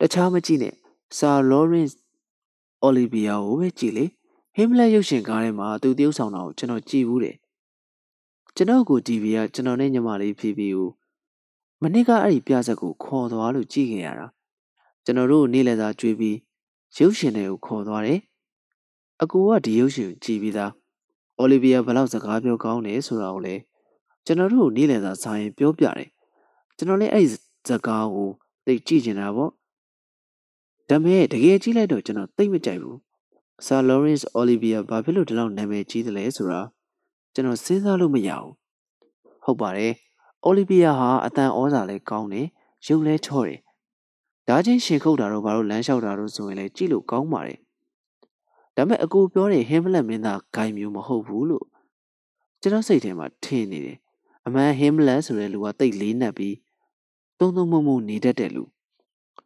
[0.00, 0.74] တခြားမကြည့်နဲ့
[1.18, 1.90] ဆာလော်ရင့်
[2.82, 4.10] အိုလီဗီယာကိုပဲကြည့်လေဟ
[4.54, 7.36] ဟင်းမလက်ရုပ်ရှင်ကားထဲမှာသူတယောက်ဆောင်တာကိုကျွန်တော်ကြည့်ဘူးတယ်
[8.56, 10.90] ကျွန်တော်ကို TV ကကျွန်တော်နဲ့ညီမလေးဖြီးဖြီးကို
[11.82, 14.26] မနစ်ကအဲ့ဒီပြဆက်ကိုခေါ်သွားလို့ကြည့်ခဲ့ရတာ
[15.04, 16.36] ကျွန်တော်တို့နေ့လည်စာကြွေးပြီး
[16.96, 18.20] ရုပ်ရှင်တွေကိုခေါ်သွားတယ်
[19.22, 20.72] အကူကဒီရုပ်ရှင်ကိုကြည့်ပြီးသား
[21.38, 23.62] အိုလီဗီယာဘလောက်စကားပြောကောင်းတယ်ဆိုတာကိုလည်း
[24.26, 26.08] ကျွန်တော်တို့နေ့လည်စာစာရင်ပြောပြတယ်
[26.76, 27.28] ကျွန်တော်လည်းအဲ့ဒီ
[27.68, 28.30] စကားကို
[28.66, 29.50] သိကြည့်နေတာပေါ့
[30.88, 32.98] ဒါပေမဲ့တကယ်ကြည့်လိုက်တော့ကျွန်တော်သိမကြိုက်ဘူး
[33.66, 36.60] ဆာလော်ရန့်စ်အိုလီဗီယာဘာဖြစ်လို့ဒီလောက်နာမည်ကြီးတယ်လဲဆိုတာ
[37.34, 38.52] ကျွန်တော်စဉ်းစားလို့မရဘူး
[39.44, 39.92] ဟုတ်ပါတယ်
[40.44, 42.46] အိုလီဗီယာဟာအတန်ဩဇာလည်းကောင်းတယ်
[42.86, 43.60] ရုပ်လည်းချော့တယ်
[44.48, 47.58] ဒါချင်းရှင်ခုတ်တာတော့ဘာလို့လမ်းလျှောက်တာတော့ဆိုရင်လည်းကြည့်လို့ကောင်းပါတယ်
[48.78, 51.66] ဒါပေမဲ့အကူပြောတဲ့ဟင်းမလက်မင်းသားဂိုင်းမျိုးမဟုတ်ဘူးလို့
[52.60, 53.98] ကျွန်တော်စိတ်ထဲမှာထင်နေတယ်
[54.46, 56.56] အမှန်ဟင်းမလက်ဆိုတဲ့လူကတိတ်လေးနက်ပြီး
[57.38, 58.62] သုံးသုံးမုံမုံနေတတ်တဲ့လူ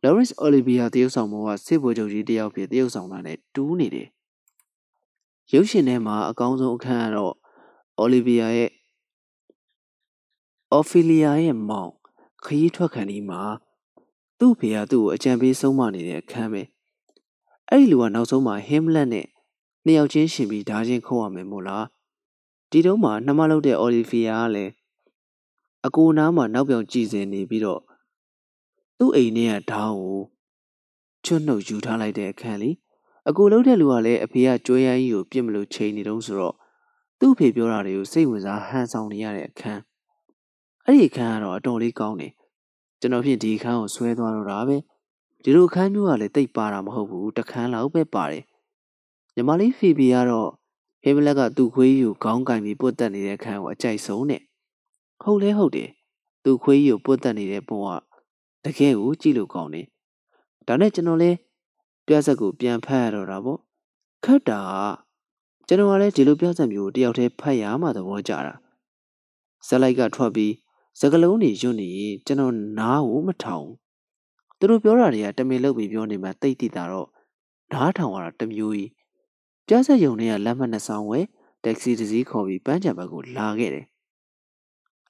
[0.02, 4.08] Lawrence Olivier တရုတ်ဆောင်မောကစစ်ဗိုလ်ချုပ်ကြီးတယောက်ဖြစ်တရုတ်ဆောင်တာနဲ့တူးနေတယ်
[5.52, 7.34] ရုပ်ရှင်ထဲမှာအကောင်းဆုံးအခန်းကတော့
[8.02, 8.70] Olivier ရဲ့
[10.78, 11.92] Ophelia ရဲ့မောင်
[12.44, 13.42] ခရီးထွက်ခံဒီမှာ
[14.38, 16.62] သူ့ဖေကသူ့ကိုအကြံပေးဆုံးမနေတဲ့အခန်းပဲ
[17.74, 19.26] အဲ့ဒီလူကနောက်ဆုံးမှာ Hamlet နဲ့
[19.84, 21.86] နှစ်ယောက်ချင်းရှင်ပြီးဓာချင်းခုတ်ရမယ်မို့လား
[22.70, 24.72] ဒီတုန်းမှာနှမလုပ်တဲ့ Olivia ကလည်း
[25.86, 27.80] အကိုနားမှာနောက်ပြောင်ကြည်စင်နေပြီးတော့
[28.98, 30.20] သူ့အိမ်ထဲကဓာတ်ကို
[31.24, 32.76] ချွတ်နှုတ်ယူထားလိုက်တဲ့အခန်းလေး
[33.28, 36.54] အကိုလုံးတဲ့လူကလည်းအဖေကကြွေးရမ်းကြီးကိုပြစ်မလို့ချိန်နေတုံးဆိုတော့
[37.18, 39.82] သူ့ဖေပြောတာတွေကိုစိတ်ဝင်စားဟန်ဆောင်နေရတဲ့အခန်း
[40.84, 42.32] အဲ့ဒီအခန်းကတော့အတော်လေးကောင်းတယ်
[43.00, 44.76] ကျွန်တော်ဖြင့်ဒီအခန်းကိုဆွဲသွားတော့တာပဲ
[45.42, 48.44] ဒီလိုအခန်းမျိုးကလည်းတိတ်ပါတာမဟုတ်ဘူးတခန်းလောက်ပဲပါတယ်
[49.34, 50.50] ညီမလေးဖီဘီကတော့
[51.02, 54.42] ဟေးမလက်ကသူ့ခွေးကြီးကိုခေါင်းကင်ပြီးပုတ်တက်နေတဲ့အခန်းကိုအကြိုက်ဆုံးနဲ့
[55.22, 55.90] ဟုတ်လဲဟုတ်တယ်
[56.44, 59.86] သူ့ခွေးကြီးကိုပုတ်တက်နေတဲ့ပုံကတကယ်ကိုကြည့်လို့ကောင်းတယ်
[60.66, 61.30] ဒါနဲ့ကျွန်တော်လဲ
[62.06, 63.58] ပြဆက်ကိုပြန်ဖတ်ရတော့တာပေါ့
[64.24, 64.62] ခတ်တာ
[65.66, 68.54] ကျွန်တော်ကလည်းဒီလိုပြဆက်မျိုးတယောက်တည်းဖတ်ရမှသဘောကျတာ
[69.66, 70.52] ဇက်လိုက်ကထွက်ပြီး
[71.00, 73.68] စကလုံးတွေယွတ်နေရင်ကျွန်တော်နားကိုမထောင်
[74.62, 77.08] သူတို့ပြောတာတွေကတမင်လုပ်ပြီးပြောနေမှတိတ်တိတာတော့
[77.72, 78.90] နားထောင်ရတာတမျိုးကြီး
[79.66, 81.24] ပြဆက်ယုံတွေကလက်မှတ်နှစ်ဆောင်ဝယ်
[81.64, 83.86] တက္ကစီတစ်စီးခေါ်ပြီးပန်းချံဘက်ကိုလာခဲ့တယ်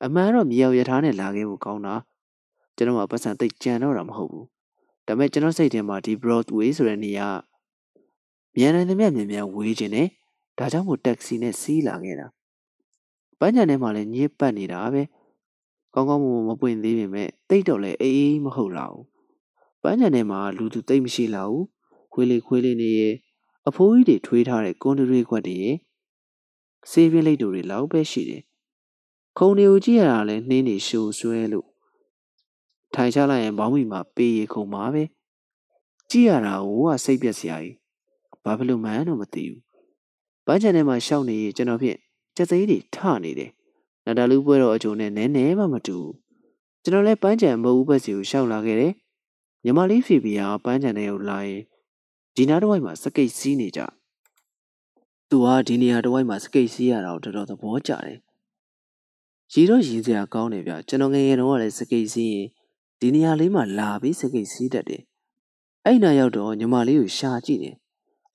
[0.05, 1.95] အမှန်တော့မြေရောက်ရထားနဲ့လာခဲ့ဖို့ကောင်းတာ
[2.77, 4.47] ကျွန်တော်ကပတ်စံတိတ်ကြံတော့တာမဟုတ်ဘူး
[5.07, 7.29] ဒါပေမဲ့ကျွန်တော်စိတ်ထဲမှာဒီ Broadway ဆိုတဲ့နေရာ
[8.57, 10.09] မြန်နိုင်သမျှမြန်မြန်ဝေးခြင်းနဲ့
[10.59, 12.27] ဒါကြောင့်မို့တက္ကစီနဲ့စီးလာခဲ့တာ
[13.39, 15.03] ပန်းချံထဲမှာလည်းညစ်ပတ်နေတာပဲ
[15.95, 19.12] ကောင်းကောင်းမမပွင့်သေးပေမဲ့တိတ်တော့လည်းအေးအေးမဟုတ်လာဘူး
[19.83, 21.67] ပန်းချံထဲမှာလူသူတိတ်မရှိလာဘူး
[22.13, 23.15] ခွေးလေးခွေးလေးနေရဲ့
[23.69, 25.77] အဖိုးကြီးတွေထွေးထားတဲ့ကွန်ဒရီခွက်တွေရဲ့
[26.91, 28.43] ဆေးပြင်းလိတ်တို့တွေလောက်ပဲရှိတယ်
[29.39, 31.67] ခုံတွေကိုကြည့်ရတာလည်းနှင်းနေရှိုးဆွဲလို့
[32.95, 35.03] ထိုင်ချလိုက်ရင်ဘောင်းမီမှာပေးရခုံမှာပဲ
[36.11, 37.77] ကြည့်ရတာဟိုကစိတ်ပြက်စရာကြီး
[38.45, 39.61] ဘာဖြစ်လို့မှန်းတော့မသိဘူး
[40.47, 41.99] ပန်းချံထဲမှာရှောက်နေရင်ကျွန်တော်ဖြင့်
[42.37, 43.51] စက်သိန်းတွေထနေတယ်
[44.07, 46.15] နာတာလူပွဲတော်အကျုံနဲ့နဲနဲမှမတူဘူး
[46.83, 48.93] ကျွန်တော်လည်းပန်းချံမဟုတ်ဘူးဘက်စီကိုရှောက်လာခဲ့တယ်
[49.65, 51.61] ညီမလေးဖီဖီဟာပန်းချံထဲကိုလာရင်
[52.37, 53.81] ဒီနားတစ်ဝိုက်မှာစကိတ်စီးနေကြ
[55.29, 58.19] သူဟာဒီနေရာတစ်ဝိုက်မှာစကိတ်စီးရတာကိုတော်တော်သဘောကျတယ်
[59.53, 62.47] ရီတော့ရီစရာကောင်းတယ်ဗျကျွန်တော်ငယ်ငယ်တုန်းကလည်းစကိတ်စီးရင်
[63.01, 65.03] ဒီနေရာလေးမှာလာပြီးစကိတ်စီးတတ်တယ်
[65.85, 67.77] အဲ့နာရောက်တော့ညီမလေးကိုရှာကြည့်တယ်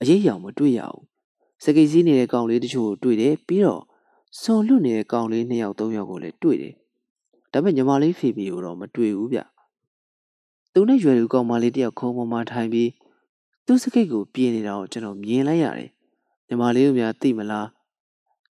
[0.01, 1.03] အရေးရောင်မတွေ့ရဘူး
[1.63, 3.83] စကိတ်စီးနေတဲ့ကောင်လေးတချို့ကိုတွေ့တယ်ပြီးတော့
[4.41, 6.73] စွန်လွတ်နေတဲ့ကောင်လေးနှစ်ယောက်သုံးယောက်ကိုလည်းတွေ့တယ်
[7.51, 9.39] ဒါပေမဲ့ညီမလေးဖေဖီကိုတော့မတွေ့ဘူးဗျ
[10.79, 12.89] သူနဲ့ရွယ်လူကောင်မလေးတယောက်ခုံပေါ်မှာထိုင်ပြီး
[13.65, 15.89] သူ့စကိတ်ကိုပြေးနေတာကိုကျွန်တော်မြင်လိုက်ရတယ်
[16.47, 17.67] ညီမလေးတို့များသိမလား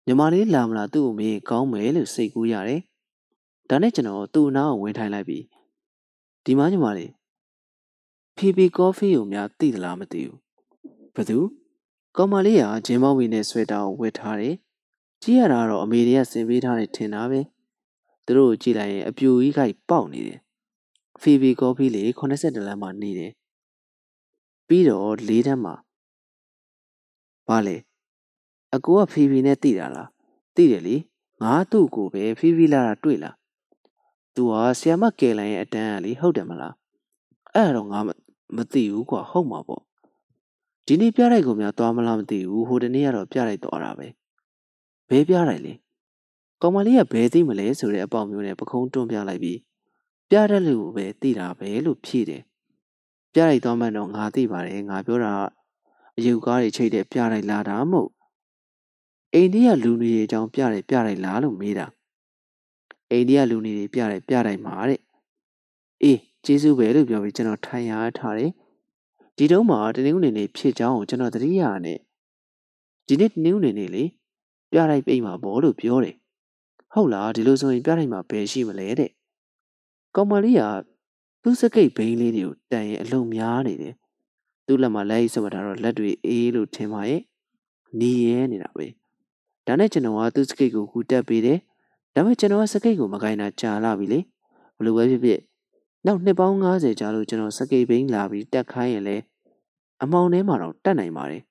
[0.07, 2.81] ညီမလေးလာမလားသူ့ကိုမေးကောင်းမယ်လို့စိတ်ကူးရတယ်
[3.69, 5.45] ဒါနဲ့ကျွန်တော်သူ့အနားကိုဝင်ထိုင်လိုက်ပြီး
[6.45, 7.11] ဒီမှာညီမလေး
[8.37, 10.39] ဖီဖီကော်ဖီကိုများသိသလားမသိဘူး
[11.15, 11.39] ဘသူ
[12.17, 14.55] ကောင်မလေးကဂျင်းမောက်ဝီနဲ့ဆွဲတာကိုဝတ်ထားတယ်
[15.23, 17.41] ကြည့်ရတာတော့အမေတွေကဆင်ပေးထားတယ်ထင်တာပဲ
[18.25, 20.44] သူတို့ကိုကြည့်လိုက်ရင်အပြူကြီးခိုက်ပေါက်နေတယ်
[21.25, 23.33] ဖီဖီကော်ဖီလေး80လမ်းမှာနေတယ်
[24.69, 25.75] ပြီးတော့လေးတန်းမှာ
[27.49, 27.77] ဘာလဲ
[28.75, 30.09] အကိုကဖီဖီနဲ့တိတာလား
[30.57, 30.97] တိတယ်လေ
[31.43, 33.37] ငါသူ့ကိုပဲဖီဖီလာတာတွေ့လား
[34.35, 36.75] သူဟာဆီယမကယ်လိုင်းရဲ့အတန်းကလေဟုတ်တယ်မလား
[37.55, 38.01] အဲ့တော့ငါ
[38.57, 39.83] မသိဘူးကွာဟုတ်မှာပေါ့
[40.87, 44.07] ဒီနေ့ပြလိုက်ကိုများသွားမလားမသိဘူးဟိုတနေ့ကတော့ပြလိုက်သွားတာပဲ
[45.09, 45.73] ဘဲပြလိုက်လေ
[46.61, 49.59] ကောင်မလေးကဘဲသိမလဲဆိုတဲ့အပေါက်မျိုးနဲ့ပခုံးတွန်းပြလိုက်ပြီး
[50.31, 52.43] ပြတဲ့လူကိုပဲသိတာပဲလို့ဖြေတယ်
[53.33, 55.33] ပြလိုက်သွားမှတော့ငါသိပါတယ်ငါပြောတာ
[56.17, 58.11] အယူကားတွေချိတ်တဲ့ပြလိုက်လာတာမဟုတ်
[59.35, 61.87] အိန္ဒိယလူနေအကြောင်းပြတယ်ပြလိုက်လားလို့မေးတာ
[63.11, 65.01] အိန္ဒိယလူနေတွေပြတယ်ပြလိုက်မှာတဲ့
[66.03, 68.51] အေးကျေးဇူးပဲလို့ပြောပြီးကျွန်တော်ထိုင်ရထားတယ်
[69.37, 71.99] ဒီတုန်းမှာတနင်္ဂနွေနေ့ဖြစ်ကြောင်းကိုကျွန်တော်သတိရနဲ့
[73.07, 74.05] ဒီနေ့နင်းနေနေလေ
[74.71, 76.17] ပြလိုက်ပိတ်မှာပေါ့လို့ပြောတယ်
[76.93, 79.11] ဟုတ်လားဒီလိုဆိုရင်ပြလိုက်မှာဘယ်ရှိမလဲတဲ့
[80.15, 80.63] ကောင်မလေးက
[81.43, 83.95] သူ့စကိတ်ဘိန်းလေးတွေကိုတန်ရင်အလုံးများနေတယ်
[84.67, 87.23] သူ့လက်မှာလက်ရိပ်စမတာတော့လက်တွေအေးလို့ထင်ပါရဲ့
[87.99, 88.87] နီးရဲနေတာပဲ
[89.67, 91.59] ဒါနဲ့ကျွန်တော်ကသူ့စကိတ်ကိုကူတက်ပေးတယ်
[92.15, 94.21] ဒါပေမဲ့ကျွန်တော်ကစကိတ်ကိုမကိုင်းတာကြာလာပြီလေ
[94.77, 95.41] ဘလို့ပဲဖြစ်ဖြစ်
[96.07, 99.17] နောက်နှစ်ပေါင်း90ကြာလို့ကျွန်တော်စကိတ်ဘိန်းလာပြီးတက်ခိုင်းရင်လဲ
[100.03, 101.43] အမောင်ထဲမှာတော့တက်နိုင်ပါတယ်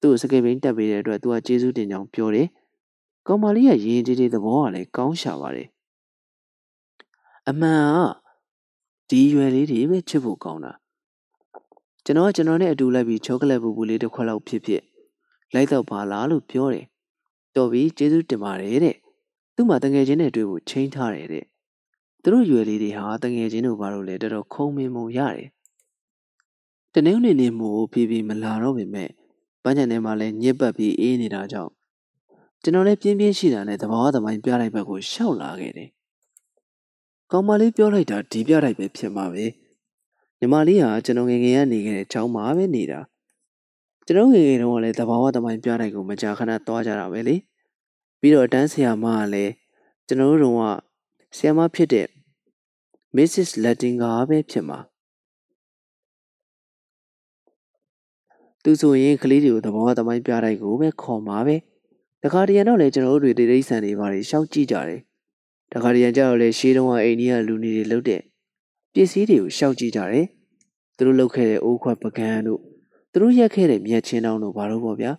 [0.00, 2.48] သူ့စကိတ်ဘိန်းတက်ပေးတဲ့အတွက်သူကကျေးဇူးတင်ကြောင်းပြောတယ်
[3.26, 5.68] ကောင်မလေးရဲ့ရင်ကြီးကြီးသဘောကလည်းကောင်းရှာပါတယ်
[7.50, 10.72] အမှန်ကဒီရွယ်လေးတွေပဲချစ်ဖို့ကောင်းတာ
[12.04, 14.82] ကျွန်တော်ကကျွန်တော်နဲ့အတူလိုက်ပြီးချောကလက်ပူပူလေးတစ်ခွက်လောက်ဖြစ်ဖြစ်
[15.54, 16.86] လိုက်တော့ပါလားလို့ပြောတယ်
[17.56, 18.96] တော်ပြီကျေးဇူးတင်ပါတယ်တဲ့
[19.54, 21.44] သူ့မှာတငယ်ချင်းနဲ့တွေ့ဖို့ချိန်ထားတယ်တဲ့
[22.22, 25.48] သူတို့ရွယ်လေးတွေဟာတငယ်ချင်းတို့ဘာလို့လဲတော်တော်ခုံမင်းမုံရတယ်
[26.94, 29.10] တနင်္ဂနွေနေ့မို့ဖြည်းဖြည်းမလာတော့ပေမဲ့
[29.62, 31.72] ပန်းချန်ထဲမှာလည်းညစ်ပတ်ပြီးအေးနေတာကြောင့်
[32.62, 35.90] ကျွန်တော်လည်းပြင်းပြင်းရှိတာနဲ့သဘာဝသမိုင်းပြလိုက်ဘက်ကိုရှောက်လာခဲ့တယ်။
[37.32, 39.44] ကောင်မလေးပြောလိုက်တာဒီပြလိုက်ပဲဖြစ်မှာပဲ။
[40.38, 43.00] ညီမလေးဟာကျွန်တော်ငယ်ငယ်ကနေခဲ့တဲ့ကျောင်းမှာပဲနေတာ။
[44.06, 47.36] ကျွန်တော်ငယ်ငယ်တုန်းကလည်းသဘာဝသမိုင်းပြလိုက်ကိုမကြာခဏသွားကြတာပဲလေ။
[48.20, 49.52] ပြီးတော့အတန်းဆရာမကလည်း
[50.06, 50.62] ကျွန်တော်တို့က
[51.36, 52.06] ဆရာမဖြစ်တဲ့
[53.16, 53.50] Mrs.
[53.64, 54.78] Latinga ပဲဖြစ်မှာ။
[58.62, 61.56] သူဆိုရင်ကလေးတွေကိုသဘောသမိုင်းပြတိုက်ကိုပဲခေါ်မှာပဲ
[62.22, 65.00] တခါတရံတော့လေကျွန်တော်တို့တွေတိရိစ္ဆာန်တွေဘာတွေရှောက်ကြည့်ကြတယ်
[65.72, 68.20] တခါတရံကျတော့လေရှေးတုန်းကအိန္ဒိယလူနေတွေလုပ်တဲ့
[68.92, 70.26] ပစ္စည်းတွေကိုရှောက်ကြည့်ကြတယ်
[70.96, 72.60] သူတို့လုပ်ခဲ့တဲ့အိုးခွက်ပကံတို့
[73.12, 75.12] သူတို့ရက်ခဲ့တဲ့မြက်ချင်းတောင်းတို့ဘာလို့ပေါ့ဗျာ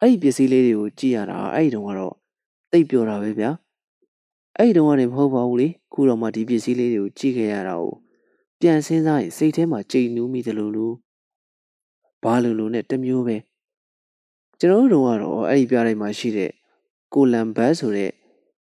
[0.00, 2.14] အဲ့ဒီပစ္စည်းလေးတွေကိုကြည့်ရတာအဲ့ဒီတုန်းကတော့
[2.72, 3.50] တိတ်ပြောတာပဲဗျာ
[4.58, 7.94] အဲ့ဒီတုန်းကနေမဟုတ်ပါဘူးလေခုတော့မှဒီပစ္စည်းလေးတွေကိုကြည့်ခဲ့ရတာကို
[8.60, 10.94] ပြန်စဉ်းစားရင်စိတ်ထဲမှာကြိမ်နူးမိတယ်လို့လို့
[12.22, 13.36] ဘာလို့လို့နဲ့တမျိုးပဲ
[14.60, 16.50] ကျွန်တော်တို့ကတော့အဲ့ဒီပြတိုင်းမှာရှိတဲ့
[17.14, 18.10] ကိုလံဘတ်ဆိုတဲ့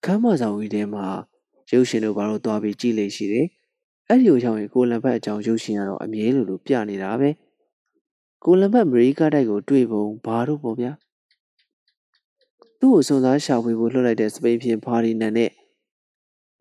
[0.04, 1.06] ခမ်းမဆောင်ကြီးထဲမှာ
[1.72, 3.46] ရုပ်ရှင်တို့ဘာလို့သွားပြီးကြည့်လေရှိတယ်
[4.08, 7.30] အဲ့ဒီကိုရောက်ရင်ကိုလံဘတ်အကြောင်းရုပ်ရှင်ကတော့အမြဲလိုလိုပြနေတာပဲ
[8.44, 10.92] ကိုလံဘတ်အမေရိကတိုက်ကိုတွေ့ပုံဘာလို့ပေါ့ဗျာ
[12.80, 15.50] သူ့ကိုစွန်စားရှာဖွေဖို့လှုပ်လိုက်တဲ့စပိန်ဖြင့်ပါရီနန်နဲ့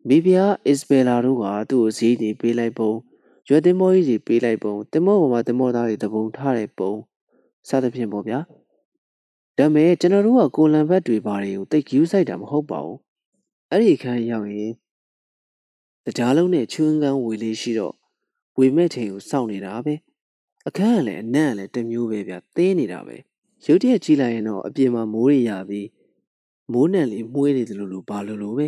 [0.08, 2.90] မီဘီယာအစ္စဘယ်လာတို့ကသူ့ကိုဈေးတွေပေးလိုက်ပုံ
[3.48, 6.92] ရွက်သင်းမောကြီးတွေပေးလိုက်ပုံတင်မောပေါ်မှာတင်မောသားတွေတပုံထားတဲ့ပုံ
[7.68, 8.38] စသဖြင့်ပေါ့ဗျာ
[9.58, 12.98] ဒါပေမဲ့ကျွန်တော်တို့ကကိုလံဘတ်တွေဘာတွေကိုတိတ်ကျူးဆိုင်တာမဟုတ်ပါဘူး
[13.72, 14.72] အဲ့ဒီခန်းရောက်ရင်
[16.04, 17.94] တကြားလုံးနဲ့ချွန်းကန်းဝေလေးရှိတော့
[18.58, 19.94] ဝေမဲ့ချိန်ကိုစောင့်နေတာပဲ
[20.68, 23.16] အခန်းကလည်းအနံ့ကလည်းတမျိုးပဲဗျသင်းနေတာပဲ
[23.66, 25.88] ရုတ်တရက်ကြည့်လိုက်ရင်တော့အပြင်မှာမိုးတွေရပြီး
[26.72, 28.66] မိုးနဲ့လေးမှုေးနေတယ်လို့လို့ဘာလို့လို့ပဲ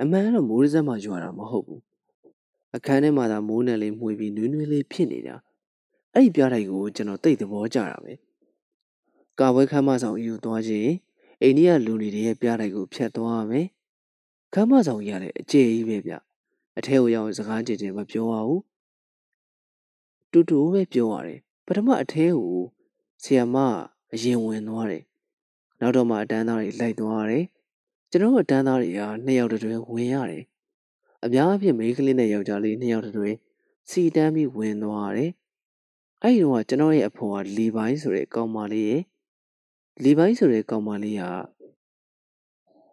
[0.00, 1.82] အမှန်တော့မိုးရစက်မှရွာတာမဟုတ်ဘူး
[2.76, 5.36] အခန်းထဲမှာသာမိုးနဲ့လေးမှုေးပြီးနွေးနွေးလေးဖြစ်နေတာ
[6.14, 8.12] အဲ့ဒီပြတိုက်ကိုကျွန်တော်တိတ်သဘောကျတာပဲ
[9.38, 10.90] ကာဝဲခမ်းမဆောင်အီကိုသွားခြင်း
[11.42, 13.66] အိန္ဒိယလူနေတွေရဲ့ပြတိုက်ကိုဖြတ်သွားရမယ်
[14.52, 16.12] ခမ်းမဆောင်ကြီးကလည်းအကျယ်ကြီးပဲဗျ
[16.78, 18.62] အထဲကိုရောက်စကားကြင်ကြင်မပြောရဘူး
[20.32, 22.58] တူတူပဲပြောရတယ်ပထမအထဲကို
[23.22, 23.56] ဆီယမ
[24.12, 25.04] အရင်ဝင်သွားတယ်
[25.80, 27.44] နောက်တော့မှအတန်းသားတွေလိုက်သွားရတယ်
[28.10, 30.44] ကျွန်တော်အတန်းသားတွေကနှစ်ယောက်တည်းဝင်ရတယ်
[31.24, 33.38] အများအပြားမိန်းကလေးနဲ့ယောက်ျားလေးနှစ်ယောက်တည်း
[33.90, 35.30] စီတန်းပြီးဝင်သွားရတယ်
[36.22, 39.02] အဲ့ဒီတော့ကျွန်တော်ရဲ့အဖေကလီပိုင်းဆိုတဲ့ကောင်မလေးရဲ့
[40.02, 41.24] လီပိုင်းဆိုတဲ့ကောင်မလေးက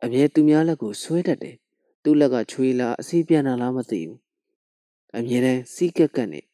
[0.03, 1.57] အမြဲသူများလက်ကိုဆွဲတတ်တယ်
[2.03, 4.19] သူ့လက်ကချွေးလားအစီးပြန်လာလားမသိဘူး
[5.17, 6.45] အမြဲတမ်းစီးကက်ကက်နဲ့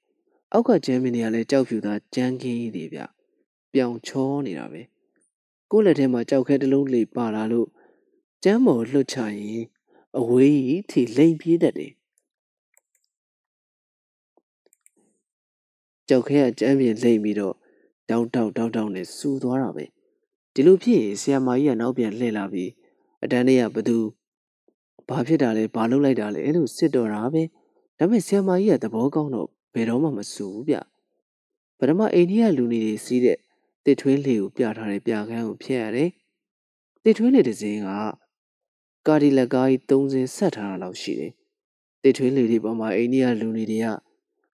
[0.53, 2.99] အောက်ကကျမ်းမင်းတွေကလည်းကြောက်ဖြူသားကြမ်းခင်းကြီးတွေဗျ
[3.73, 4.81] ပြောင်ချောနေတာပဲ
[5.71, 7.67] ကိုယ့်လက်ထဲမှာကြောက်ခဲတစ်လုံးလေးပါလာလို့
[8.43, 9.65] ကျမ်းမော်လွတ်ချရင်
[10.19, 11.93] အဝေးကြီးထိလိမ်ပြေးတတ်တယ်
[16.09, 17.55] ကြောက်ခဲကကျမ်းပြင်လိမ့်ပြီးတော့
[18.09, 19.85] တောင်းတောက်တောင်းတောက်နဲ့စူသွားတာပဲ
[20.53, 22.69] ဒီလိုဖြစ်ရင်ဆရာမကြီးကနောက်ပြန်လှည့်လာပြီး
[23.23, 23.97] အတန်းလေးကဘသူ
[25.09, 27.43] ဘာဖြစ်တာလဲဘာလုပ်လိုက်တာလဲအဲ့လိုစစ်တော်တာပဲ
[27.97, 30.75] ဒါပေမဲ့ဆရာမကြီးကသဘောကောင်းတော့ဘယ်တော့မှမစူဘူးဗျ
[31.77, 33.37] ပထမအိန္ဒိယလူနေတွေစီးတဲ့
[33.85, 36.09] တစ်ထွင်းလေကိုပြထားတဲ့ပြခန်းကိုဖျက်ရတယ်
[37.03, 37.89] တစ်ထွင်းလေတစ်စင်းက
[39.07, 41.33] ကာဒီလက်ကားကြီး၃စင်းဆက်ထားတာလောက်ရှိတယ်
[42.03, 43.87] တစ်ထွင်းလေတွေပေါ်မှာအိန္ဒိယလူနေတွေက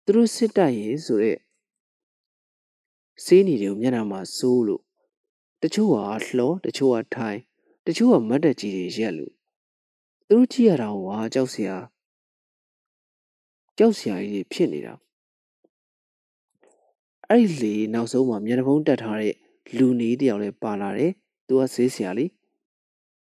[0.04, 1.38] သူတို့စစ်တိုက်ရေးဆိုတဲ့
[3.24, 4.82] စေးနေတွေကိုမျက်နှာမှာစိုးလို့
[5.62, 5.96] တချို့က
[6.36, 7.38] လှော်တချို့ကထိုင်
[7.86, 9.32] တချို့ကမတ်တက်ကြီးတွေရက်လို့
[10.28, 11.76] သူတို့ကြည့်ရတာဟွာကြောက်စရာ
[13.78, 14.94] ကြောက်စရာကြီးဖြစ်နေတာ
[17.28, 19.34] အဲ့ဒီလေနောက်ဆုံးမှာမျက်နှာဖုံးတက်ထားတဲ့
[19.76, 21.12] လူနေတယောက်လည်းပါလာတယ်
[21.46, 22.30] သူကဆေးဆရာလေး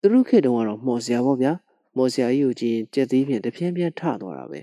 [0.01, 1.53] သူတို့ခေတ်တုန်းကတော့မော်စရာပေါ့ဗျာ
[1.97, 4.61] မော်စရာကြီးကိုကြည့်ရင်ကြက်သေးဖြင့်တပြင်းပြင်းထသွားတာပဲ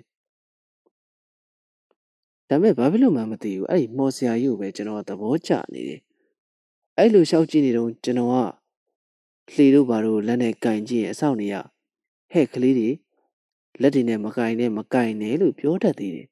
[2.50, 6.02] ဒါပေမဲ့ဘာဖြစ်လို့မှမသိဘူးအဲ့ဒီမော်စရာကြီးကိုပဲကျွန်တော်ကသဘောကျနေတယ်
[6.98, 8.61] အဲ့လိုရှောက်ကြည့်နေတော့ကျွန်တော်က
[9.54, 11.56] လှေတို့ဘာတို့လက်နဲ့ကင်ကြည့်ရင်အဆောက်နေရ
[12.32, 12.90] ဟဲ့ကလေးတွေ
[13.82, 16.28] လက်တွေနဲ့မကင်နဲ့မကင်နဲ့လို့ပြောတတ်သေးတယ်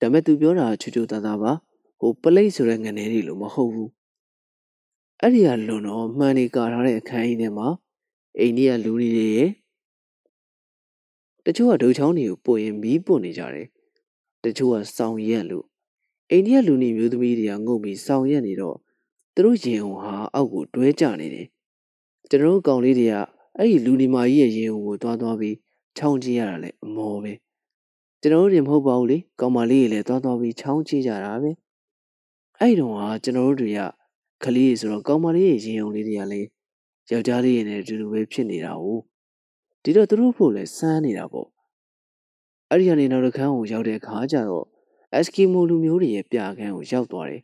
[0.00, 1.52] ဒါမဲ့သူပြောတာချူချူသားသားပါ
[2.00, 3.90] ဟိုပလိတ်ဆိုတဲ့ငနေတွေလို့မဟုတ်ဘူး
[5.20, 7.68] အဲ့ဒီကလွန်တော့မှန်နေကာထားတဲ့အခန်းကြီးထဲမှာ
[8.38, 9.50] အိန္ဒိယလူတွေရဲ့
[11.44, 13.68] တချို့ကဒုတ်ချောင်းတွေကိုပို့ရင်မီးပွတ်နေကြတယ်
[14.44, 15.66] တချို့ကစောင်ရက်လို့
[16.30, 18.76] အိန္ဒိယလူနေမျိုးသမီးတွေကငုံပြီးစောင်ရက်နေတော့
[19.34, 21.46] သူတို့ရင်ုံဟာအောက်ကိုတွဲကျနေတယ်
[22.30, 23.14] ကျွန်တော်တို့ကောင်လေးတွေက
[23.58, 25.56] အဲ့ဒီလူနေမာကြီးရဲ့ရင်ုံကိုသွားသွားပြီး
[25.96, 27.32] ချောင်းကြည့်ရတာလေအမောပဲ
[28.20, 31.50] ကျွန်တော်တို့တွေမဟုတ်ပါဘူးလေကောင်မလေးတွေလည်းသွားသွားပြီးချောင်းကြည့်ကြတာပဲ
[32.58, 33.80] အဲ့တုန်းကကျွန်တော်တို့တွေက
[34.44, 36.48] ကလေးတွေဆိုတော့ကောင်မလေးရဲ့ရင်ုံလေးတွေကလည်း
[37.10, 38.86] ယောက်ျားလေးတွေနဲ့အတူတူပဲဖြစ်နေတာ哦
[39.82, 41.48] ဒီတော့သူတို့ဖို့လည်းစမ်းနေတာပေါ့
[42.70, 44.66] အဲ့ဒီကနေနောက်တစ်ခန်းကိုရောက်တဲ့အခါကျတော့
[45.12, 47.42] အက်စကီမိုလူမျိုးတွေရဲ့ပြခန်းကိုရောက်သွားတယ်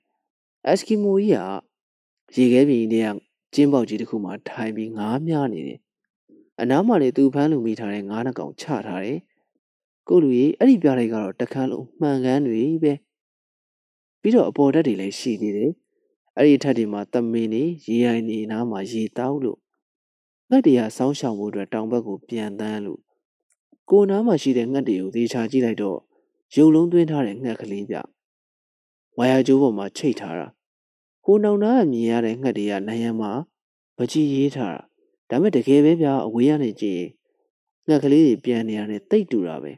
[0.66, 1.68] အက်စကီမိုကြီးက
[2.35, 3.16] ရေခဲပြင်ကြီးက
[3.55, 5.81] ကျင်းပေါက်ကြီးတစ်ခုမှာထိုင်ပြီးငားမြားနေတယ်
[6.61, 9.18] အနားမှာလေသူဖမ်းလူမိထားတဲ့ငားနှကောင်ချထားတယ်
[10.09, 12.93] ကိုလူကြီးအဲ့ဒီပြလိုက်ကတော့တခန်းလုံးမှန်ကန်တွေပဲ
[14.20, 15.72] ပြီးတော့အပေါ်တက်တွေလည်းရှိသေးတယ်
[16.37, 19.59] အဲ့ဒီထက်တွေမှာသမင်းနေရေရိုင်နေနားမှာရေတောက်လို့
[20.51, 23.01] ငှက်တွေကစောင်းရှောင်ဖို့အတွက်တောင်ဘက်ကိုပြန်တန်းလို့
[23.91, 25.99] ကိုနားမှာရှိတဲ့ငှက်တွေကိုသေချာကြည့်လိုက်တော့
[26.57, 27.97] ရုပ်လုံးသွင်းထားတဲ့ငှက်ကလေးပြ
[29.18, 30.49] ဝါယာကျိုးပေါ်မှာချိတ်ထားတာ
[31.31, 33.33] ဟိုနောင်နာကမြင်ရတဲ့ငှက်တွေကနိုင်ရမှာ
[33.99, 34.83] မကြည့်ရေးထားတာ
[35.31, 37.03] ဒါမဲ့တကယ်ပဲဗျာအဝေးကနေကြည့်
[37.87, 39.72] ငှက်ကလေးတွေပြန်နေရတယ်တိတ်တူတာပဲ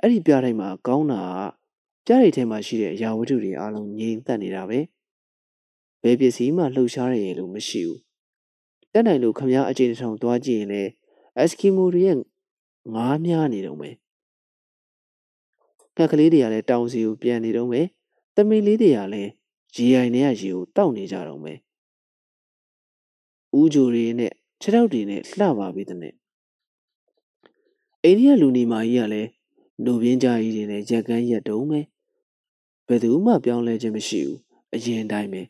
[0.00, 1.22] အဲ့ဒီပြတိုင်းမှာကောင်းတာ
[2.06, 4.78] ကပြရိတ်ထဲမှာရှိတဲ့အရာဝတ္ထုတွေအားလုံးငြိမ်သက်နေတာပဲ
[6.02, 8.00] ဘယ်ပစ္စည်းမှလှုပ်ရှားရရလို့မရှိဘူး
[8.92, 10.90] တက်နိုင်လို့ခမည်းအကျဉ်းဆောင်သွားကြည့်ရင်လည်း
[11.36, 12.18] အက်စကီမိုတွေရဲ့
[12.94, 13.94] ငားများနေတော့မယ်
[15.96, 17.86] ငှက်ကလေးတွေကလည်းတောင်စီကိုပြန်နေတော့မယ်
[18.36, 19.30] တမင်လေးတွေကလည်း
[19.74, 21.58] ရေအိုင်ထဲကရေကိုတောက်နေကြတော့မယ်
[23.58, 26.14] ဦးဂျိုတွေနဲ့ခြေထောက်တွေနဲ့လှပါပြီတဲ့
[28.04, 29.30] အိန္ဒိယလူနေမာကြီးကလည်း
[29.84, 31.80] လူပြင်းကြကြီးတွေနဲ့ရက်ကန်းရက်တုံးပဲ
[32.86, 34.38] ဘယ်သူမှပြောင်းလဲခြင်းမရှိဘူး
[34.74, 35.42] အရင်တိုင်းပဲ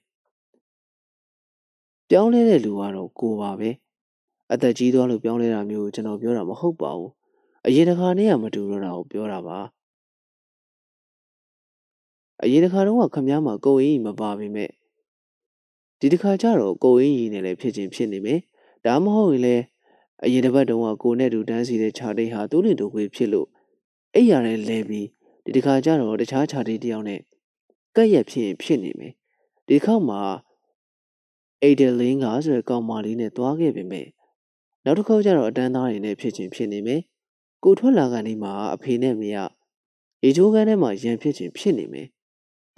[2.09, 3.71] ပြောင်းလဲတဲ့လူကတော့ကိုပါပဲ
[4.53, 7.13] အသက်ကြီးသွားလို့ပြောင်းလဲတာမျိုးကျွန်တော်ပြောတာမဟုတ်ပါဘူး
[7.67, 9.59] အရင်တစ်ခါနဲ့ကမတူတော့တာကိုပြောတာပါ
[12.43, 14.71] အရင်တစ်ခါတော့ခမည်းမှာကိုအင်းကြီးမပါပေမဲ့
[16.01, 18.41] ဒီတစ်ခါကျတော့ကိုအင်းကြီးနဲ့လည်းဖြစ်ချင်းဖြစ်နေမယ်
[18.85, 19.65] ဒါမှမဟုတ်ရင်လည်း
[20.25, 23.49] အရင်တစ်ပတ်တုန်းကကိုနဲ့တူတန်းစီတဲ့ခြာတိတ်ဟာသူ့လင်တူခွေဖြစ်လို့
[24.15, 25.07] အိပ်ရတဲ့လဲပြီး
[25.45, 27.21] ဒီတစ်ခါကျတော့တခြားခြာတိတ်တယောက်နဲ့
[27.97, 29.13] ကက်ရက်ဖြစ်ရင်ဖြစ်နေမယ်
[29.69, 30.21] ဒီခေါက်မှာ
[31.63, 34.07] အိတ်တယ်လင်းကဆိုတဲ့ကောင်မလေးနဲ့တွားခဲ့ပေမဲ့
[34.85, 37.01] နောက်တစ်ခေါက်ကျတော့အတန်းသားတွေနဲ့ဖြစ်ချင်းဖြစ်နေမယ်
[37.65, 39.39] ကိုထွက်လာကနေမှအဖေနဲ့မေက
[40.25, 42.09] ရေချိုးကန်းထဲမှာရန်ဖြစ်ချင်းဖြစ်နေမယ်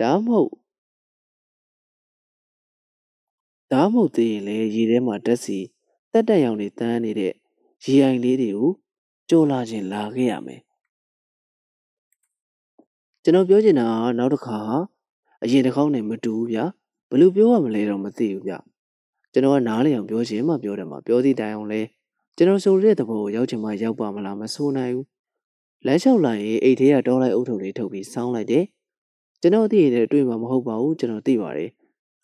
[0.01, 0.51] ဒါမှမဟုတ်
[3.73, 5.59] ဒါမှမဟုတ်သေးရင်လေရေထဲမှာတက်စီ
[6.13, 7.33] တက်တက်ရောင်တွေတန်းနေတဲ့
[7.85, 8.71] ရေအိုင်လေးတွေကို
[9.29, 10.61] ကြော်လာခြင်းလာခဲ့ရမယ်
[13.23, 14.61] ကျွန်တော်ပြောချင်တာကနောက်တစ်ခါ
[15.43, 16.65] အရင်တစ်ခေါက်နဲ့မတူဘူးဗျာ
[17.09, 18.53] ဘယ်လိုပြောရမလဲတော့မသိဘူးဗျ
[19.33, 21.81] ကျွန်တော်ကနားလည်အောင်ပြောချင်မှပြောတယ်မှာပြောသည့်တိုင်အောင်လဲ
[22.37, 25.07] ကျွန်တော်ဆိုတဲ့သဘောကိုရောက်ချင်မှရောက်ပါမလားမဆိုနိုင်ဘူး
[25.87, 28.65] လမ်းလျှောက်လိုက်ရင်အိတ်ထဲကတောလိုက်အုပ်ထုပ်လေးထုတ်ပြီးစောင်းလိုက်တယ်
[29.41, 31.71] ကျွန်တော်သိရင်တွေ့မှာမဟုတ်ပါဘူးကျွန်တော်သိပါတယ်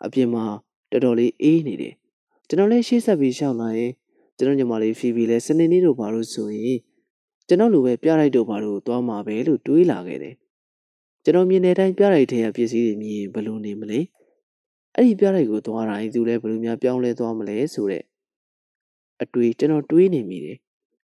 [0.05, 0.45] အပြင်မှာ
[0.91, 1.95] တော်တော်လေးအေးနေတယ်
[2.49, 3.93] ကျွန်တော်လည်းရှေ့ဆက်ပြီးရှောက်လာရင်
[4.37, 6.79] ကျွန်တော်ညီမလေးဖီဖီလည်းစနေနေ့တို့ဘာလို့ဆိုရင်
[7.49, 10.35] ကျွန်တော်လိုပဲပြလိုက်တို့ဘာလို့သွားမှာပဲလို့တွေးလာခဲ့တယ်
[11.25, 14.01] ကျွန်တော်မြင်တဲ့အတိုင်းပြလိုက်တဲ့ပစ္စည်းတွေမြင်ဘယ်လိုနေမလဲ
[14.95, 18.03] အဲ့ဒီပြလိုက်ကိုသွားတိုင်းသူလည်းဘယ်လိုများပြောင်းလဲသွားမလဲဆိုတဲ့
[19.23, 20.59] အတွေးကျွန်တော်တွေးနေမိတယ်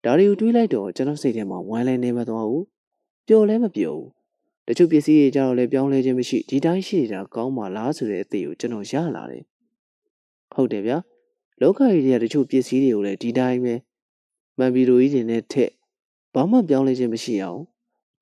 [0.04, 2.64] ဒါတွေကိုတွေးလိုက်တော့ကျွန်တော်စိတ်ထဲမှာဝမ်းလဲနေမသွားဘူး
[3.26, 4.17] ပျော်လဲမပျော်ဘူး
[4.68, 9.44] တချို့ပစ္စည်းတွေကြတော့လည်းပြောင်းလဲခြင်းမရှိဒီတိုင်းရှိနေတာကောင်းပါလားဆိုတဲ့အသေးကိုကျွန်တော်ရလာတယ်
[10.52, 10.98] ဟုတ်တယ်ဗျာ
[11.60, 13.74] လောကကြီးတွေကတချို့ပစ္စည်းတွေကိုလည်းဒီတိုင်းပဲ
[14.58, 15.70] မန်ဘီရိုကြီးတွေနဲ့ထက်
[16.34, 17.60] ဘာမှပြောင်းလဲခြင်းမရှိအောင်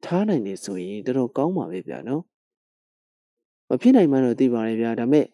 [0.04, 2.22] ထားနိုင်နေဆိုရင်တော်တော်ကောင်းပါပဲဗျာနော်
[3.68, 5.26] မဖြစ်နိုင်မှတော့သိပါတယ်ဗျာဒါမဲ့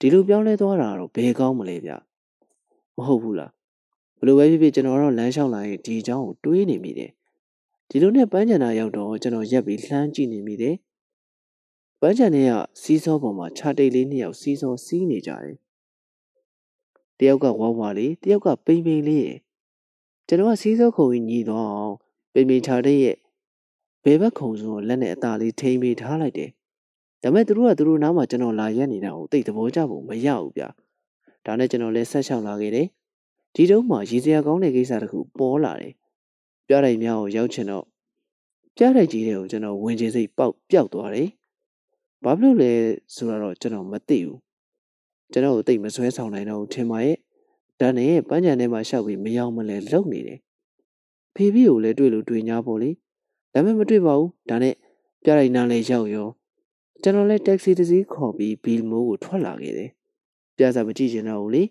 [0.00, 1.90] ဒီလိုပြောင်းလဲသွားတာတော့ဘယ်ကောင်းမလဲဗျ
[2.96, 3.50] မဟုတ်ဘူးလား
[4.18, 7.10] ဘလို့ပဲဖြစ်ဖြစ်ကျွန်တော်တော့လမ်းလျှောက်လာရင်ဒီအကြောင်းကိုတွေးနေမိတယ်
[7.94, 10.76] ဒီလိုနဲ့ပန်းချန်တာရောက်တော့ကျွန်တော်ရက်ပြီးလှမ်းကြည့်နေမိတယ်
[12.00, 12.52] ပန်းချန်ထဲက
[12.82, 15.56] စီးစောပေါ်မှာခြာတိတ်လေးနှစ်ယောက်စီးစောစီးနေကြတယ်
[17.18, 19.38] တယောက်ကဝါဝါလေးတယောက်ကပိန်ပိန်လေးရယ်
[20.26, 21.94] ကျွန်တော်ကစီးစောခုံကြီးညီတော့အောင်
[22.32, 23.16] ပိန်ပိန်ခြာတိတ်ရဲ့
[24.04, 26.50] ဘယ်ဘက်ခုံစုံကိုလက်နဲ့အသာလေးထိမ့်ပေးထားလိုက်တယ်
[27.22, 30.62] ဒါပေမဲ့သူတို့ကသူတို့နားမှာကျွန်တော်လာရက်နေတာကိုသိသဘောကျဖို့မရဘူးဗျ
[31.46, 32.86] ဒါနဲ့ကျွန်တော်လည်းဆက်လျှောက်လာခဲ့တယ်
[33.54, 35.94] ဒီတုန်းမှာရည်စရာကောင်းတဲ့ကိစ္စတခုပေါ်လာတယ်
[36.72, 37.84] ပြတိုက်များကိုရောက်ချင်တော့
[38.76, 41.28] ပြတိုက်ကြီးတွေကိုကျွန်တော်ဝင်ချင်စိတ်ပေါက်ပျောက်သွားတယ်
[42.24, 42.72] ဘာဖြစ်လို့လဲ
[43.14, 44.38] ဆိုတော့ကျွန်တော်မသိဘူး
[45.32, 47.16] ကျွန်တော်ကိုတိတ်မဆွဲဆောင်နိုင်တော့ဘူးထင်ပါရဲ့
[47.80, 50.38] ဒါနဲ့ပန်းချံထဲမှာရှောက်ပြီးမယောင်မလဲလုံနေတယ်
[51.34, 52.90] ဖေဖေကိုလည်းတွေ့လို့တွေ့냐ပေါ့လေ
[53.52, 54.74] ဒါပေမဲ့မတွေ့ပါဘူးဒါနဲ့
[55.22, 56.28] ပြလိုက်နားလဲရောက်ရော
[57.02, 59.90] ကျွန်တော်လည်းတက္ကစီတစ်စီးခေါ်ပြီးဘီလ်မိုးကိုထွက်လာခဲ့တယ်
[60.56, 61.62] ပြစာမကြည့်ချင်တော့ဘူးလေ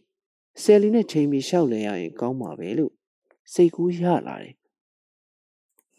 [0.61, 2.93] ဆယ်လီနဲ့ချိန်ပြီးရှောက်လဲရရင်ကောင်းမှာပဲလို့
[3.53, 4.55] စိတ်ကူးရလာတယ်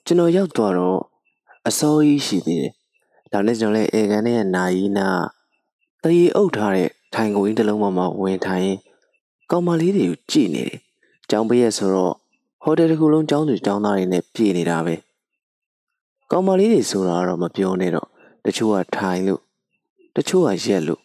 [0.07, 1.01] ကျွန်တော်ရောက်သွားတော့
[1.69, 2.73] အစိုးရရှိသေးတယ်
[3.33, 5.09] ဒါနဲ့ကျွန်တော်လည်းအေကန်နဲ့နာယီနာ
[6.03, 8.71] တရီအုပ်ထားတဲ့ထိုင်ကိုင်းတစ်လုံးပေါ်မှာဝင်ထိုင်
[9.51, 10.81] ကောင်မလေးတွေကိုကြည့်နေတယ်။
[11.31, 12.15] ကျောင်းပေးရဆိုတော့
[12.63, 14.95] ဟိုတယ်တစ်ခုလုံးကျောင်းသူကျောင်းသားတွေနဲ့ပြည့်နေတာပဲ။
[16.31, 18.09] ကောင်မလေးတွေဆိုတာတော့မပြောနဲ့တော့
[18.45, 19.41] တချို့ကထိုင်လို့
[20.17, 21.01] တချို့ကရက်လို့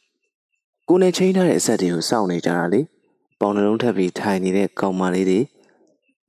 [0.88, 2.82] ကိုနဲ့ချင်းထားတဲ့အဆက်တွေကိုစောင့်နေကြတာလေ။
[3.40, 5.40] ပေါင်နှလုံးထပ်ပြီးထိုင်နေတဲ့ကောင်မလေးတွေ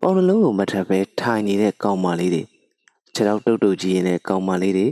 [0.01, 2.43] ပေါင်နှလုံးကိုမထပ်ပဲထိုင်နေတဲ့ကောင်မလေးတွေ
[3.18, 4.88] ခြေထောက်တုတ်တုတ်ကြီးနေတဲ့ကောင်မလေးတွေ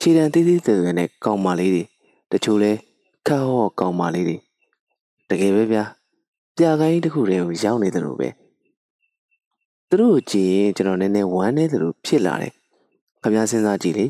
[0.00, 1.82] ခြေတံသေးသေးသေးနဲ့ကောင်မလေးတွေ
[2.30, 2.72] တချို့လဲ
[3.26, 4.36] ခါဟော့ကောင်မလေးတွေ
[5.28, 5.84] တကယ်ပဲဗျာ
[6.56, 8.28] ပြကိုင်းတစ်ခုတည်းကိုရောက်နေတယ်လို့ပဲ
[9.88, 12.52] သူတို့ကြည့်ရင်ကျွန်တော်နည်းနည်းဝမ်းနေတယ်လို့ဖြစ်လာတယ်
[13.22, 14.06] ခင်ဗျားစဉ်းစားကြည့်လေ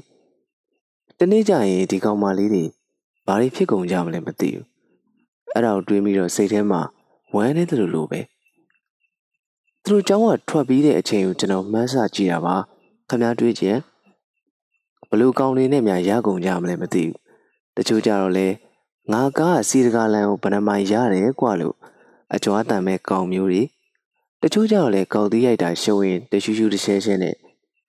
[1.18, 2.64] တနေ့ကျရင်ဒီကောင်မလေးတွေ
[3.26, 4.66] ဘာတွေဖြစ်ကုန်ကြမလဲမသိဘူး
[5.52, 6.80] အဲ့ဒါကိုတွေးပြီးတော့စိတ်ထဲမှာ
[7.34, 8.20] ဝမ်းနေတယ်လို့လို့ပဲ
[9.84, 12.56] သူတို့เจ้าကထွက်ပြီးတဲ့အချိန်ကိုကျွန်တော်မှန်းဆကြည့်တာပါ
[13.09, 13.79] ခင်ဗျားတွေးကြည့်
[15.09, 17.15] ဘလူကောင်တွေနဲ့များရကုန်ကြမလဲမသိဘူး
[17.75, 18.47] တချို့ကြတော့လဲ
[19.11, 21.75] ငါကားစီတကာလန်ကိုဗနမိုင်ရတယ်ကွာလို့
[22.33, 23.63] အကြွားတန်မဲ့ကောင်မျိုးတွေ
[24.41, 27.35] တချို့ကြတော့လဲကောက်သီးရိုက်တာရှုံရင်တရှူးရှူးတရှဲရှဲနဲ့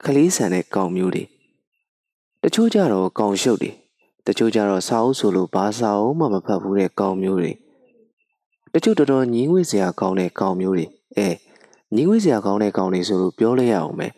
[0.05, 1.25] ခလေးဆန်တဲ့ကောင်မျိုးတွေ
[2.43, 3.71] တချို့ကြတော့ကောင်ရှုပ်တွေ
[4.27, 7.53] တချို့ကြတော့စာအုပ်ဆိုလို့ဘာစာအုပ်မှမဖတ်ဘူးတဲ့ကောင်မျိုးတွေ
[8.73, 10.87] တချို့တော်တော်ညီးငွေ့စရာကောင်းတဲ့ကောင်မျိုးတွေ
[11.17, 11.29] အဲ
[11.95, 14.13] ညီးငွေ့စရာကောင်းတဲ့ကောင်တွေဆိုလို့ပြောလိုက်ရအောင်မယ်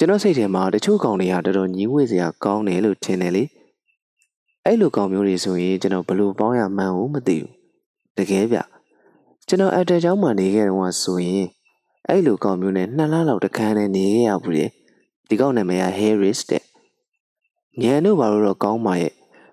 [0.00, 3.44] ျွန်တော်စိတ်ထဲမှာတချို့ကောင်တွေကတော်တော်ညီးငွေ့စရာကောင်းတယ်လို့ထင်တယ်လေ
[4.64, 7.50] အဲ့လိုကောင်မျိုးတွေဆိုရင်ကျွန်တော်ဘလို့ပေါင်းရမှန်းကိုမသိဘူး
[8.16, 8.58] တကယ်ဗျ
[9.48, 11.46] ကျွန်တော်အတဲเจ้าမှာနေခဲ့တော့ဆိုရင်
[12.08, 14.64] အဲ့လိုကောင်မျိုးနဲ့နှစ်လလောက်တခန်းနဲ့နေခဲ့ရဘူးလေ
[15.28, 16.62] ဒီကောင်နာမည်က Harris တဲ့
[17.82, 19.12] ညံတို့ဘာလို့တော့ကောင်းပါရဲ့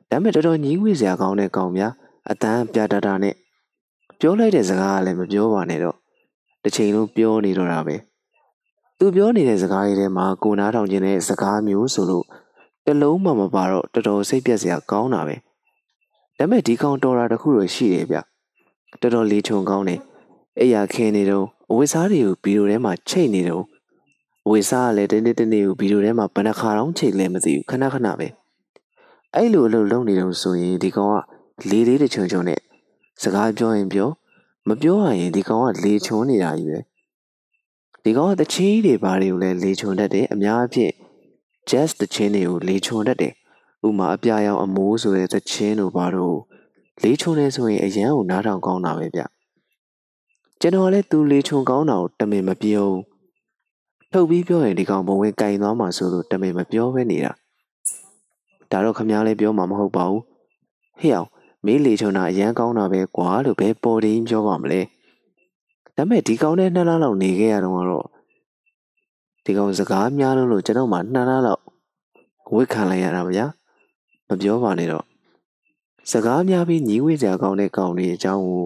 [0.09, 1.93] ဒါပေမဲ့တော်တော်ညီးဝေးစရာကောင်းတဲ့ကောင်များ
[2.29, 3.35] အတန်းပြတာတာနဲ့
[4.19, 5.95] ပြောလိုက်တဲ့စကားကလည်းမပြောပါနဲ့တော့
[6.63, 7.95] တစ်ချိန်လုံးပြောနေတော့တာပဲ
[9.00, 12.24] သူပြောနေတဲ့စကားလေးထဲမှာကိုနားထောင်ခြင်းတဲ့စကားမျိုးဆိုလို့
[12.86, 15.36] တလုံးမှမပါတော့တော်တော်စိတ်ပြက်စရာကောင်းတာပဲ
[16.38, 18.16] ဒါပေမဲ့ဒီကောင်တော်တာတခုတော့ရှိတယ်ဗျ
[19.00, 20.00] တော်တော်လေးချုံကောင်းတယ်
[20.58, 23.64] အဲ့ရခင်းနေတော့အဝိစားတွေကိုဗီဒီယိုထဲမှာချိတ်နေတော့
[24.46, 28.28] အဝိစားကလည်းတနေ့တနေ့ကိုဗီဒီယိုထဲမှာဘယ်နှခါတောင်ချိတ်လဲမသိဘူးခဏခဏပဲ
[29.34, 31.12] အဲ့လိုအလုပ်လုပ်နေတော့ဆိုရင်ဒီကောင်
[31.60, 32.60] ကလေးလေးတချုံချုံနဲ့
[33.22, 34.08] စကားပြောရင်ပြော
[34.68, 36.80] မပြောရရင်ဒီကောင်ကလေချုံနေတာကြီးပဲ
[38.08, 40.92] ဒီကောင်ကတချီးတွေဘာတွေကိုလဲလေချုံတတ်တယ်အများအပြည့်
[41.70, 43.32] jazz တခြင်းတွေကိုလေချုံတတ်တယ်။
[43.86, 46.38] ဥမာအပြာရောင်အမိုးဆိုတဲ့တခြင်းတို့ဘာတို့
[47.02, 49.22] လေးချုံနေဆိုရင်အရန်ကိုနားထောင်ကောင်းတာပဲဗျ။
[50.60, 53.02] ကျွန်တော်လည်းသူလေးချုံကောင်းတာကိုတမင်မပြောဘူး။
[54.12, 57.32] ထုတ်ပြီးပြောရင်ဒီကောင်ဘဝင်ကင်သွားမှာဆိုလို့တမင်မပြောဘဲနေတာ။
[58.70, 60.22] ဒါတော့ခမားလည်းပြောမှာမဟုတ်ပါဘူး။
[60.98, 61.28] ဟေ့အောင်
[61.64, 64.82] မေးလေချုံတာအရန်ကောင်းတာပဲကွာလို့ပဲပေါ်တင်းပြောပါမလဲ။
[65.98, 68.06] ဒါမဲ့ဒီကောင်နဲ့နှစ်လလောက်နေခဲ့ရတော့
[69.44, 71.62] ဒီကောင်စကားများလို့လို့ကျွန်တော်မှနှစ်လလောက်
[72.54, 73.46] ဝစ်ခံလိုက်ရတာဗျာ
[74.28, 75.04] မပြောပါနဲ့တော့
[76.10, 78.64] စကားများပြီးညီးဝေးစရာကောင်းတဲ့ကောင်တွေအကြောင်းကို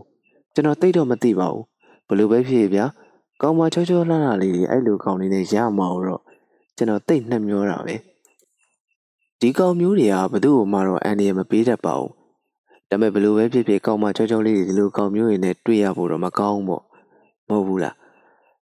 [0.54, 1.64] ကျွန်တော်သိတော့မသိပါဘူး
[2.08, 2.86] ဘလို့ပဲဖြစ်ဗျာ
[3.42, 6.22] ကောင်းမချောချောလှလှလေးတွေအဲ့လိုကောင်တွေနဲ့ရမှာတော့
[6.76, 7.96] ကျွန်တော်သိနှက်မျောတာပဲ
[9.40, 12.12] ဒီကောင်မျိုးတွေကဘသူ့ကိုမှတော့အန်ဒီရမပေးတတ်ပါဘူး
[12.88, 16.84] ဒါပေမဲ့ဘလို့ပဲဖြစ်ဖြစ်ကောင်းမချောချောလေးတွေဒီလိုကောင်မျိုးတွေနဲ့တွေ့ရဖို့တော့မကောင်းဘူးပေါ့
[17.52, 17.94] မဟုတ်ဘူးလား